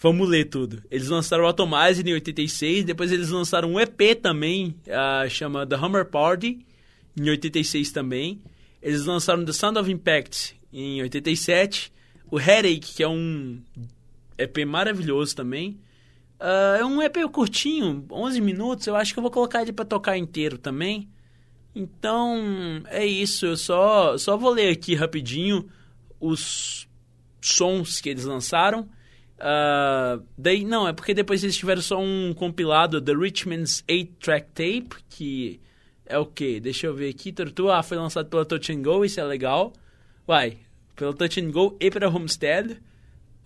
Vamos 0.00 0.28
ler 0.28 0.44
tudo. 0.44 0.82
Eles 0.90 1.08
lançaram 1.08 1.44
o 1.44 1.48
Atomizer 1.48 2.06
em 2.06 2.12
86, 2.12 2.84
depois 2.84 3.10
eles 3.10 3.30
lançaram 3.30 3.72
um 3.72 3.80
EP 3.80 4.14
também, 4.22 4.76
uh, 4.86 5.28
chama 5.28 5.66
The 5.66 5.74
Hammer 5.74 6.04
Party, 6.04 6.64
em 7.18 7.28
86 7.28 7.90
também. 7.90 8.40
Eles 8.80 9.04
lançaram 9.06 9.44
The 9.44 9.52
Sound 9.52 9.76
of 9.76 9.90
Impact 9.90 10.54
em 10.72 11.02
87. 11.02 11.92
O 12.30 12.38
Headache, 12.38 12.94
que 12.94 13.02
é 13.02 13.08
um 13.08 13.60
EP 14.38 14.58
maravilhoso 14.64 15.34
também. 15.34 15.76
Uh, 16.40 16.78
é 16.78 16.84
um 16.84 17.02
EP 17.02 17.16
curtinho, 17.32 18.06
11 18.10 18.40
minutos. 18.40 18.86
Eu 18.86 18.94
acho 18.94 19.12
que 19.12 19.18
eu 19.18 19.22
vou 19.22 19.30
colocar 19.30 19.62
ele 19.62 19.72
para 19.72 19.84
tocar 19.84 20.16
inteiro 20.16 20.56
também. 20.56 21.08
Então, 21.74 22.82
é 22.86 23.04
isso. 23.04 23.46
Eu 23.46 23.56
só, 23.56 24.16
só 24.16 24.36
vou 24.36 24.50
ler 24.50 24.72
aqui 24.72 24.94
rapidinho 24.94 25.68
os 26.20 26.88
sons 27.40 28.00
que 28.00 28.08
eles 28.08 28.24
lançaram. 28.24 28.88
Uh, 29.38 30.24
daí, 30.36 30.64
não, 30.64 30.86
é 30.88 30.92
porque 30.92 31.14
depois 31.14 31.42
eles 31.44 31.56
tiveram 31.56 31.80
só 31.80 31.98
um 32.00 32.34
compilado, 32.34 33.00
The 33.00 33.14
Richmond's 33.14 33.84
8-Track 33.88 34.48
Tape, 34.48 35.02
que 35.08 35.60
é 36.04 36.18
o 36.18 36.26
quê? 36.26 36.58
Deixa 36.58 36.86
eu 36.86 36.94
ver 36.94 37.10
aqui. 37.10 37.32
Tortua 37.32 37.78
ah, 37.78 37.82
foi 37.82 37.96
lançado 37.96 38.28
pela 38.28 38.44
Touch 38.44 38.72
and 38.72 38.82
Go, 38.82 39.04
isso 39.04 39.20
é 39.20 39.24
legal. 39.24 39.72
Vai, 40.26 40.58
pela 40.96 41.14
Touch 41.14 41.40
and 41.40 41.50
Go 41.50 41.76
e 41.80 41.90
pela 41.90 42.08
Homestead. 42.08 42.80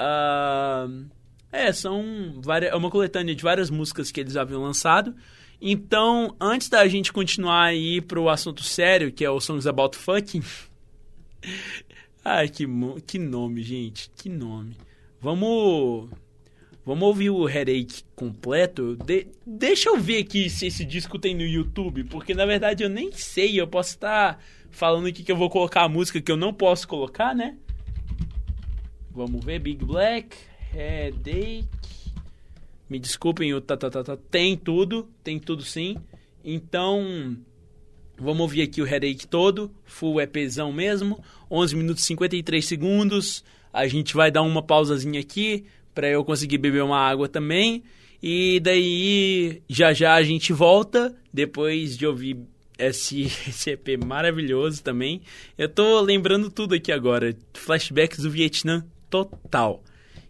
Uh, 0.00 1.06
é, 1.52 1.70
são 1.70 2.40
várias, 2.42 2.72
é 2.72 2.74
uma 2.74 2.90
coletânea 2.90 3.34
de 3.34 3.42
várias 3.42 3.68
músicas 3.68 4.10
que 4.10 4.18
eles 4.20 4.36
haviam 4.36 4.62
lançado. 4.62 5.14
Então, 5.60 6.34
antes 6.40 6.68
da 6.70 6.88
gente 6.88 7.12
continuar 7.12 7.64
aí 7.66 8.00
pro 8.00 8.30
assunto 8.30 8.64
sério, 8.64 9.12
que 9.12 9.24
é 9.24 9.30
o 9.30 9.38
Songs 9.38 9.66
About 9.66 9.96
Fucking. 9.96 10.42
Ai, 12.24 12.48
que, 12.48 12.66
que 13.06 13.18
nome, 13.18 13.62
gente. 13.62 14.10
Que 14.16 14.28
nome. 14.28 14.76
Vamos. 15.20 16.08
Vamos 16.84 17.06
ouvir 17.06 17.30
o 17.30 17.48
Headache 17.48 18.02
completo? 18.16 18.96
De, 18.96 19.28
deixa 19.46 19.88
eu 19.88 20.00
ver 20.00 20.18
aqui 20.18 20.50
se 20.50 20.66
esse 20.66 20.84
disco 20.84 21.16
tem 21.16 21.32
no 21.32 21.42
YouTube, 21.42 22.02
porque 22.04 22.34
na 22.34 22.44
verdade 22.44 22.82
eu 22.82 22.88
nem 22.88 23.12
sei. 23.12 23.60
Eu 23.60 23.68
posso 23.68 23.90
estar 23.90 24.42
falando 24.70 25.06
aqui 25.06 25.22
que 25.22 25.30
eu 25.30 25.36
vou 25.36 25.48
colocar 25.48 25.82
a 25.82 25.88
música 25.88 26.20
que 26.20 26.32
eu 26.32 26.36
não 26.36 26.52
posso 26.52 26.88
colocar, 26.88 27.34
né? 27.34 27.56
Vamos 29.12 29.44
ver, 29.44 29.60
Big 29.60 29.84
Black, 29.84 30.36
Headache. 30.74 31.68
Me 32.88 32.98
desculpem, 32.98 33.54
o 33.54 33.60
tá, 33.60 33.76
tá, 33.76 33.90
tá, 33.90 34.02
tá. 34.02 34.16
Tem 34.30 34.56
tudo, 34.56 35.08
tem 35.22 35.38
tudo 35.38 35.62
sim. 35.62 35.96
Então, 36.44 37.36
vamos 38.18 38.40
ouvir 38.40 38.62
aqui 38.62 38.82
o 38.82 38.86
Headache 38.86 39.26
todo, 39.26 39.70
full 39.84 40.20
EPzão 40.20 40.72
mesmo. 40.72 41.22
11 41.50 41.76
minutos 41.76 42.02
e 42.04 42.06
53 42.08 42.64
segundos. 42.64 43.44
A 43.72 43.86
gente 43.86 44.14
vai 44.14 44.30
dar 44.30 44.42
uma 44.42 44.62
pausazinha 44.62 45.20
aqui 45.20 45.64
para 45.94 46.08
eu 46.08 46.24
conseguir 46.24 46.58
beber 46.58 46.82
uma 46.82 46.98
água 46.98 47.28
também. 47.28 47.82
E 48.22 48.60
daí 48.60 49.62
já 49.68 49.92
já 49.92 50.14
a 50.14 50.22
gente 50.22 50.52
volta 50.52 51.14
depois 51.32 51.96
de 51.96 52.06
ouvir 52.06 52.38
esse, 52.78 53.22
esse 53.48 53.70
EP 53.70 54.02
maravilhoso 54.04 54.82
também. 54.82 55.22
Eu 55.56 55.68
tô 55.68 56.00
lembrando 56.00 56.50
tudo 56.50 56.74
aqui 56.74 56.92
agora, 56.92 57.36
flashbacks 57.54 58.20
do 58.20 58.30
Vietnã 58.30 58.84
total. 59.08 59.82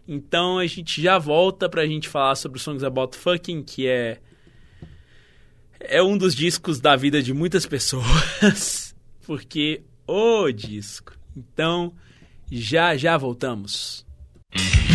Então 0.07 0.57
a 0.57 0.67
gente 0.67 1.01
já 1.01 1.17
volta 1.17 1.69
pra 1.69 1.85
gente 1.85 2.09
falar 2.09 2.35
sobre 2.35 2.59
Songs 2.59 2.83
About 2.83 3.17
Fucking, 3.17 3.63
que 3.63 3.87
é 3.87 4.19
é 5.79 6.01
um 6.01 6.17
dos 6.17 6.33
discos 6.33 6.79
da 6.79 6.95
vida 6.95 7.21
de 7.21 7.33
muitas 7.33 7.65
pessoas, 7.65 8.95
porque 9.25 9.83
o 10.07 10.51
disco. 10.51 11.13
Então, 11.35 11.93
já 12.51 12.95
já 12.95 13.17
voltamos. 13.17 14.05
No 14.55 14.92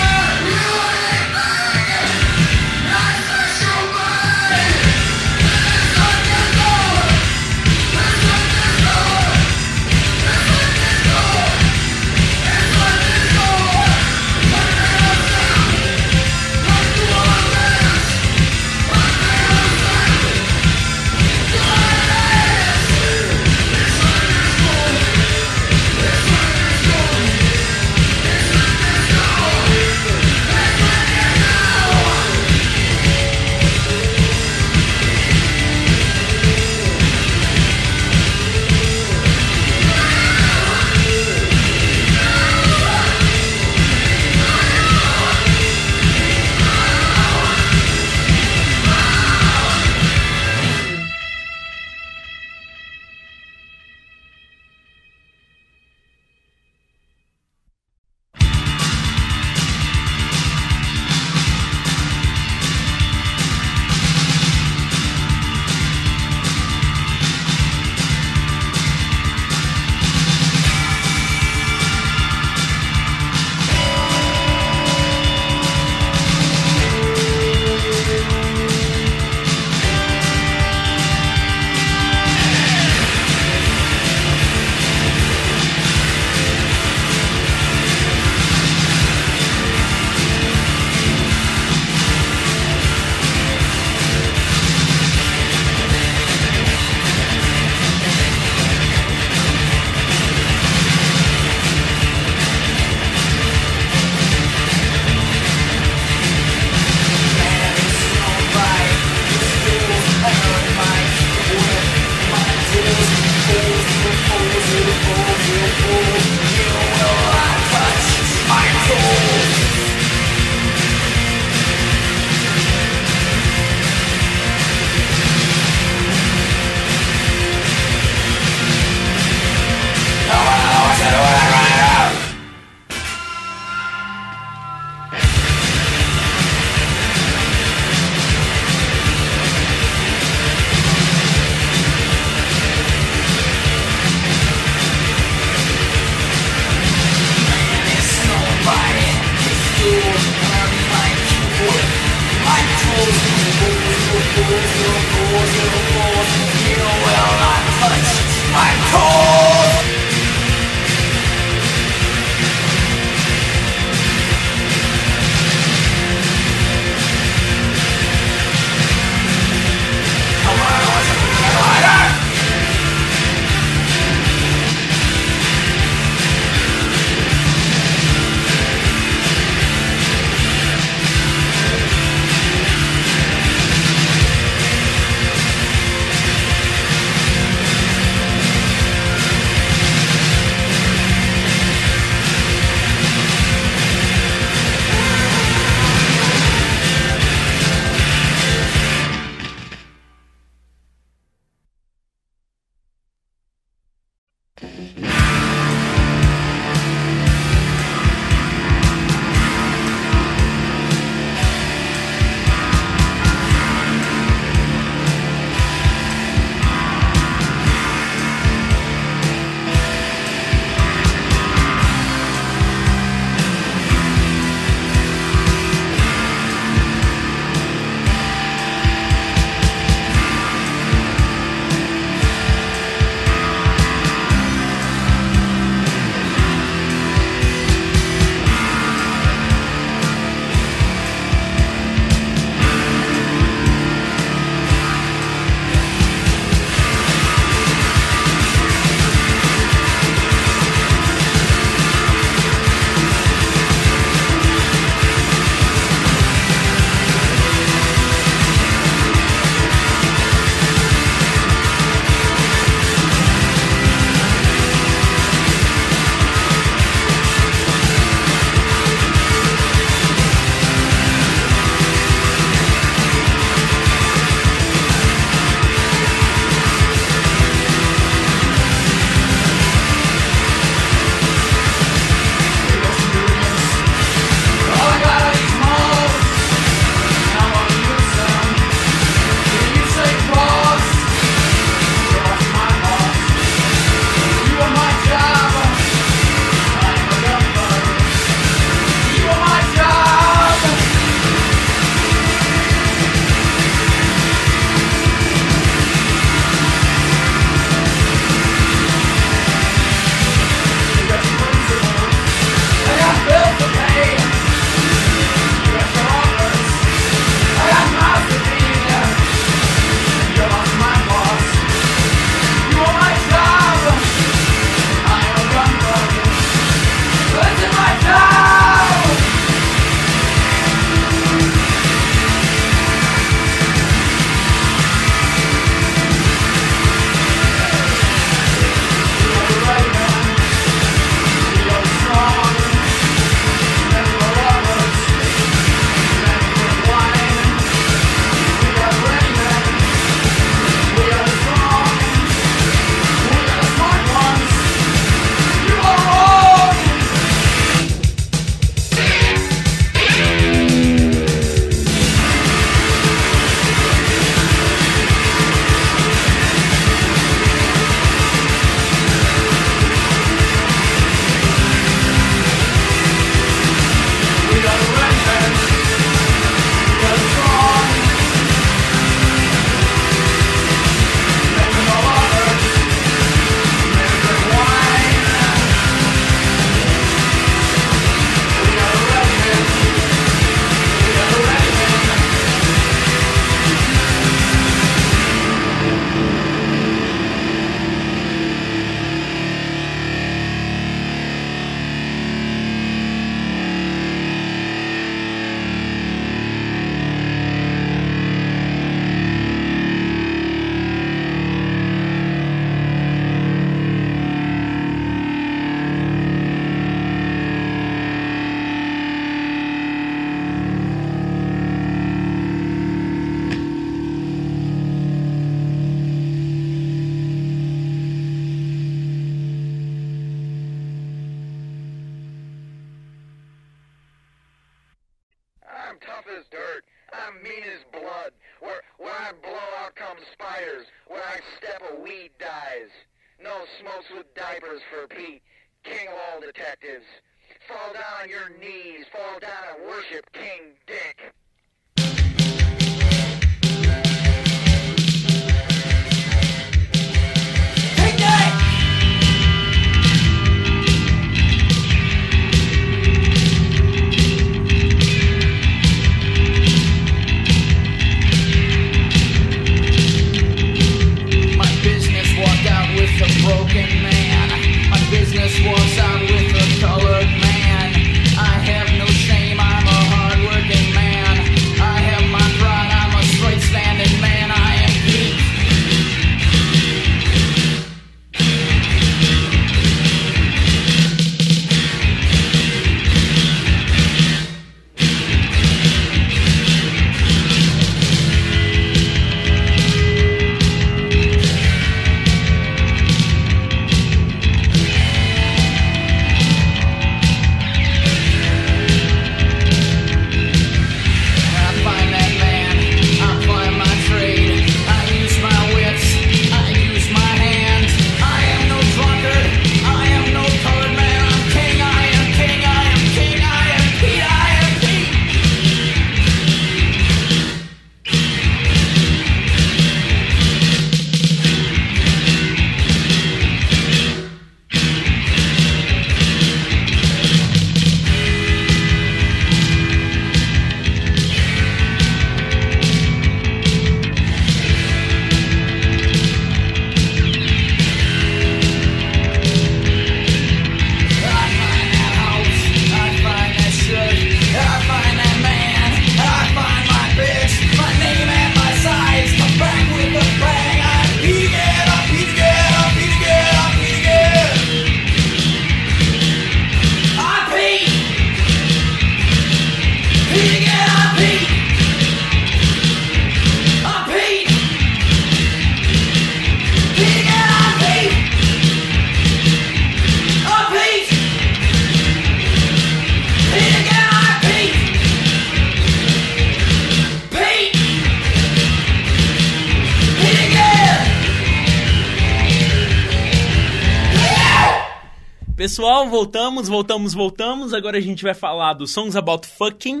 Pessoal, 595.76 596.08
voltamos, 596.08 596.68
voltamos, 596.68 597.12
voltamos. 597.12 597.74
Agora 597.74 597.98
a 597.98 598.00
gente 598.00 598.22
vai 598.22 598.32
falar 598.32 598.72
do 598.72 598.86
Songs 598.86 599.14
About 599.14 599.46
Fucking, 599.46 600.00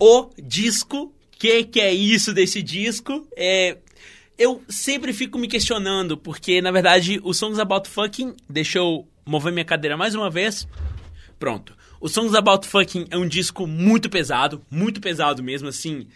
o 0.00 0.30
disco. 0.42 1.12
Que 1.32 1.62
que 1.62 1.78
é 1.78 1.92
isso 1.92 2.32
desse 2.32 2.62
disco? 2.62 3.28
É, 3.36 3.76
eu 4.38 4.62
sempre 4.66 5.12
fico 5.12 5.38
me 5.38 5.46
questionando, 5.46 6.16
porque 6.16 6.62
na 6.62 6.70
verdade 6.70 7.20
o 7.22 7.34
Songs 7.34 7.58
About 7.58 7.86
Fucking, 7.86 8.34
deixa 8.48 8.78
eu 8.78 9.06
mover 9.26 9.52
minha 9.52 9.66
cadeira 9.66 9.94
mais 9.94 10.14
uma 10.14 10.30
vez. 10.30 10.66
Pronto. 11.38 11.76
O 12.00 12.08
Songs 12.08 12.34
About 12.34 12.66
Fucking 12.66 13.08
é 13.10 13.18
um 13.18 13.28
disco 13.28 13.66
muito 13.66 14.08
pesado, 14.08 14.64
muito 14.70 15.02
pesado 15.02 15.42
mesmo, 15.42 15.68
assim. 15.68 16.06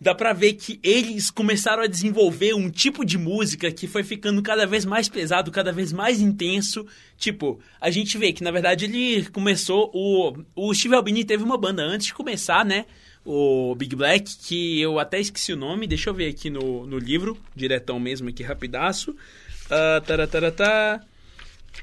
Dá 0.00 0.14
pra 0.14 0.32
ver 0.32 0.54
que 0.54 0.80
eles 0.82 1.30
começaram 1.30 1.82
a 1.82 1.86
desenvolver 1.86 2.54
um 2.54 2.70
tipo 2.70 3.04
de 3.04 3.18
música 3.18 3.70
que 3.70 3.86
foi 3.86 4.02
ficando 4.02 4.40
cada 4.42 4.66
vez 4.66 4.86
mais 4.86 5.08
pesado, 5.10 5.50
cada 5.50 5.70
vez 5.72 5.92
mais 5.92 6.20
intenso. 6.20 6.86
Tipo, 7.18 7.60
a 7.78 7.90
gente 7.90 8.16
vê 8.16 8.32
que 8.32 8.42
na 8.42 8.50
verdade 8.50 8.86
ele 8.86 9.26
começou. 9.26 9.90
O, 9.92 10.38
o 10.56 10.74
Steve 10.74 10.94
Albini 10.94 11.22
teve 11.24 11.44
uma 11.44 11.58
banda 11.58 11.82
antes 11.82 12.06
de 12.06 12.14
começar, 12.14 12.64
né? 12.64 12.86
O 13.24 13.74
Big 13.74 13.94
Black, 13.94 14.38
que 14.38 14.80
eu 14.80 14.98
até 14.98 15.20
esqueci 15.20 15.52
o 15.52 15.56
nome, 15.56 15.86
deixa 15.86 16.08
eu 16.08 16.14
ver 16.14 16.28
aqui 16.28 16.48
no, 16.48 16.86
no 16.86 16.98
livro, 16.98 17.36
diretão 17.54 18.00
mesmo 18.00 18.30
aqui, 18.30 18.42
rapidaço. 18.42 19.10
Uh, 19.10 20.00
taratatá. 20.06 21.04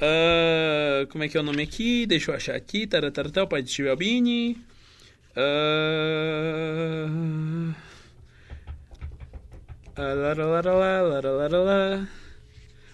Ah, 0.02 1.06
como 1.10 1.24
é 1.24 1.28
que 1.28 1.38
é 1.38 1.40
o 1.40 1.44
nome 1.44 1.64
aqui? 1.64 2.06
Deixa 2.06 2.32
eu 2.32 2.36
achar 2.36 2.56
aqui. 2.56 2.88
Taratatá, 2.88 3.44
o 3.44 3.48
pai 3.48 3.62
de 3.62 3.72
Steve 3.72 3.90
Albini. 3.90 4.58
Ah, 5.36 7.08
ah, 7.08 7.08
laralalalá. 7.10 7.87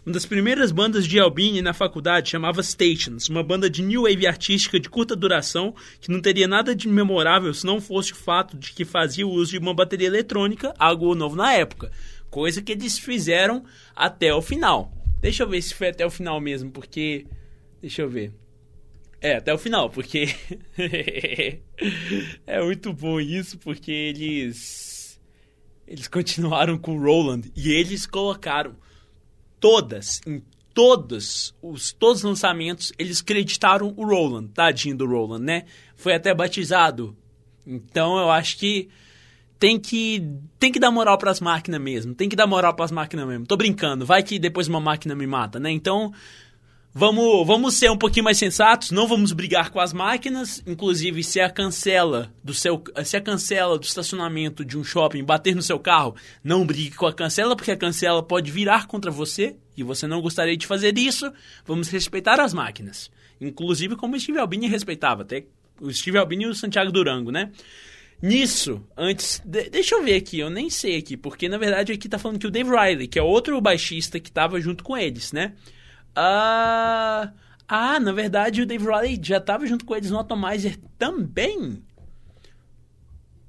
Uma 0.05 0.13
das 0.13 0.25
primeiras 0.25 0.71
bandas 0.71 1.05
de 1.05 1.19
Albini 1.19 1.61
na 1.61 1.73
faculdade 1.73 2.30
chamava 2.30 2.63
Stations, 2.63 3.27
uma 3.27 3.43
banda 3.43 3.69
de 3.69 3.81
new 3.81 4.03
wave 4.03 4.25
artística 4.25 4.80
de 4.80 4.89
curta 4.89 5.13
duração 5.13 5.75
que 5.99 6.09
não 6.09 6.21
teria 6.21 6.47
nada 6.47 6.73
de 6.73 6.88
memorável 6.88 7.53
se 7.53 7.65
não 7.65 7.81
fosse 7.81 8.13
o 8.13 8.15
fato 8.15 8.55
de 8.55 8.71
que 8.71 8.85
fazia 8.85 9.27
uso 9.27 9.51
de 9.51 9.57
uma 9.57 9.73
bateria 9.73 10.07
eletrônica, 10.07 10.73
algo 10.80 11.13
novo 11.13 11.35
na 11.35 11.51
época, 11.51 11.91
coisa 12.30 12.61
que 12.61 12.71
eles 12.71 12.97
fizeram 12.97 13.65
até 13.93 14.34
o 14.34 14.41
final. 14.41 14.93
Deixa 15.19 15.43
eu 15.43 15.49
ver 15.49 15.61
se 15.61 15.73
foi 15.73 15.89
até 15.89 16.05
o 16.05 16.09
final 16.09 16.39
mesmo, 16.39 16.71
porque 16.71 17.25
deixa 17.81 18.01
eu 18.01 18.09
ver. 18.09 18.31
É, 19.19 19.35
até 19.35 19.53
o 19.53 19.57
final, 19.57 19.89
porque 19.89 20.27
é 22.47 22.61
muito 22.63 22.93
bom 22.93 23.19
isso, 23.19 23.57
porque 23.57 23.91
eles 23.91 24.82
eles 25.88 26.07
continuaram 26.07 26.77
com 26.77 26.97
o 26.97 27.01
Roland 27.01 27.43
e 27.55 27.72
eles 27.72 28.05
colocaram 28.05 28.76
todas, 29.60 30.22
em 30.26 30.43
todos 30.73 31.53
os 31.61 31.91
todos 31.91 32.18
os 32.18 32.23
lançamentos, 32.23 32.91
eles 32.97 33.22
creditaram 33.22 33.93
o 33.95 34.05
Roland, 34.05 34.47
tadinho 34.53 34.97
do 34.97 35.05
Roland, 35.05 35.43
né? 35.43 35.65
Foi 35.95 36.14
até 36.14 36.34
batizado. 36.34 37.15
Então 37.65 38.18
eu 38.18 38.30
acho 38.30 38.57
que 38.57 38.89
tem 39.60 39.80
que 39.80 40.22
tem 40.60 40.72
que 40.72 40.80
dar 40.80 40.91
moral 40.91 41.18
pras 41.18 41.39
máquinas 41.39 41.80
mesmo, 41.80 42.14
tem 42.14 42.27
que 42.27 42.35
dar 42.35 42.47
moral 42.47 42.73
pras 42.73 42.91
máquinas 42.91 43.27
mesmo. 43.27 43.45
Tô 43.45 43.55
brincando, 43.55 44.05
vai 44.05 44.22
que 44.23 44.38
depois 44.38 44.68
uma 44.68 44.80
máquina 44.80 45.15
me 45.15 45.27
mata, 45.27 45.60
né? 45.60 45.72
Então, 45.72 46.11
Vamos, 46.95 47.47
vamos 47.47 47.73
ser 47.73 47.89
um 47.89 47.97
pouquinho 47.97 48.23
mais 48.23 48.37
sensatos, 48.37 48.91
não 48.91 49.07
vamos 49.07 49.31
brigar 49.31 49.71
com 49.71 49.79
as 49.79 49.91
máquinas, 49.91 50.61
inclusive 50.67 51.23
se 51.23 51.39
a 51.39 51.49
cancela 51.49 52.31
do 52.43 52.53
seu, 52.53 52.83
se 53.03 53.17
a 53.17 53.21
cancela 53.21 53.79
do 53.79 53.83
estacionamento 53.83 54.63
de 54.63 54.77
um 54.77 54.83
shopping 54.83 55.23
bater 55.23 55.55
no 55.55 55.63
seu 55.63 55.79
carro, 55.79 56.15
não 56.43 56.63
brigue 56.63 56.95
com 56.95 57.07
a 57.07 57.13
cancela, 57.13 57.55
porque 57.55 57.71
a 57.71 57.77
cancela 57.77 58.21
pode 58.21 58.51
virar 58.51 58.85
contra 58.85 59.09
você 59.09 59.55
e 59.75 59.81
você 59.81 60.05
não 60.05 60.21
gostaria 60.21 60.55
de 60.55 60.67
fazer 60.67 60.95
isso. 60.99 61.31
Vamos 61.65 61.89
respeitar 61.89 62.39
as 62.39 62.53
máquinas, 62.53 63.09
inclusive 63.41 63.95
como 63.95 64.15
o 64.15 64.19
Steve 64.19 64.37
Albini 64.37 64.67
respeitava, 64.67 65.23
até 65.23 65.45
o 65.81 65.91
Steve 65.91 66.19
Albini 66.19 66.43
e 66.43 66.47
o 66.47 66.53
Santiago 66.53 66.91
Durango, 66.91 67.31
né? 67.31 67.49
Nisso, 68.21 68.81
antes. 68.95 69.41
de- 69.43 69.67
deixa 69.69 69.95
eu 69.95 70.03
ver 70.03 70.13
aqui, 70.15 70.37
eu 70.39 70.49
nem 70.51 70.69
sei 70.69 70.97
aqui, 70.97 71.17
porque 71.17 71.49
na 71.49 71.57
verdade 71.57 71.91
aqui 71.91 72.07
tá 72.07 72.19
falando 72.19 72.37
que 72.39 72.45
o 72.47 72.51
Dave 72.51 72.69
Riley, 72.69 73.07
que 73.07 73.17
é 73.17 73.23
outro 73.23 73.59
baixista 73.59 74.19
que 74.19 74.31
tava 74.31 74.61
junto 74.61 74.83
com 74.83 74.95
eles, 74.95 75.33
né? 75.33 75.53
Ah, 76.15 77.31
ah, 77.68 77.99
na 77.99 78.11
verdade 78.11 78.61
o 78.61 78.65
Dave 78.65 78.85
Riley 78.85 79.19
já 79.22 79.40
tava 79.40 79.65
junto 79.65 79.85
com 79.85 79.95
eles 79.95 80.11
no 80.11 80.19
Atomizer 80.19 80.77
também. 80.98 81.81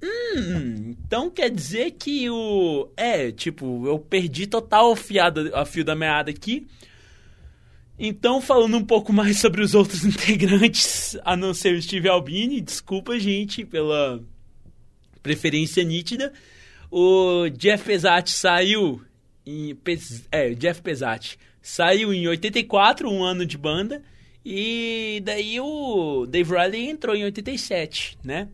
Hum, 0.02 0.94
então 1.06 1.30
quer 1.30 1.50
dizer 1.50 1.92
que 1.92 2.28
o. 2.28 2.90
É, 2.96 3.32
tipo, 3.32 3.86
eu 3.86 3.98
perdi 3.98 4.46
total 4.46 4.92
o 4.92 4.96
fiado, 4.96 5.50
a 5.54 5.64
fio 5.64 5.84
da 5.84 5.94
meada 5.94 6.30
aqui. 6.30 6.66
Então, 7.98 8.40
falando 8.40 8.76
um 8.76 8.84
pouco 8.84 9.12
mais 9.12 9.38
sobre 9.38 9.62
os 9.62 9.74
outros 9.74 10.04
integrantes, 10.06 11.16
a 11.24 11.36
não 11.36 11.54
ser 11.54 11.74
o 11.74 11.82
Steve 11.82 12.08
Albini, 12.08 12.60
desculpa, 12.60 13.18
gente, 13.18 13.64
pela 13.64 14.22
preferência 15.22 15.82
nítida. 15.84 16.32
O 16.90 17.48
Jeff 17.50 17.84
Pesati 17.84 18.30
saiu 18.30 19.00
em. 19.46 19.76
É, 20.30 20.54
Jeff 20.54 20.82
Pesati 20.82 21.38
saiu 21.64 22.12
em 22.12 22.28
84, 22.28 23.10
um 23.10 23.24
ano 23.24 23.46
de 23.46 23.56
banda. 23.56 24.02
E 24.44 25.22
daí 25.24 25.58
o 25.58 26.26
Dave 26.26 26.54
Riley 26.54 26.90
entrou 26.90 27.16
em 27.16 27.24
87, 27.24 28.18
né? 28.22 28.48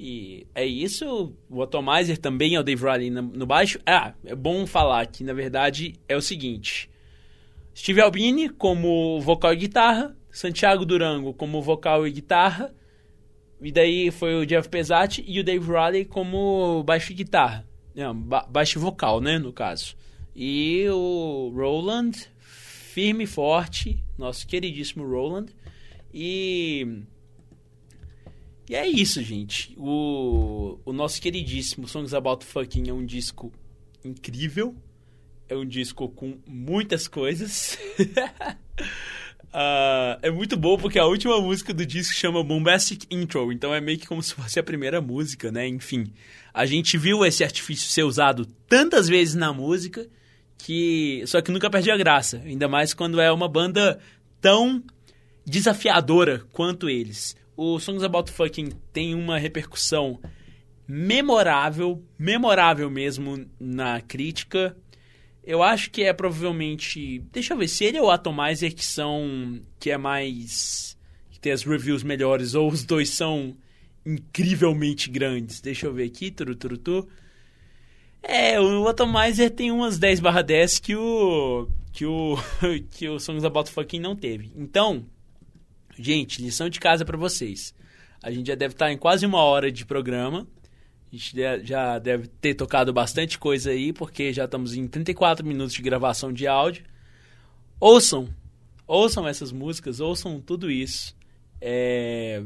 E 0.00 0.46
é 0.54 0.64
isso. 0.64 1.34
O 1.50 1.62
Atomizer 1.62 2.16
também 2.16 2.54
é 2.54 2.60
o 2.60 2.62
Dave 2.62 2.82
Riley 2.82 3.10
no 3.10 3.44
baixo. 3.44 3.78
Ah, 3.84 4.14
é 4.24 4.34
bom 4.34 4.66
falar 4.66 5.06
que 5.06 5.22
na 5.22 5.34
verdade 5.34 5.94
é 6.08 6.16
o 6.16 6.22
seguinte: 6.22 6.88
Steve 7.76 8.00
Albini 8.00 8.48
como 8.48 9.20
vocal 9.20 9.52
e 9.52 9.56
guitarra, 9.56 10.16
Santiago 10.30 10.86
Durango 10.86 11.34
como 11.34 11.60
vocal 11.60 12.06
e 12.06 12.10
guitarra, 12.10 12.74
e 13.60 13.70
daí 13.70 14.10
foi 14.10 14.34
o 14.36 14.46
Jeff 14.46 14.70
Pesati 14.70 15.22
e 15.28 15.38
o 15.38 15.44
Dave 15.44 15.70
Riley 15.70 16.06
como 16.06 16.82
baixo 16.82 17.12
e 17.12 17.14
guitarra. 17.14 17.68
Não, 17.94 18.14
ba 18.14 18.46
baixo 18.48 18.80
vocal, 18.80 19.20
né, 19.20 19.38
no 19.38 19.52
caso. 19.52 19.94
E 20.34 20.86
o 20.88 21.52
Roland, 21.54 22.12
firme 22.40 23.24
e 23.24 23.26
forte, 23.26 24.02
nosso 24.16 24.46
queridíssimo 24.46 25.06
Roland. 25.06 25.46
E. 26.12 27.02
E 28.68 28.74
é 28.74 28.86
isso, 28.86 29.22
gente. 29.22 29.74
O, 29.76 30.78
o 30.84 30.92
nosso 30.92 31.20
queridíssimo 31.20 31.86
Songs 31.86 32.14
About 32.14 32.44
Fucking 32.46 32.88
é 32.88 32.92
um 32.92 33.04
disco 33.04 33.52
incrível. 34.04 34.74
É 35.48 35.56
um 35.56 35.66
disco 35.66 36.08
com 36.08 36.38
muitas 36.46 37.06
coisas. 37.06 37.76
Uh, 39.48 40.16
é 40.22 40.30
muito 40.30 40.56
bom 40.56 40.78
porque 40.78 40.98
a 40.98 41.04
última 41.04 41.38
música 41.40 41.74
do 41.74 41.84
disco 41.84 42.14
chama 42.14 42.42
Bombastic 42.42 43.04
Intro, 43.10 43.52
então 43.52 43.74
é 43.74 43.80
meio 43.80 43.98
que 43.98 44.06
como 44.06 44.22
se 44.22 44.32
fosse 44.32 44.58
a 44.58 44.62
primeira 44.62 45.02
música, 45.02 45.52
né? 45.52 45.68
Enfim, 45.68 46.10
a 46.54 46.64
gente 46.64 46.96
viu 46.96 47.22
esse 47.26 47.44
artifício 47.44 47.90
ser 47.90 48.04
usado 48.04 48.46
tantas 48.66 49.08
vezes 49.08 49.34
na 49.34 49.52
música 49.52 50.08
que 50.64 51.22
só 51.26 51.40
que 51.40 51.50
nunca 51.50 51.70
perde 51.70 51.90
a 51.90 51.96
graça, 51.96 52.40
ainda 52.44 52.68
mais 52.68 52.94
quando 52.94 53.20
é 53.20 53.30
uma 53.32 53.48
banda 53.48 53.98
tão 54.40 54.82
desafiadora 55.44 56.42
quanto 56.52 56.88
eles. 56.88 57.36
O 57.56 57.78
Songs 57.78 58.04
About 58.04 58.30
Fucking 58.30 58.70
tem 58.92 59.14
uma 59.14 59.38
repercussão 59.38 60.20
memorável, 60.86 62.02
memorável 62.18 62.90
mesmo 62.90 63.46
na 63.58 64.00
crítica 64.00 64.76
eu 65.44 65.62
acho 65.62 65.90
que 65.90 66.02
é 66.04 66.12
provavelmente. 66.12 67.18
Deixa 67.32 67.54
eu 67.54 67.58
ver, 67.58 67.68
se 67.68 67.84
ele 67.84 67.98
ou 67.98 68.06
o 68.06 68.10
Atomizer 68.10 68.74
que 68.74 68.84
são. 68.84 69.60
que 69.78 69.90
é 69.90 69.98
mais. 69.98 70.96
que 71.30 71.40
tem 71.40 71.52
as 71.52 71.64
reviews 71.64 72.02
melhores, 72.02 72.54
ou 72.54 72.70
os 72.70 72.84
dois 72.84 73.10
são 73.10 73.56
incrivelmente 74.06 75.10
grandes. 75.10 75.60
Deixa 75.60 75.86
eu 75.86 75.92
ver 75.92 76.04
aqui, 76.04 76.30
turu, 76.30 76.54
turu. 76.54 77.08
É, 78.22 78.60
o 78.60 78.86
Atomizer 78.86 79.50
tem 79.50 79.72
umas 79.72 79.98
10 79.98 80.20
barra 80.20 80.42
10 80.42 80.78
que 80.78 80.94
o. 80.94 81.68
que 81.92 82.06
o. 82.06 82.36
que 82.90 83.08
o 83.08 83.18
Songs 83.18 83.44
About 83.44 83.70
Fucking 83.70 84.00
não 84.00 84.14
teve. 84.14 84.52
Então, 84.56 85.04
gente, 85.98 86.40
lição 86.40 86.68
de 86.68 86.78
casa 86.78 87.04
para 87.04 87.16
vocês. 87.16 87.74
A 88.22 88.30
gente 88.30 88.46
já 88.46 88.54
deve 88.54 88.74
estar 88.74 88.92
em 88.92 88.96
quase 88.96 89.26
uma 89.26 89.42
hora 89.42 89.72
de 89.72 89.84
programa. 89.84 90.46
A 91.12 91.16
gente 91.16 91.34
já 91.64 91.98
deve 91.98 92.28
ter 92.28 92.54
tocado 92.54 92.92
bastante 92.92 93.38
coisa 93.38 93.70
aí, 93.70 93.92
porque 93.92 94.32
já 94.32 94.44
estamos 94.44 94.74
em 94.74 94.86
34 94.86 95.44
minutos 95.44 95.74
de 95.74 95.82
gravação 95.82 96.32
de 96.32 96.46
áudio. 96.46 96.84
Ouçam, 97.78 98.32
ouçam 98.86 99.26
essas 99.26 99.50
músicas, 99.50 99.98
ouçam 100.00 100.40
tudo 100.40 100.70
isso. 100.70 101.14
É... 101.60 102.42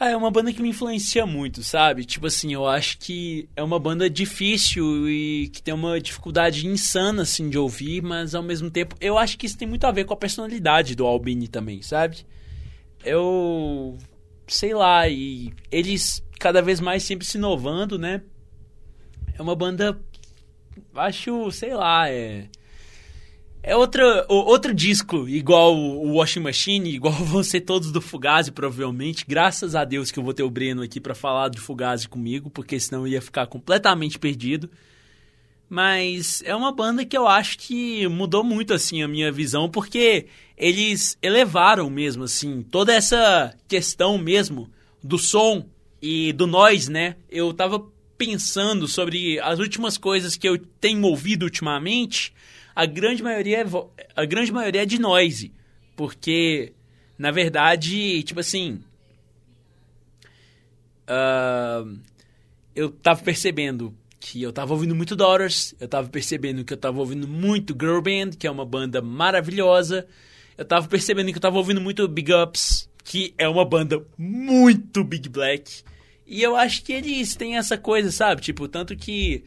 Ah, 0.00 0.10
é 0.10 0.16
uma 0.16 0.30
banda 0.30 0.52
que 0.52 0.62
me 0.62 0.68
influencia 0.68 1.26
muito, 1.26 1.62
sabe? 1.64 2.04
Tipo 2.04 2.28
assim, 2.28 2.52
eu 2.52 2.68
acho 2.68 2.98
que 2.98 3.48
é 3.56 3.62
uma 3.62 3.80
banda 3.80 4.08
difícil 4.08 5.08
e 5.08 5.48
que 5.48 5.60
tem 5.60 5.74
uma 5.74 6.00
dificuldade 6.00 6.68
insana, 6.68 7.22
assim, 7.22 7.50
de 7.50 7.58
ouvir, 7.58 8.00
mas 8.00 8.32
ao 8.32 8.42
mesmo 8.42 8.70
tempo 8.70 8.94
eu 9.00 9.18
acho 9.18 9.36
que 9.36 9.44
isso 9.46 9.58
tem 9.58 9.66
muito 9.66 9.84
a 9.86 9.90
ver 9.90 10.04
com 10.04 10.14
a 10.14 10.16
personalidade 10.16 10.94
do 10.94 11.04
Albini 11.04 11.48
também, 11.48 11.82
sabe? 11.82 12.24
Eu. 13.04 13.98
sei 14.46 14.72
lá, 14.72 15.08
e 15.08 15.52
eles 15.70 16.22
cada 16.38 16.62
vez 16.62 16.80
mais 16.80 17.02
sempre 17.02 17.26
se 17.26 17.36
inovando, 17.36 17.98
né? 17.98 18.22
É 19.36 19.42
uma 19.42 19.56
banda, 19.56 20.00
acho, 20.94 21.50
sei 21.50 21.74
lá, 21.74 22.08
é 22.08 22.48
é 23.62 23.76
outra, 23.76 24.24
outro 24.28 24.72
disco, 24.72 25.28
igual 25.28 25.76
o 25.76 26.14
Washing 26.14 26.40
Machine, 26.40 26.94
igual 26.94 27.14
ser 27.44 27.62
todos 27.62 27.90
do 27.92 28.00
Fugazi, 28.00 28.52
provavelmente. 28.52 29.24
Graças 29.26 29.74
a 29.74 29.84
Deus 29.84 30.10
que 30.10 30.18
eu 30.18 30.24
vou 30.24 30.32
ter 30.32 30.42
o 30.42 30.50
Breno 30.50 30.82
aqui 30.82 31.00
para 31.00 31.14
falar 31.14 31.48
do 31.48 31.60
Fugazi 31.60 32.08
comigo, 32.08 32.50
porque 32.50 32.78
senão 32.78 33.02
eu 33.02 33.12
ia 33.12 33.22
ficar 33.22 33.46
completamente 33.46 34.18
perdido. 34.18 34.70
Mas 35.68 36.42
é 36.46 36.56
uma 36.56 36.72
banda 36.72 37.04
que 37.04 37.16
eu 37.16 37.28
acho 37.28 37.58
que 37.58 38.08
mudou 38.08 38.42
muito, 38.42 38.72
assim, 38.72 39.02
a 39.02 39.08
minha 39.08 39.30
visão, 39.30 39.68
porque 39.68 40.26
eles 40.56 41.18
elevaram 41.20 41.90
mesmo, 41.90 42.24
assim, 42.24 42.62
toda 42.62 42.94
essa 42.94 43.54
questão 43.68 44.16
mesmo 44.16 44.70
do 45.02 45.18
som 45.18 45.66
e 46.00 46.32
do 46.32 46.46
nós, 46.46 46.88
né? 46.88 47.16
Eu 47.30 47.52
tava 47.52 47.84
pensando 48.16 48.88
sobre 48.88 49.38
as 49.40 49.58
últimas 49.58 49.98
coisas 49.98 50.36
que 50.36 50.48
eu 50.48 50.58
tenho 50.58 51.02
ouvido 51.04 51.42
ultimamente, 51.42 52.32
a 52.78 52.86
grande 52.86 53.24
maioria 53.24 53.58
é, 53.58 53.66
a 54.14 54.24
grande 54.24 54.52
maioria 54.52 54.82
é 54.84 54.86
de 54.86 55.00
noise, 55.00 55.52
porque 55.96 56.72
na 57.18 57.32
verdade, 57.32 58.22
tipo 58.22 58.38
assim, 58.38 58.80
uh, 61.08 61.98
eu 62.76 62.88
tava 62.88 63.20
percebendo 63.20 63.92
que 64.20 64.40
eu 64.40 64.52
tava 64.52 64.74
ouvindo 64.74 64.94
muito 64.94 65.16
Daughters, 65.16 65.74
eu 65.80 65.88
tava 65.88 66.08
percebendo 66.08 66.64
que 66.64 66.72
eu 66.72 66.76
tava 66.76 67.00
ouvindo 67.00 67.26
muito 67.26 67.76
Girl 67.76 68.00
Band, 68.00 68.36
que 68.38 68.46
é 68.46 68.50
uma 68.50 68.64
banda 68.64 69.02
maravilhosa, 69.02 70.06
eu 70.56 70.64
tava 70.64 70.86
percebendo 70.86 71.32
que 71.32 71.38
eu 71.38 71.42
tava 71.42 71.56
ouvindo 71.56 71.80
muito 71.80 72.06
Big 72.06 72.32
Ups, 72.32 72.88
que 73.02 73.34
é 73.36 73.48
uma 73.48 73.64
banda 73.64 74.06
muito 74.16 75.02
Big 75.02 75.28
Black. 75.28 75.82
E 76.24 76.40
eu 76.40 76.54
acho 76.54 76.84
que 76.84 76.92
eles 76.92 77.34
têm 77.34 77.56
essa 77.56 77.76
coisa, 77.76 78.12
sabe? 78.12 78.40
Tipo, 78.40 78.68
tanto 78.68 78.94
que 78.94 79.44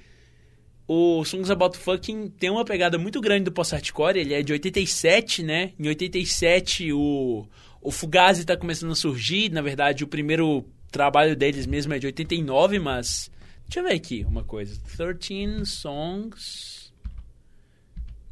o 0.94 1.24
Songs 1.24 1.50
About 1.50 1.78
Fucking 1.78 2.28
tem 2.32 2.50
uma 2.50 2.66
pegada 2.66 2.98
muito 2.98 3.22
grande 3.22 3.46
do 3.46 3.52
post-hardcore, 3.54 4.18
ele 4.18 4.34
é 4.34 4.44
de 4.44 4.52
87, 4.52 5.42
né? 5.42 5.72
Em 5.80 5.88
87 5.88 6.92
o, 6.92 7.48
o 7.82 7.92
Fugazi 7.92 8.44
tá 8.44 8.58
começando 8.58 8.92
a 8.92 8.96
surgir, 8.96 9.50
na 9.54 9.62
verdade 9.62 10.04
o 10.04 10.08
primeiro 10.08 10.66
trabalho 10.92 11.34
deles 11.34 11.66
mesmo 11.66 11.94
é 11.94 12.00
de 12.00 12.08
89, 12.08 12.78
mas... 12.80 13.32
Deixa 13.64 13.80
eu 13.80 13.84
ver 13.86 13.94
aqui 13.94 14.26
uma 14.28 14.44
coisa. 14.44 14.78
13 14.98 15.66
Songs... 15.66 16.92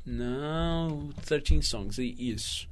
Não, 0.06 1.12
13 1.26 1.62
Songs, 1.62 1.98
isso. 1.98 2.68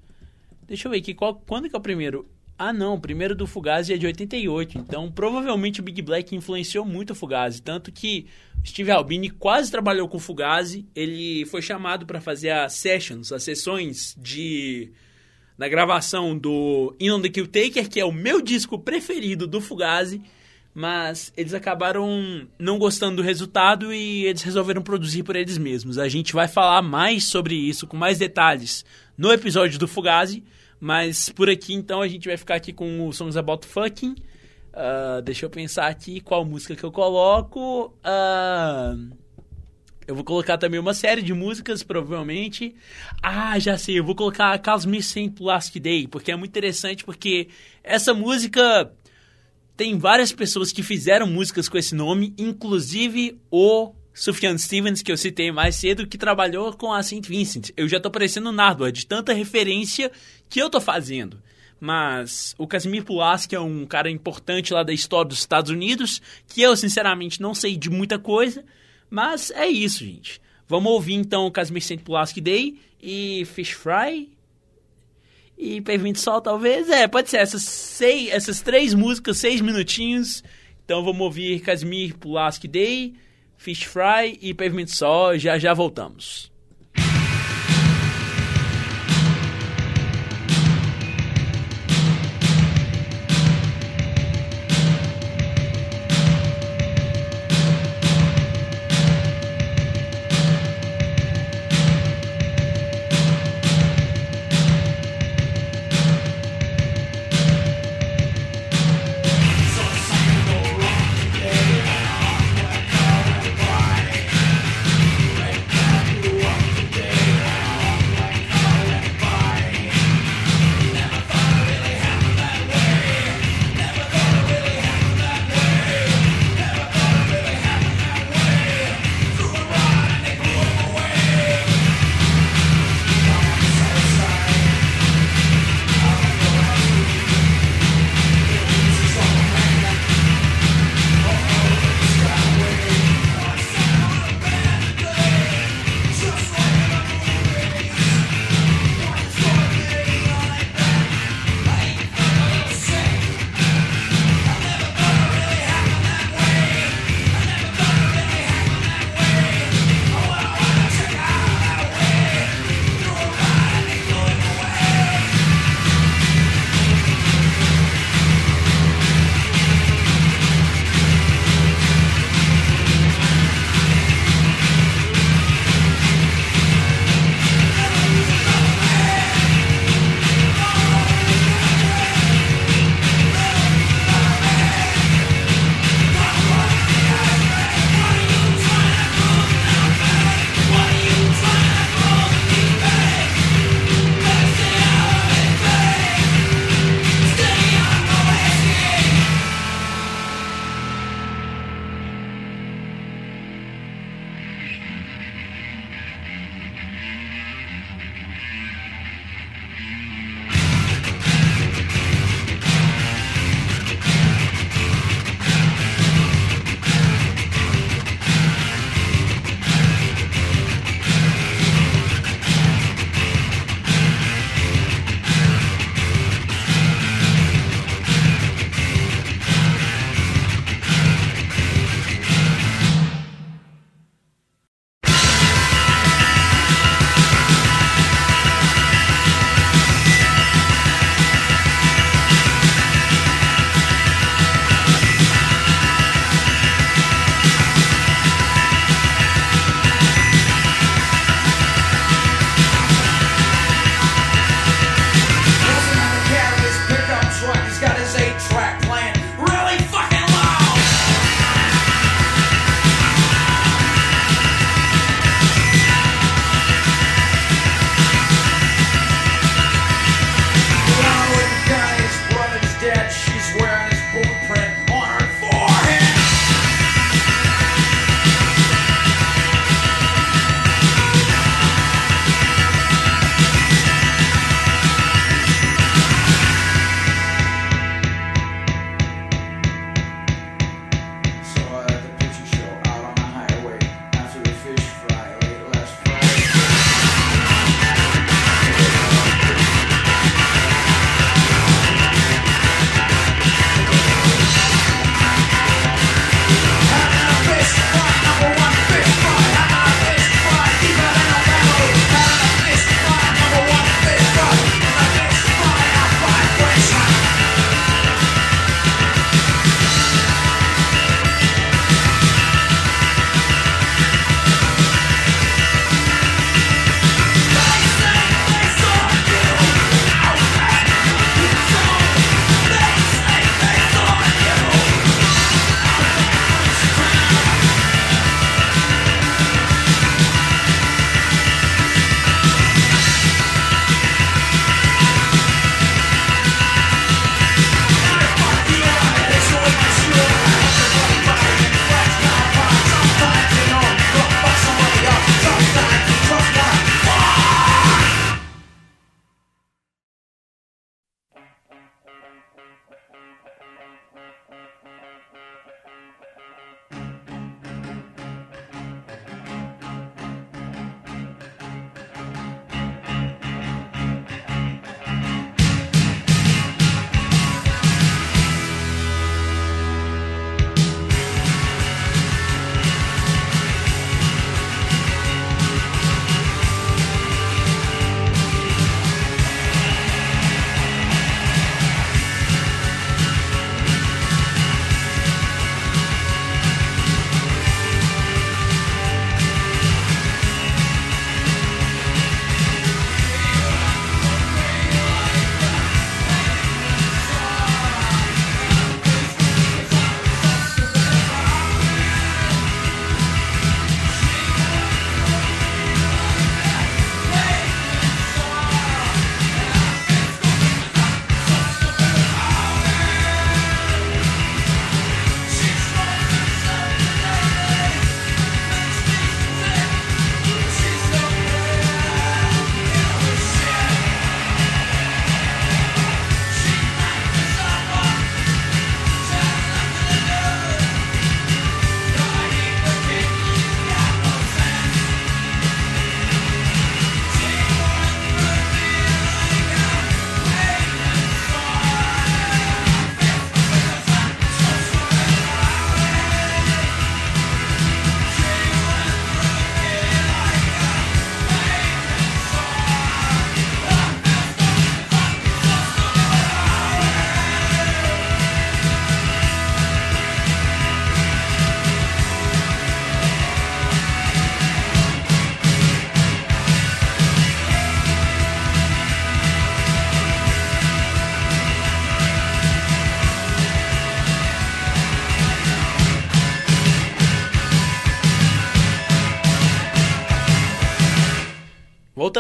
Deixa 0.68 0.90
eu 0.90 0.92
ver 0.92 0.98
aqui, 0.98 1.14
qual, 1.14 1.36
quando 1.36 1.70
que 1.70 1.76
é 1.78 1.80
o 1.80 1.82
primeiro? 1.82 2.30
Ah, 2.60 2.74
não, 2.74 2.96
o 2.96 3.00
primeiro 3.00 3.36
do 3.36 3.46
Fugazi 3.46 3.94
é 3.94 3.98
de 3.98 4.08
88, 4.08 4.80
então 4.80 5.12
provavelmente 5.12 5.80
o 5.80 5.84
Big 5.84 6.02
Black 6.02 6.36
influenciou 6.36 6.84
muito 6.84 7.12
o 7.12 7.16
Fugazi, 7.16 7.62
tanto 7.62 7.92
que 7.92 8.26
Steve 8.66 8.90
Albini 8.90 9.30
quase 9.30 9.70
trabalhou 9.70 10.08
com 10.08 10.18
o 10.18 10.20
Fugazi, 10.20 10.86
ele 10.96 11.46
foi 11.46 11.62
chamado 11.62 12.06
para 12.08 12.20
fazer 12.20 12.50
as 12.50 12.74
sessions, 12.74 13.32
as 13.32 13.44
sessões 13.44 14.16
de 14.20 14.92
na 15.58 15.68
gravação 15.68 16.38
do 16.38 16.96
In 17.00 17.12
on 17.12 17.22
the 17.22 17.30
Kill 17.30 17.48
Taker, 17.48 17.90
que 17.90 18.00
é 18.00 18.06
o 18.06 18.12
meu 18.12 18.42
disco 18.42 18.78
preferido 18.78 19.48
do 19.48 19.60
Fugazi, 19.60 20.22
mas 20.74 21.34
eles 21.36 21.56
acabaram 21.56 22.48
não 22.60 22.78
gostando 22.78 23.18
do 23.18 23.22
resultado 23.24 23.92
e 23.92 24.26
eles 24.26 24.44
resolveram 24.44 24.84
produzir 24.84 25.24
por 25.24 25.36
eles 25.36 25.58
mesmos. 25.58 25.98
A 25.98 26.08
gente 26.08 26.34
vai 26.34 26.48
falar 26.48 26.84
mais 26.84 27.24
sobre 27.24 27.56
isso 27.56 27.88
com 27.88 27.98
mais 27.98 28.20
detalhes 28.20 28.86
no 29.18 29.32
episódio 29.32 29.80
do 29.80 29.88
Fugazi. 29.88 30.44
Mas 30.80 31.30
por 31.30 31.50
aqui, 31.50 31.74
então, 31.74 32.02
a 32.02 32.08
gente 32.08 32.28
vai 32.28 32.38
ficar 32.38 32.56
aqui 32.56 32.72
com 32.72 33.08
o 33.08 33.14
Songs 33.14 33.36
About 33.36 33.66
Fucking. 33.66 34.16
Uh, 34.74 35.22
deixa 35.24 35.46
eu 35.46 35.50
pensar 35.50 35.88
aqui 35.88 36.22
qual 36.22 36.46
música 36.46 36.76
que 36.76 36.84
eu 36.84 36.92
coloco. 36.92 37.94
Uh, 38.06 39.12
eu 40.08 40.16
vou 40.16 40.24
colocar 40.24 40.58
também 40.58 40.80
uma 40.80 40.94
série 40.94 41.22
de 41.22 41.34
músicas, 41.34 41.84
provavelmente. 41.84 42.76
Ah, 43.22 43.60
já 43.60 43.78
sei, 43.78 44.00
eu 44.00 44.04
vou 44.06 44.16
colocar 44.16 44.58
Carlos 44.60 44.86
Me 44.86 45.04
Saint 45.04 45.38
Last 45.40 45.78
Day, 45.80 46.08
porque 46.08 46.32
é 46.32 46.36
muito 46.36 46.52
interessante, 46.52 47.04
porque 47.04 47.50
essa 47.84 48.14
música 48.14 48.92
tem 49.76 49.98
várias 49.98 50.32
pessoas 50.32 50.72
que 50.72 50.82
fizeram 50.82 51.28
músicas 51.28 51.68
com 51.68 51.78
esse 51.78 51.94
nome, 51.94 52.34
inclusive 52.38 53.40
o 53.52 53.94
Sufjan 54.18 54.58
Stevens, 54.58 55.04
que 55.04 55.12
eu 55.12 55.18
citei 55.18 55.52
mais 55.52 55.76
cedo, 55.76 56.08
que 56.08 56.18
trabalhou 56.18 56.74
com 56.74 56.92
a 56.92 57.04
St. 57.04 57.22
Vincent. 57.30 57.70
Eu 57.78 57.88
já 57.88 58.00
tô 58.00 58.10
parecendo 58.10 58.52
Nardwar, 58.52 58.92
de 58.92 59.06
tanta 59.06 59.32
referência 59.32 60.12
que 60.50 60.60
eu 60.60 60.72
tô 60.72 60.82
fazendo. 60.82 61.40
Mas 61.80 62.56
o 62.58 62.66
Casimir 62.66 63.04
Pulaski 63.04 63.56
é 63.56 63.60
um 63.60 63.86
cara 63.86 64.10
importante 64.10 64.74
lá 64.74 64.82
da 64.82 64.92
história 64.92 65.30
dos 65.30 65.38
Estados 65.38 65.70
Unidos, 65.70 66.20
que 66.48 66.64
eu, 66.64 66.76
sinceramente, 66.76 67.40
não 67.40 67.54
sei 67.54 67.78
de 67.78 67.92
muita 67.92 68.18
coisa. 68.18 68.66
Mas 69.08 69.52
é 69.52 69.68
isso, 69.68 70.04
gente. 70.04 70.42
Vamos 70.68 70.92
ouvir 70.92 71.14
então 71.14 71.52
Casimir 71.52 71.84
Saint 71.84 72.02
Pulaski 72.02 72.42
Day 72.42 72.80
e 73.00 73.46
Fish 73.46 73.74
Fry. 73.74 74.32
E 75.56 75.80
Pavement 75.82 76.16
Sol, 76.16 76.42
talvez. 76.42 76.90
É, 76.90 77.08
pode 77.08 77.30
ser. 77.30 77.38
Essas, 77.38 77.62
seis, 77.62 78.30
essas 78.32 78.62
três 78.62 78.96
músicas, 78.96 79.38
seis 79.38 79.62
minutinhos. 79.62 80.44
Então 80.84 81.04
vamos 81.04 81.22
ouvir 81.22 81.60
Casimir 81.60 82.18
Pulaski 82.18 82.68
Day, 82.68 83.14
Fish 83.58 83.86
Fry 83.86 84.38
e 84.42 84.54
Pavement 84.54 84.88
Sol. 84.88 85.38
Já 85.38 85.58
já 85.58 85.74
voltamos. 85.74 86.52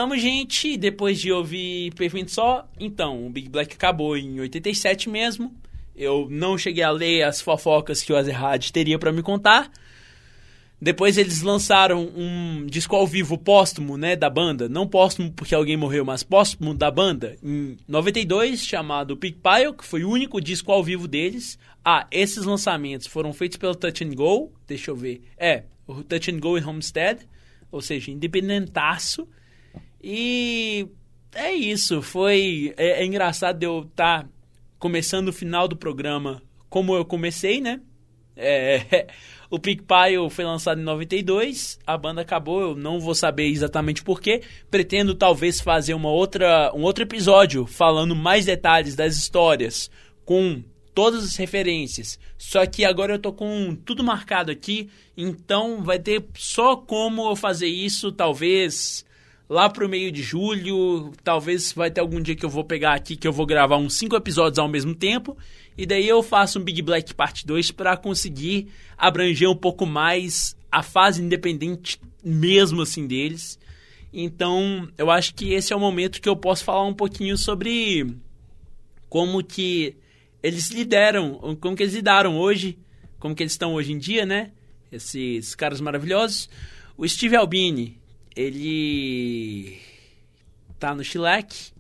Voltamos, 0.08 0.22
gente, 0.22 0.78
depois 0.78 1.20
de 1.20 1.34
ouvir 1.34 1.94
Pavement 1.94 2.30
só. 2.30 2.66
Então, 2.80 3.28
o 3.28 3.30
Big 3.30 3.50
Black 3.50 3.76
acabou 3.76 4.16
em 4.16 4.40
87 4.40 5.10
mesmo. 5.10 5.54
Eu 5.94 6.30
não 6.30 6.58
cheguei 6.58 6.82
a 6.82 6.90
ler 6.90 7.24
as 7.24 7.42
fofocas 7.42 8.02
que 8.02 8.14
o 8.14 8.16
Azerhad 8.16 8.72
teria 8.72 8.98
para 8.98 9.12
me 9.12 9.22
contar. 9.22 9.70
Depois 10.80 11.18
eles 11.18 11.42
lançaram 11.42 12.10
um 12.16 12.66
disco 12.68 12.96
ao 12.96 13.06
vivo 13.06 13.38
póstumo, 13.38 13.98
né, 13.98 14.16
da 14.16 14.30
banda. 14.30 14.70
Não 14.70 14.88
póstumo 14.88 15.30
porque 15.30 15.54
alguém 15.54 15.76
morreu, 15.76 16.06
mas 16.06 16.24
póstumo 16.24 16.74
da 16.74 16.90
banda. 16.90 17.36
Em 17.44 17.76
92, 17.86 18.66
chamado 18.66 19.18
Pig 19.18 19.38
Pile, 19.44 19.74
que 19.74 19.84
foi 19.84 20.06
o 20.06 20.10
único 20.10 20.40
disco 20.40 20.72
ao 20.72 20.82
vivo 20.82 21.06
deles. 21.06 21.60
Ah, 21.84 22.08
esses 22.10 22.46
lançamentos 22.46 23.08
foram 23.08 23.34
feitos 23.34 23.58
pelo 23.58 23.76
Touch 23.76 24.06
and 24.06 24.12
Go. 24.12 24.54
Deixa 24.66 24.90
eu 24.90 24.96
ver. 24.96 25.22
É, 25.38 25.64
o 25.86 26.02
Touch 26.02 26.32
and 26.32 26.40
Go 26.40 26.58
em 26.58 26.64
Homestead. 26.64 27.28
Ou 27.70 27.82
seja, 27.82 28.10
independentaço. 28.10 29.28
E 30.02 30.88
é 31.34 31.52
isso. 31.54 32.02
Foi... 32.02 32.74
É, 32.78 33.02
é 33.02 33.06
engraçado 33.06 33.62
eu 33.64 33.82
estar 33.82 34.24
tá 34.24 34.30
começando 34.80 35.30
o 35.30 35.34
final 35.34 35.68
do 35.68 35.76
programa 35.76 36.42
como 36.70 36.96
eu 36.96 37.06
comecei, 37.06 37.62
né? 37.62 37.82
É... 38.36 39.08
O 39.50 39.58
Pig 39.58 39.84
Pile 39.84 40.30
foi 40.30 40.44
lançado 40.44 40.82
em 40.82 40.84
92, 40.84 41.80
a 41.88 41.98
banda 41.98 42.20
acabou, 42.20 42.62
eu 42.62 42.76
não 42.76 43.00
vou 43.00 43.16
saber 43.16 43.48
exatamente 43.48 44.04
porquê. 44.04 44.42
Pretendo 44.70 45.16
talvez 45.16 45.62
fazer 45.62 45.94
uma 45.94 46.10
outra, 46.10 46.70
um 46.76 46.82
outro 46.82 47.04
episódio 47.04 47.66
falando 47.66 48.14
mais 48.14 48.46
detalhes 48.46 48.94
das 48.94 49.16
histórias, 49.16 49.90
com 50.26 50.62
todas 50.94 51.24
as 51.24 51.36
referências. 51.38 52.20
Só 52.38 52.66
que 52.66 52.84
agora 52.84 53.14
eu 53.14 53.20
tô 53.20 53.32
com 53.32 53.74
tudo 53.74 54.04
marcado 54.04 54.52
aqui, 54.52 54.90
então 55.16 55.82
vai 55.82 55.98
ter 55.98 56.26
só 56.36 56.76
como 56.76 57.30
eu 57.30 57.36
fazer 57.36 57.68
isso, 57.68 58.12
talvez 58.12 59.06
lá 59.50 59.70
pro 59.70 59.88
meio 59.88 60.12
de 60.12 60.22
julho, 60.22 61.12
talvez 61.24 61.72
vai 61.72 61.90
ter 61.90 62.02
algum 62.02 62.22
dia 62.22 62.36
que 62.36 62.46
eu 62.46 62.50
vou 62.50 62.64
pegar 62.64 62.94
aqui 62.94 63.16
que 63.16 63.28
eu 63.28 63.32
vou 63.32 63.46
gravar 63.46 63.78
uns 63.78 63.94
cinco 63.94 64.16
episódios 64.16 64.60
ao 64.60 64.68
mesmo 64.68 64.94
tempo 64.94 65.38
e 65.78 65.86
daí 65.86 66.08
eu 66.08 66.22
faço 66.24 66.60
um 66.60 66.64
Big 66.64 66.82
Black 66.82 67.14
Parte 67.14 67.46
2 67.46 67.72
para 67.72 67.96
conseguir 67.96 68.68
abranger 68.98 69.50
um 69.50 69.56
pouco 69.56 69.86
mais 69.86 70.56
a 70.72 70.84
fase 70.84 71.22
independente 71.22 72.00
mesmo 72.24 72.82
assim 72.82 73.08
deles. 73.08 73.60
Então, 74.12 74.90
eu 74.98 75.12
acho 75.12 75.36
que 75.36 75.54
esse 75.54 75.72
é 75.72 75.76
o 75.76 75.80
momento 75.80 76.22
que 76.22 76.28
eu 76.28 76.36
posso 76.36 76.64
falar 76.64 76.84
um 76.84 76.94
pouquinho 76.94 77.38
sobre 77.38 78.08
como 79.10 79.44
que 79.44 79.96
eles 80.42 80.70
lideram, 80.70 81.58
como 81.60 81.76
que 81.76 81.84
eles 81.84 81.94
lidaram 81.94 82.38
hoje, 82.38 82.78
como 83.20 83.36
que 83.36 83.44
eles 83.44 83.54
estão 83.54 83.74
hoje 83.74 83.94
em 83.94 83.98
dia, 83.98 84.26
né? 84.26 84.52
Esses 84.92 85.54
caras 85.56 85.80
maravilhosos. 85.80 86.50
O 86.98 87.08
Steve 87.08 87.36
Albini, 87.36 88.00
ele 88.38 89.80
tá 90.78 90.94
no 90.94 91.04
Shellac, 91.04 91.74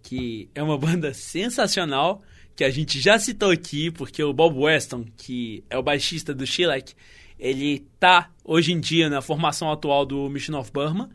que 0.00 0.48
é 0.54 0.62
uma 0.62 0.78
banda 0.78 1.12
sensacional 1.12 2.22
que 2.54 2.62
a 2.62 2.70
gente 2.70 3.00
já 3.00 3.18
citou 3.18 3.50
aqui, 3.50 3.90
porque 3.90 4.22
o 4.22 4.32
Bob 4.32 4.58
Weston, 4.58 5.04
que 5.16 5.64
é 5.68 5.76
o 5.76 5.82
baixista 5.82 6.34
do 6.34 6.46
Shellac, 6.46 6.94
ele 7.38 7.86
tá 8.00 8.30
hoje 8.44 8.72
em 8.72 8.80
dia 8.80 9.08
na 9.08 9.20
formação 9.20 9.70
atual 9.70 10.06
do 10.06 10.28
Mission 10.28 10.58
of 10.58 10.72
Burma. 10.72 11.10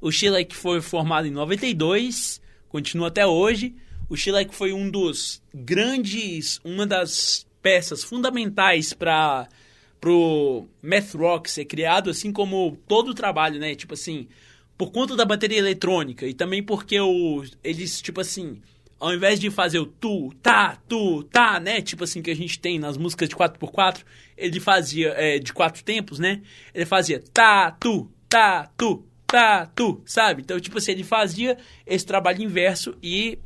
O 0.00 0.10
Shellac 0.10 0.54
foi 0.54 0.80
formado 0.80 1.26
em 1.26 1.30
92, 1.30 2.42
continua 2.68 3.08
até 3.08 3.26
hoje. 3.26 3.74
O 4.08 4.16
Shellac 4.16 4.54
foi 4.54 4.72
um 4.72 4.90
dos 4.90 5.42
grandes, 5.54 6.60
uma 6.62 6.86
das 6.86 7.46
peças 7.62 8.04
fundamentais 8.04 8.92
para 8.92 9.48
pro 10.02 10.68
math 10.82 11.14
rock 11.14 11.48
ser 11.48 11.64
criado, 11.64 12.10
assim 12.10 12.32
como 12.32 12.76
todo 12.88 13.12
o 13.12 13.14
trabalho, 13.14 13.60
né? 13.60 13.76
Tipo 13.76 13.94
assim, 13.94 14.26
por 14.76 14.90
conta 14.90 15.14
da 15.14 15.24
bateria 15.24 15.58
eletrônica 15.58 16.26
e 16.26 16.34
também 16.34 16.60
porque 16.60 16.98
o, 16.98 17.44
eles, 17.62 18.02
tipo 18.02 18.20
assim, 18.20 18.60
ao 18.98 19.14
invés 19.14 19.38
de 19.38 19.48
fazer 19.48 19.78
o 19.78 19.86
tu, 19.86 20.34
tá, 20.42 20.76
tu, 20.88 21.22
tá, 21.22 21.60
né? 21.60 21.80
Tipo 21.80 22.02
assim 22.02 22.20
que 22.20 22.32
a 22.32 22.34
gente 22.34 22.58
tem 22.58 22.80
nas 22.80 22.96
músicas 22.96 23.28
de 23.28 23.36
4x4, 23.36 24.02
ele 24.36 24.58
fazia 24.58 25.10
é, 25.10 25.38
de 25.38 25.52
quatro 25.52 25.84
tempos, 25.84 26.18
né? 26.18 26.42
Ele 26.74 26.84
fazia 26.84 27.22
tá, 27.32 27.70
tu, 27.70 28.10
tá, 28.28 28.72
tu, 28.76 29.06
tá, 29.24 29.66
tu, 29.66 30.02
sabe? 30.04 30.42
Então, 30.42 30.58
tipo 30.58 30.78
assim, 30.78 30.90
ele 30.90 31.04
fazia 31.04 31.56
esse 31.86 32.04
trabalho 32.04 32.42
inverso 32.42 32.96
e 33.00 33.38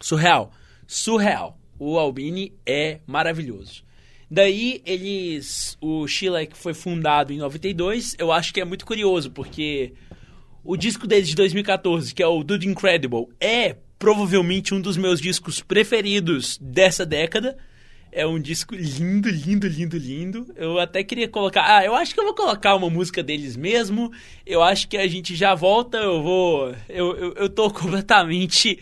surreal, 0.00 0.50
surreal. 0.84 1.56
O 1.78 1.96
Albini 1.96 2.52
é 2.66 2.98
maravilhoso. 3.06 3.88
Daí 4.30 4.80
eles, 4.86 5.76
o 5.80 6.06
Sheila 6.06 6.40
foi 6.52 6.72
fundado 6.72 7.32
em 7.32 7.38
92, 7.38 8.14
eu 8.16 8.30
acho 8.30 8.54
que 8.54 8.60
é 8.60 8.64
muito 8.64 8.86
curioso 8.86 9.30
porque 9.30 9.92
o 10.62 10.76
disco 10.76 11.06
deles 11.06 11.28
de 11.28 11.34
2014, 11.34 12.14
que 12.14 12.22
é 12.22 12.26
o 12.26 12.44
Dude 12.44 12.68
Incredible, 12.68 13.26
é 13.40 13.76
provavelmente 13.98 14.72
um 14.72 14.80
dos 14.80 14.96
meus 14.96 15.20
discos 15.20 15.60
preferidos 15.60 16.58
dessa 16.58 17.04
década. 17.04 17.56
É 18.12 18.26
um 18.26 18.40
disco 18.40 18.74
lindo, 18.74 19.28
lindo, 19.28 19.68
lindo, 19.68 19.96
lindo. 19.96 20.52
Eu 20.56 20.78
até 20.78 21.04
queria 21.04 21.28
colocar. 21.28 21.62
Ah, 21.64 21.84
eu 21.84 21.94
acho 21.94 22.12
que 22.12 22.18
eu 22.18 22.24
vou 22.24 22.34
colocar 22.34 22.74
uma 22.74 22.90
música 22.90 23.22
deles 23.22 23.56
mesmo. 23.56 24.12
Eu 24.44 24.62
acho 24.62 24.88
que 24.88 24.96
a 24.96 25.06
gente 25.06 25.36
já 25.36 25.54
volta. 25.54 25.98
Eu 25.98 26.22
vou. 26.22 26.74
Eu, 26.88 27.16
eu, 27.16 27.34
eu 27.34 27.48
tô 27.48 27.70
completamente. 27.70 28.80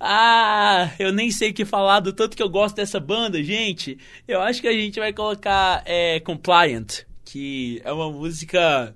Ah, 0.00 0.92
eu 0.98 1.12
nem 1.12 1.30
sei 1.30 1.50
o 1.50 1.54
que 1.54 1.64
falar 1.64 2.00
do 2.00 2.12
tanto 2.12 2.36
que 2.36 2.42
eu 2.42 2.48
gosto 2.48 2.76
dessa 2.76 3.00
banda, 3.00 3.42
gente. 3.42 3.98
Eu 4.26 4.40
acho 4.40 4.60
que 4.60 4.68
a 4.68 4.72
gente 4.72 5.00
vai 5.00 5.12
colocar 5.12 5.82
é, 5.84 6.20
Compliant, 6.20 7.04
que 7.24 7.80
é 7.84 7.92
uma 7.92 8.10
música 8.10 8.94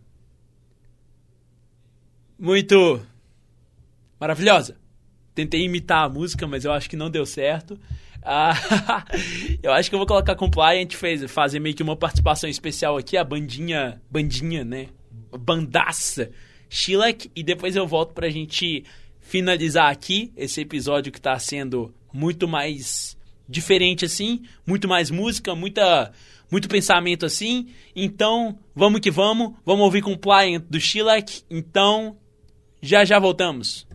muito 2.38 3.00
maravilhosa 4.20 4.82
tentei 5.34 5.62
imitar 5.62 6.04
a 6.04 6.08
música, 6.08 6.46
mas 6.46 6.64
eu 6.64 6.72
acho 6.72 6.88
que 6.88 6.96
não 6.96 7.10
deu 7.10 7.24
certo. 7.26 7.78
Ah, 8.22 8.54
eu 9.62 9.72
acho 9.72 9.88
que 9.88 9.94
eu 9.94 9.98
vou 9.98 10.06
colocar 10.06 10.34
Compliant, 10.36 10.92
fez, 10.92 11.28
fazer 11.30 11.58
meio 11.58 11.74
que 11.74 11.82
uma 11.82 11.96
participação 11.96 12.48
especial 12.48 12.96
aqui, 12.96 13.16
a 13.16 13.24
bandinha, 13.24 14.00
bandinha, 14.10 14.64
né? 14.64 14.88
Bandaça 15.38 16.30
Shellac, 16.68 17.30
e 17.34 17.42
depois 17.42 17.74
eu 17.74 17.86
volto 17.86 18.12
pra 18.12 18.30
gente 18.30 18.84
finalizar 19.32 19.90
aqui 19.90 20.30
esse 20.36 20.60
episódio 20.60 21.10
que 21.10 21.18
tá 21.18 21.38
sendo 21.38 21.90
muito 22.12 22.46
mais 22.46 23.16
diferente 23.48 24.04
assim, 24.04 24.42
muito 24.66 24.86
mais 24.86 25.10
música, 25.10 25.54
muita 25.54 26.12
muito 26.50 26.68
pensamento 26.68 27.24
assim. 27.24 27.68
Então, 27.96 28.59
vamos 28.74 29.00
que 29.00 29.10
vamos, 29.10 29.54
vamos 29.64 29.86
ouvir 29.86 30.02
Compliant 30.02 30.62
do 30.68 30.78
Shellac. 30.78 31.44
Então, 31.50 32.14
já 32.82 33.06
já 33.06 33.18
voltamos. 33.18 33.86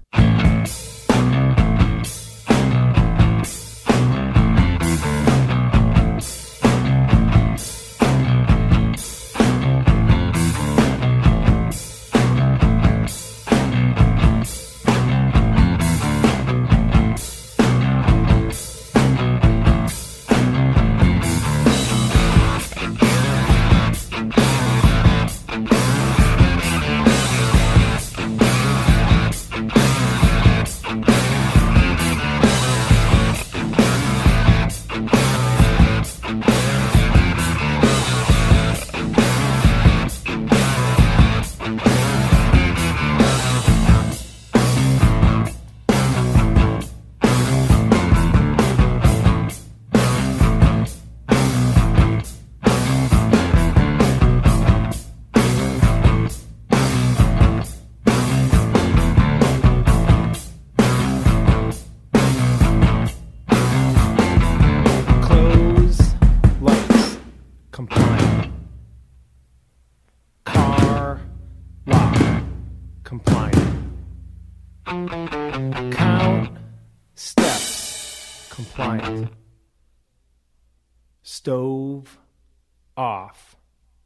Off 82.97 83.55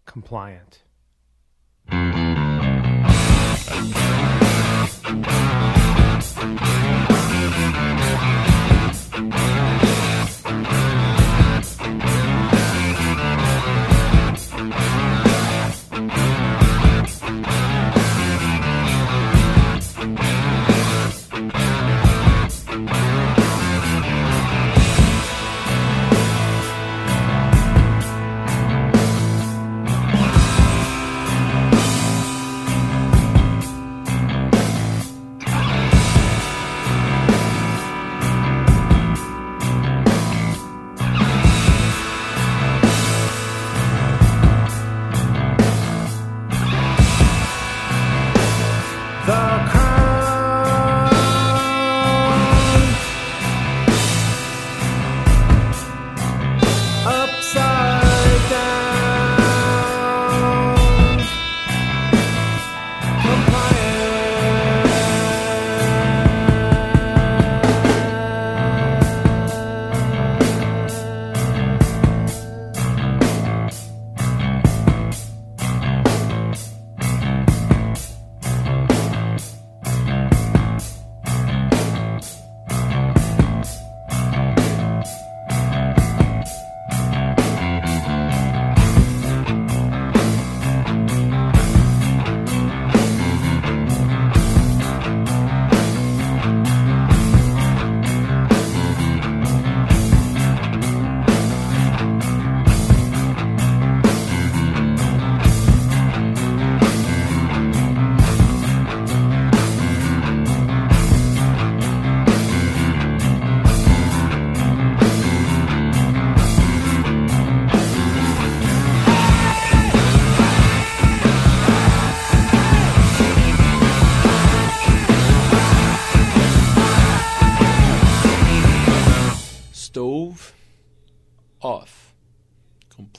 compliant. 0.05 0.83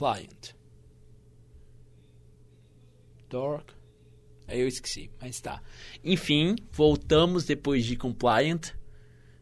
Compliant. 0.03 0.53
Dark. 3.29 3.69
Aí 4.49 4.59
eu 4.59 4.67
esqueci, 4.67 5.09
mas 5.21 5.39
tá. 5.39 5.61
Enfim, 6.03 6.55
voltamos 6.73 7.45
depois 7.45 7.85
de 7.85 7.95
Compliant. 7.95 8.71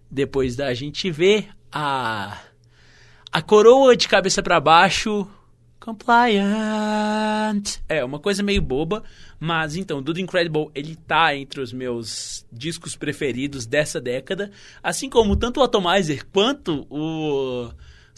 Depois 0.10 0.56
da 0.56 0.72
gente 0.76 1.10
ver 1.10 1.50
a 1.72 2.40
a 3.32 3.42
coroa 3.42 3.98
de 3.98 4.08
cabeça 4.08 4.44
para 4.44 4.60
baixo. 4.60 5.28
Compliant. 5.80 6.44
É, 7.90 8.06
uma 8.06 8.20
coisa 8.20 8.44
meio 8.44 8.62
boba, 8.62 9.04
mas 9.40 9.76
então, 9.76 10.00
Dude 10.00 10.22
Incredible, 10.22 10.70
ele 10.76 10.96
tá 10.96 11.36
entre 11.36 11.60
os 11.60 11.74
meus 11.74 12.46
discos 12.52 12.96
preferidos 12.96 13.66
dessa 13.66 14.00
década, 14.00 14.52
assim 14.84 15.10
como 15.10 15.36
tanto 15.36 15.60
o 15.60 15.64
Atomizer 15.64 16.24
quanto 16.28 16.86
o 16.88 17.72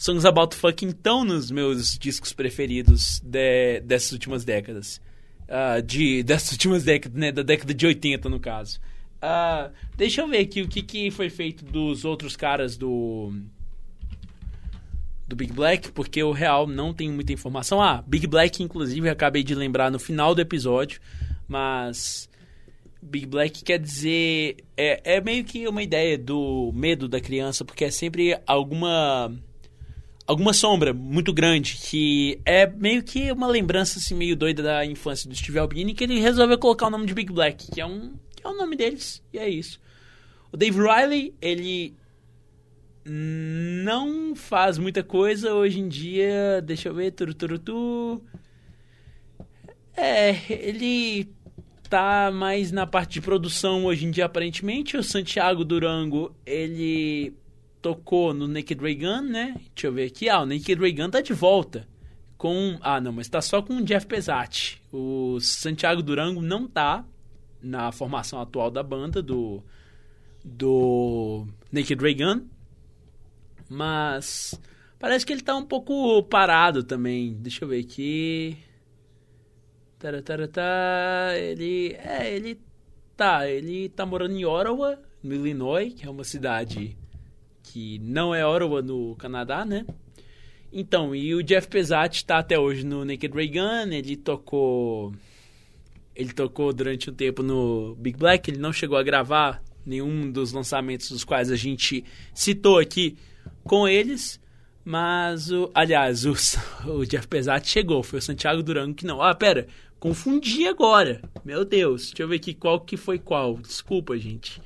Songs 0.04 0.26
About 0.26 0.54
Fucking 0.54 0.88
estão 0.88 1.24
nos 1.24 1.50
meus 1.50 1.96
discos 1.98 2.30
preferidos 2.30 3.22
de, 3.24 3.80
dessas 3.80 4.12
últimas 4.12 4.44
décadas. 4.44 5.00
Ah, 5.48 5.80
de, 5.80 6.20
dessas 6.28 6.52
últimas 6.52 6.84
décadas, 6.84 7.18
né, 7.18 7.32
da 7.32 7.40
década 7.40 7.72
de 7.72 7.86
80 7.86 8.28
no 8.28 8.38
caso. 8.38 8.78
Ah, 9.22 9.70
deixa 9.96 10.20
eu 10.20 10.28
ver 10.28 10.40
aqui 10.40 10.60
o 10.60 10.68
que, 10.68 10.82
que 10.82 11.10
foi 11.10 11.30
feito 11.30 11.64
dos 11.64 12.04
outros 12.04 12.36
caras 12.36 12.76
do 12.76 13.32
do 15.26 15.34
Big 15.34 15.54
Black, 15.54 15.90
porque 15.92 16.22
o 16.22 16.32
real 16.32 16.66
não 16.66 16.92
tem 16.92 17.10
muita 17.10 17.32
informação. 17.32 17.80
Ah, 17.80 18.04
Big 18.06 18.26
Black, 18.26 18.62
inclusive, 18.62 19.08
acabei 19.08 19.42
de 19.42 19.54
lembrar 19.54 19.90
no 19.90 19.98
final 19.98 20.34
do 20.34 20.42
episódio, 20.42 21.00
mas 21.48 22.28
Big 23.00 23.24
Black 23.24 23.64
quer 23.64 23.78
dizer. 23.78 24.58
É, 24.76 25.16
é 25.16 25.20
meio 25.22 25.44
que 25.44 25.66
uma 25.66 25.82
ideia 25.82 26.18
do 26.18 26.70
medo 26.74 27.08
da 27.08 27.22
criança, 27.22 27.64
porque 27.64 27.86
é 27.86 27.90
sempre 27.90 28.38
alguma. 28.46 29.32
Alguma 30.26 30.54
sombra 30.54 30.94
muito 30.94 31.32
grande, 31.32 31.76
que 31.76 32.40
é 32.46 32.66
meio 32.66 33.02
que 33.02 33.30
uma 33.30 33.46
lembrança 33.46 33.98
assim, 33.98 34.14
meio 34.14 34.34
doida 34.34 34.62
da 34.62 34.86
infância 34.86 35.28
do 35.28 35.36
Steve 35.36 35.58
Albini, 35.58 35.92
que 35.92 36.02
ele 36.02 36.18
resolveu 36.18 36.58
colocar 36.58 36.86
o 36.86 36.90
nome 36.90 37.04
de 37.06 37.12
Big 37.12 37.30
Black, 37.30 37.70
que 37.70 37.80
é, 37.80 37.84
um, 37.84 38.14
que 38.34 38.46
é 38.46 38.48
o 38.48 38.56
nome 38.56 38.74
deles, 38.74 39.22
e 39.32 39.38
é 39.38 39.48
isso. 39.48 39.78
O 40.50 40.56
Dave 40.56 40.78
Riley, 40.78 41.34
ele 41.42 41.94
não 43.04 44.34
faz 44.34 44.78
muita 44.78 45.02
coisa 45.02 45.52
hoje 45.52 45.78
em 45.80 45.88
dia. 45.88 46.62
Deixa 46.64 46.88
eu 46.88 46.94
ver, 46.94 47.10
turuturutu. 47.10 48.22
É, 49.96 50.34
ele 50.48 51.28
tá 51.88 52.30
mais 52.32 52.72
na 52.72 52.86
parte 52.86 53.14
de 53.14 53.20
produção 53.20 53.84
hoje 53.84 54.06
em 54.06 54.10
dia, 54.10 54.24
aparentemente. 54.24 54.96
O 54.96 55.02
Santiago 55.02 55.64
Durango, 55.64 56.34
ele 56.46 57.34
tocou 57.84 58.32
no 58.32 58.48
Naked 58.48 58.80
Ray 58.80 58.94
Gun, 58.94 59.20
né? 59.20 59.60
Deixa 59.74 59.88
eu 59.88 59.92
ver 59.92 60.06
aqui. 60.06 60.26
Ah, 60.30 60.40
o 60.40 60.46
Naked 60.46 60.80
Ray 60.80 60.92
Gun 60.92 61.10
tá 61.10 61.20
de 61.20 61.34
volta. 61.34 61.86
Com. 62.38 62.78
Ah, 62.80 62.98
não, 62.98 63.12
mas 63.12 63.28
tá 63.28 63.42
só 63.42 63.60
com 63.60 63.76
o 63.76 63.84
Jeff 63.84 64.06
Pesati. 64.06 64.80
O 64.90 65.38
Santiago 65.38 66.02
Durango 66.02 66.40
não 66.40 66.66
tá 66.66 67.04
na 67.62 67.92
formação 67.92 68.40
atual 68.40 68.70
da 68.70 68.82
banda 68.82 69.22
do. 69.22 69.62
Do 70.42 71.46
Naked 71.70 72.02
Ray 72.02 72.14
Gun. 72.14 72.46
Mas 73.68 74.58
parece 74.98 75.26
que 75.26 75.34
ele 75.34 75.42
tá 75.42 75.54
um 75.54 75.64
pouco 75.66 76.22
parado 76.22 76.82
também. 76.82 77.34
Deixa 77.34 77.64
eu 77.64 77.68
ver 77.68 77.80
aqui. 77.80 78.56
Taratata, 79.98 80.62
ele. 81.36 81.94
É, 81.98 82.34
ele 82.34 82.58
tá. 83.14 83.46
Ele 83.46 83.90
tá 83.90 84.06
morando 84.06 84.34
em 84.34 84.46
Ottawa, 84.46 84.98
no 85.22 85.34
Illinois, 85.34 85.92
que 85.92 86.06
é 86.06 86.10
uma 86.10 86.24
cidade 86.24 86.96
que 87.74 87.98
não 87.98 88.32
é 88.32 88.46
Ottawa 88.46 88.80
no 88.80 89.16
Canadá, 89.16 89.64
né? 89.64 89.84
Então, 90.72 91.12
e 91.12 91.34
o 91.34 91.42
Jeff 91.42 91.66
Pesati 91.66 92.24
tá 92.24 92.38
até 92.38 92.56
hoje 92.56 92.86
no 92.86 93.04
Naked 93.04 93.34
Ray 93.34 93.48
Gun, 93.48 93.90
ele 93.90 94.16
tocou. 94.16 95.12
Ele 96.14 96.32
tocou 96.32 96.72
durante 96.72 97.10
um 97.10 97.12
tempo 97.12 97.42
no 97.42 97.96
Big 97.96 98.16
Black, 98.16 98.48
ele 98.48 98.60
não 98.60 98.72
chegou 98.72 98.96
a 98.96 99.02
gravar 99.02 99.60
nenhum 99.84 100.30
dos 100.30 100.52
lançamentos 100.52 101.10
dos 101.10 101.24
quais 101.24 101.50
a 101.50 101.56
gente 101.56 102.04
citou 102.32 102.78
aqui 102.78 103.16
com 103.64 103.88
eles, 103.88 104.40
mas 104.84 105.50
o, 105.50 105.68
aliás, 105.74 106.24
o, 106.24 106.34
o 106.88 107.04
Jeff 107.04 107.26
Pesati 107.26 107.68
chegou, 107.68 108.04
foi 108.04 108.20
o 108.20 108.22
Santiago 108.22 108.62
Durango 108.62 108.94
que 108.94 109.04
não. 109.04 109.20
Ah, 109.20 109.34
pera, 109.34 109.66
confundi 109.98 110.68
agora. 110.68 111.20
Meu 111.44 111.64
Deus, 111.64 112.06
deixa 112.06 112.22
eu 112.22 112.28
ver 112.28 112.36
aqui 112.36 112.54
qual 112.54 112.80
que 112.80 112.96
foi 112.96 113.18
qual. 113.18 113.58
Desculpa, 113.58 114.16
gente. 114.16 114.62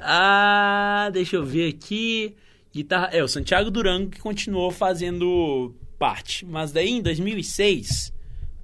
Ah, 0.00 1.10
deixa 1.12 1.36
eu 1.36 1.44
ver 1.44 1.68
aqui. 1.68 2.34
Guitarra, 2.76 3.08
é 3.12 3.22
o 3.22 3.28
Santiago 3.28 3.70
Durango 3.70 4.10
que 4.10 4.20
continuou 4.20 4.70
fazendo 4.70 5.74
parte, 5.98 6.44
mas 6.44 6.72
daí 6.72 6.90
em 6.90 7.00
2006 7.02 8.12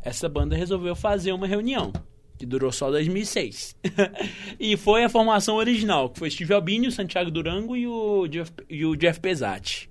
essa 0.02 0.28
banda 0.28 0.54
resolveu 0.54 0.94
fazer 0.94 1.32
uma 1.32 1.46
reunião 1.46 1.92
que 2.36 2.44
durou 2.44 2.70
só 2.72 2.90
2006. 2.90 3.76
e 4.58 4.76
foi 4.76 5.04
a 5.04 5.08
formação 5.08 5.56
original, 5.56 6.10
que 6.10 6.18
foi 6.18 6.30
Steve 6.30 6.52
Albini, 6.52 6.88
o 6.88 6.92
Santiago 6.92 7.30
Durango 7.30 7.76
e 7.76 7.86
o 7.86 8.26
Jeff, 8.26 8.52
e 8.68 8.84
o 8.84 8.96
Jeff 8.96 9.20
Pesati. 9.20 9.88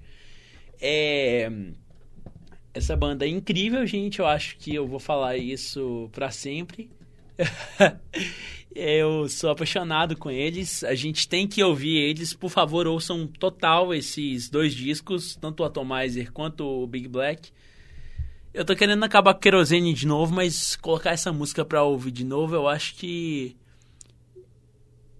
É... 0.80 1.50
Essa 2.74 2.96
banda 2.96 3.26
é 3.26 3.30
incrível, 3.30 3.86
gente. 3.86 4.20
Eu 4.20 4.28
acho 4.28 4.58
que 4.58 4.76
eu 4.76 4.86
vou 4.86 5.00
falar 5.00 5.38
isso 5.38 6.10
para 6.12 6.30
sempre. 6.30 6.92
eu 8.74 9.28
sou 9.30 9.50
apaixonado 9.50 10.16
com 10.16 10.30
eles. 10.30 10.84
A 10.84 10.96
gente 10.96 11.28
tem 11.28 11.48
que 11.48 11.64
ouvir 11.64 11.98
eles. 11.98 12.34
Por 12.34 12.50
favor, 12.50 12.88
ouçam 12.88 13.28
total 13.28 13.94
esses 13.94 14.50
dois 14.50 14.74
discos, 14.74 15.36
tanto 15.36 15.62
o 15.62 15.66
Atomizer 15.66 16.32
quanto 16.32 16.64
o 16.64 16.88
Big 16.88 17.08
Black. 17.08 17.52
Eu 18.54 18.66
tô 18.66 18.76
querendo 18.76 19.04
acabar 19.04 19.34
com 19.34 19.40
Querosene 19.40 19.94
de 19.94 20.06
novo, 20.06 20.34
mas 20.34 20.76
colocar 20.76 21.12
essa 21.12 21.32
música 21.32 21.64
pra 21.64 21.84
ouvir 21.84 22.12
de 22.12 22.26
novo, 22.26 22.54
eu 22.54 22.68
acho 22.68 22.96
que. 22.96 23.56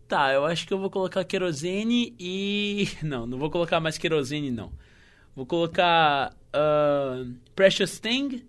Tá, 0.06 0.34
eu 0.34 0.46
acho 0.46 0.68
que 0.68 0.74
eu 0.74 0.78
vou 0.78 0.90
colocar 0.90 1.24
Querosene 1.24 2.14
e. 2.20 2.90
Não, 3.02 3.26
não 3.26 3.38
vou 3.38 3.50
colocar 3.50 3.80
mais 3.80 3.98
Querosene, 3.98 4.52
não. 4.52 4.74
Vou 5.34 5.46
colocar. 5.46 6.36
Uh, 6.54 7.34
Precious 7.56 7.98
Thing. 8.00 8.44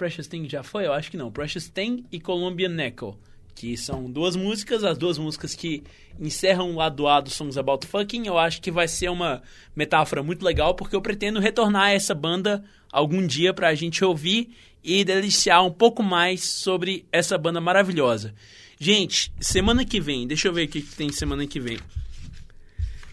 Precious 0.00 0.26
Thing 0.26 0.48
já 0.48 0.62
foi? 0.62 0.86
Eu 0.86 0.94
acho 0.94 1.10
que 1.10 1.18
não. 1.18 1.30
Precious 1.30 1.68
Thing 1.68 2.06
e 2.10 2.18
Colombian 2.18 2.74
Echo. 2.82 3.18
Que 3.54 3.76
são 3.76 4.10
duas 4.10 4.34
músicas, 4.34 4.82
as 4.82 4.96
duas 4.96 5.18
músicas 5.18 5.54
que 5.54 5.82
encerram 6.18 6.70
o 6.70 6.76
lado 6.76 7.06
A 7.06 7.20
do 7.20 7.28
Songs 7.28 7.58
About 7.58 7.86
Fucking. 7.86 8.26
Eu 8.26 8.38
acho 8.38 8.62
que 8.62 8.70
vai 8.70 8.88
ser 8.88 9.10
uma 9.10 9.42
metáfora 9.76 10.22
muito 10.22 10.42
legal, 10.42 10.74
porque 10.74 10.96
eu 10.96 11.02
pretendo 11.02 11.38
retornar 11.38 11.88
a 11.88 11.92
essa 11.92 12.14
banda 12.14 12.64
algum 12.90 13.26
dia 13.26 13.52
pra 13.52 13.74
gente 13.74 14.02
ouvir 14.02 14.56
e 14.82 15.04
deliciar 15.04 15.62
um 15.62 15.70
pouco 15.70 16.02
mais 16.02 16.44
sobre 16.44 17.04
essa 17.12 17.36
banda 17.36 17.60
maravilhosa. 17.60 18.34
Gente, 18.78 19.30
semana 19.38 19.84
que 19.84 20.00
vem, 20.00 20.26
deixa 20.26 20.48
eu 20.48 20.54
ver 20.54 20.64
o 20.64 20.68
que 20.68 20.80
tem 20.80 21.12
semana 21.12 21.46
que 21.46 21.60
vem. 21.60 21.76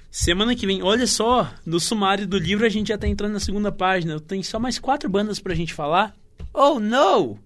Semana 0.09 0.55
que 0.55 0.65
vem, 0.65 0.81
olha 0.81 1.05
só, 1.05 1.53
no 1.65 1.81
sumário 1.81 2.25
do 2.25 2.37
livro 2.37 2.65
a 2.65 2.69
gente 2.69 2.87
já 2.87 2.97
tá 2.97 3.09
entrando 3.09 3.33
na 3.33 3.41
segunda 3.41 3.73
página. 3.73 4.21
Tem 4.21 4.41
só 4.41 4.57
mais 4.57 4.79
quatro 4.79 5.09
bandas 5.09 5.37
pra 5.37 5.53
gente 5.53 5.73
falar. 5.73 6.15
Oh, 6.59 6.79
não! 6.79 7.37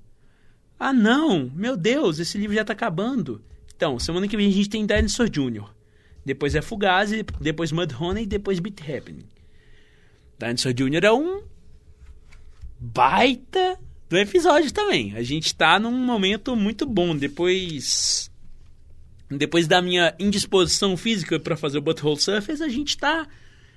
Ah, 0.80 0.94
não! 0.94 1.52
Meu 1.54 1.76
Deus, 1.76 2.18
esse 2.18 2.38
livro 2.38 2.56
já 2.56 2.64
tá 2.64 2.72
acabando. 2.72 3.44
Então, 3.76 4.00
semana 4.00 4.26
que 4.26 4.38
vem 4.38 4.48
a 4.48 4.52
gente 4.52 4.70
tem 4.70 4.86
Dinosaur 4.86 5.30
Jr. 5.30 5.66
Depois 6.26 6.56
é 6.56 6.62
Fugazi, 6.62 7.26
depois 7.42 7.74
Mudhoney 7.74 8.26
depois 8.26 8.62
Beat 8.62 8.80
Happening. 8.80 9.28
Dinosaur 10.40 10.74
Jr. 10.74 11.04
é 11.04 11.12
um 11.12 11.44
baita 12.80 13.78
do 14.08 14.18
episódio 14.18 14.72
também. 14.72 15.14
A 15.18 15.24
gente 15.24 15.54
tá 15.54 15.78
num 15.78 15.92
momento 15.92 16.56
muito 16.56 16.86
bom. 16.86 17.14
Depois. 17.14 18.32
Depois 19.30 19.68
da 19.68 19.82
minha 19.82 20.16
indisposição 20.18 20.96
física 20.96 21.38
para 21.38 21.58
fazer 21.58 21.80
o 21.80 21.82
Butthole 21.82 22.18
Surface, 22.18 22.64
a 22.64 22.70
gente 22.70 22.98
tá 22.98 23.28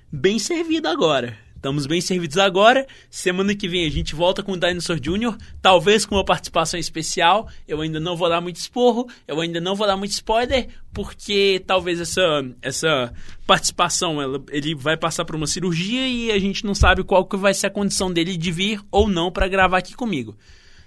bem 0.09 0.39
servido 0.39 0.87
agora. 0.87 1.37
Estamos 1.65 1.87
bem 1.87 1.99
servidos 1.99 2.37
agora. 2.37 2.85
Semana 3.09 3.55
que 3.55 3.67
vem 3.67 3.87
a 3.87 3.89
gente 3.89 4.13
volta 4.13 4.43
com 4.43 4.51
o 4.51 4.59
Dinosaur 4.59 4.99
Jr., 4.99 5.35
talvez 5.63 6.05
com 6.05 6.13
uma 6.13 6.23
participação 6.23 6.79
especial. 6.79 7.49
Eu 7.67 7.81
ainda 7.81 7.99
não 7.99 8.15
vou 8.15 8.29
dar 8.29 8.39
muito 8.39 8.57
esporro, 8.57 9.09
eu 9.27 9.41
ainda 9.41 9.59
não 9.59 9.73
vou 9.73 9.87
dar 9.87 9.97
muito 9.97 10.11
spoiler, 10.11 10.67
porque 10.93 11.63
talvez 11.65 11.99
essa, 11.99 12.21
essa 12.61 13.11
participação 13.47 14.21
ela, 14.21 14.43
ele 14.51 14.75
vai 14.75 14.95
passar 14.95 15.25
por 15.25 15.35
uma 15.35 15.47
cirurgia 15.47 16.07
e 16.07 16.31
a 16.31 16.37
gente 16.37 16.63
não 16.63 16.75
sabe 16.75 17.03
qual 17.03 17.25
que 17.25 17.35
vai 17.35 17.51
ser 17.51 17.65
a 17.65 17.71
condição 17.71 18.13
dele 18.13 18.37
de 18.37 18.51
vir 18.51 18.79
ou 18.91 19.07
não 19.07 19.31
para 19.31 19.47
gravar 19.47 19.79
aqui 19.79 19.95
comigo. 19.95 20.37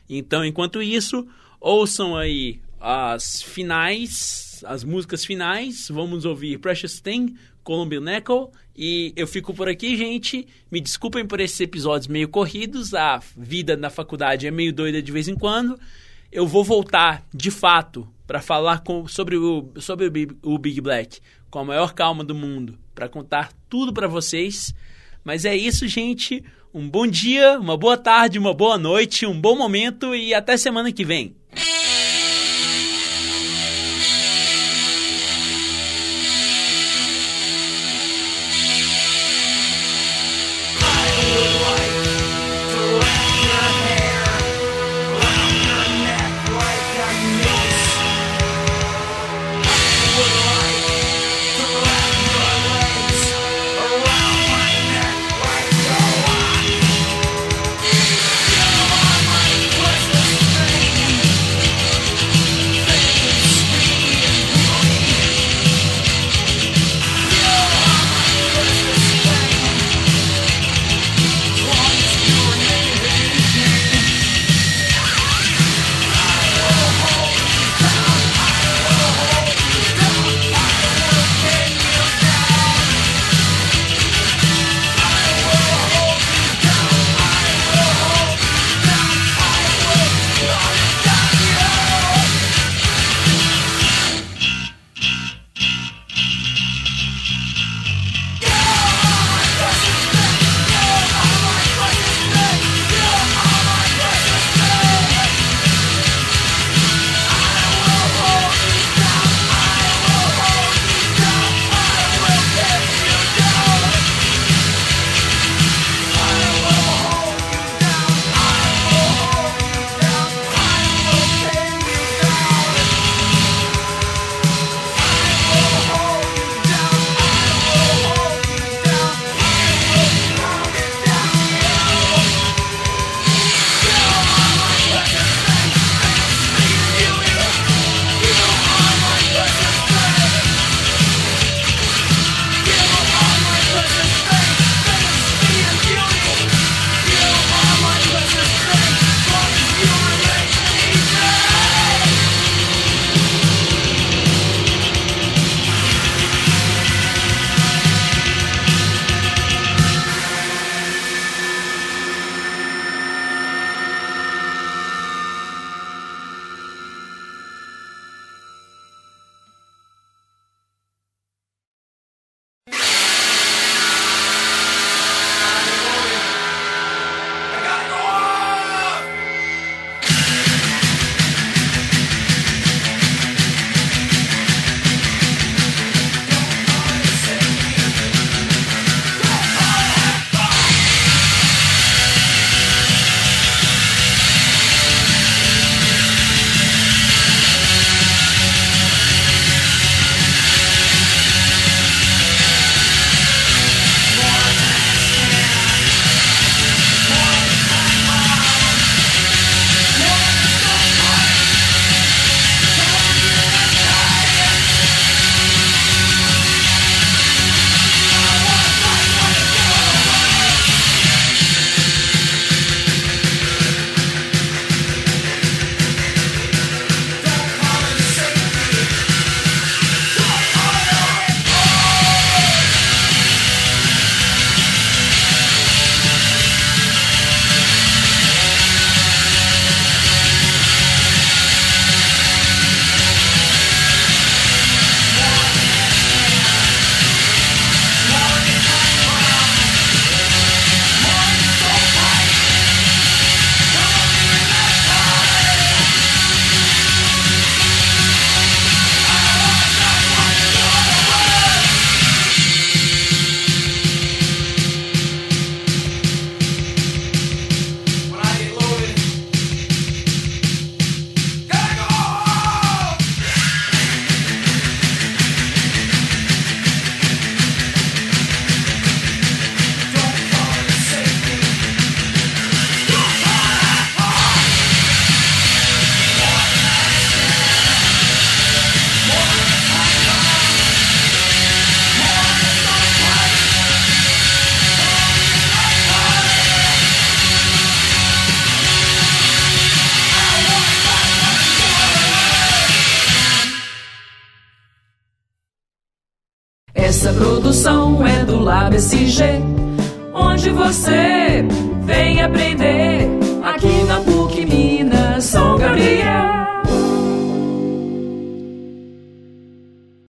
Então, 0.08 0.44
enquanto 0.44 0.80
isso, 0.80 1.26
ouçam 1.60 2.16
aí 2.16 2.60
as 2.80 3.42
finais, 3.42 4.62
as 4.64 4.84
músicas 4.84 5.24
finais. 5.24 5.88
Vamos 5.90 6.24
ouvir 6.24 6.60
Precious 6.60 7.00
Thing, 7.00 7.34
Colombian 7.64 8.08
Echo. 8.16 8.52
E 8.80 9.12
eu 9.16 9.26
fico 9.26 9.52
por 9.52 9.68
aqui, 9.68 9.96
gente. 9.96 10.46
Me 10.70 10.80
desculpem 10.80 11.26
por 11.26 11.40
esses 11.40 11.60
episódios 11.60 12.06
meio 12.06 12.28
corridos. 12.28 12.94
A 12.94 13.20
vida 13.36 13.76
na 13.76 13.90
faculdade 13.90 14.46
é 14.46 14.52
meio 14.52 14.72
doida 14.72 15.02
de 15.02 15.10
vez 15.10 15.26
em 15.26 15.34
quando. 15.34 15.76
Eu 16.30 16.46
vou 16.46 16.62
voltar, 16.62 17.26
de 17.34 17.50
fato, 17.50 18.08
para 18.24 18.40
falar 18.40 18.84
com, 18.84 19.08
sobre, 19.08 19.36
o, 19.36 19.68
sobre 19.80 20.06
o, 20.42 20.58
Big, 20.58 20.80
Black 20.80 21.18
com 21.50 21.58
a 21.58 21.64
maior 21.64 21.92
calma 21.92 22.22
do 22.22 22.36
mundo, 22.36 22.78
para 22.94 23.08
contar 23.08 23.52
tudo 23.68 23.92
para 23.92 24.06
vocês. 24.06 24.72
Mas 25.24 25.44
é 25.44 25.56
isso, 25.56 25.88
gente. 25.88 26.44
um 26.72 26.88
bom 26.88 27.06
dia, 27.06 27.58
uma 27.58 27.76
boa 27.76 27.96
tarde, 27.96 28.38
uma 28.38 28.54
boa 28.54 28.78
noite, 28.78 29.26
um 29.26 29.40
bom 29.40 29.56
momento 29.56 30.14
e 30.14 30.32
até 30.32 30.56
semana 30.56 30.92
que 30.92 31.04
vem. 31.04 31.34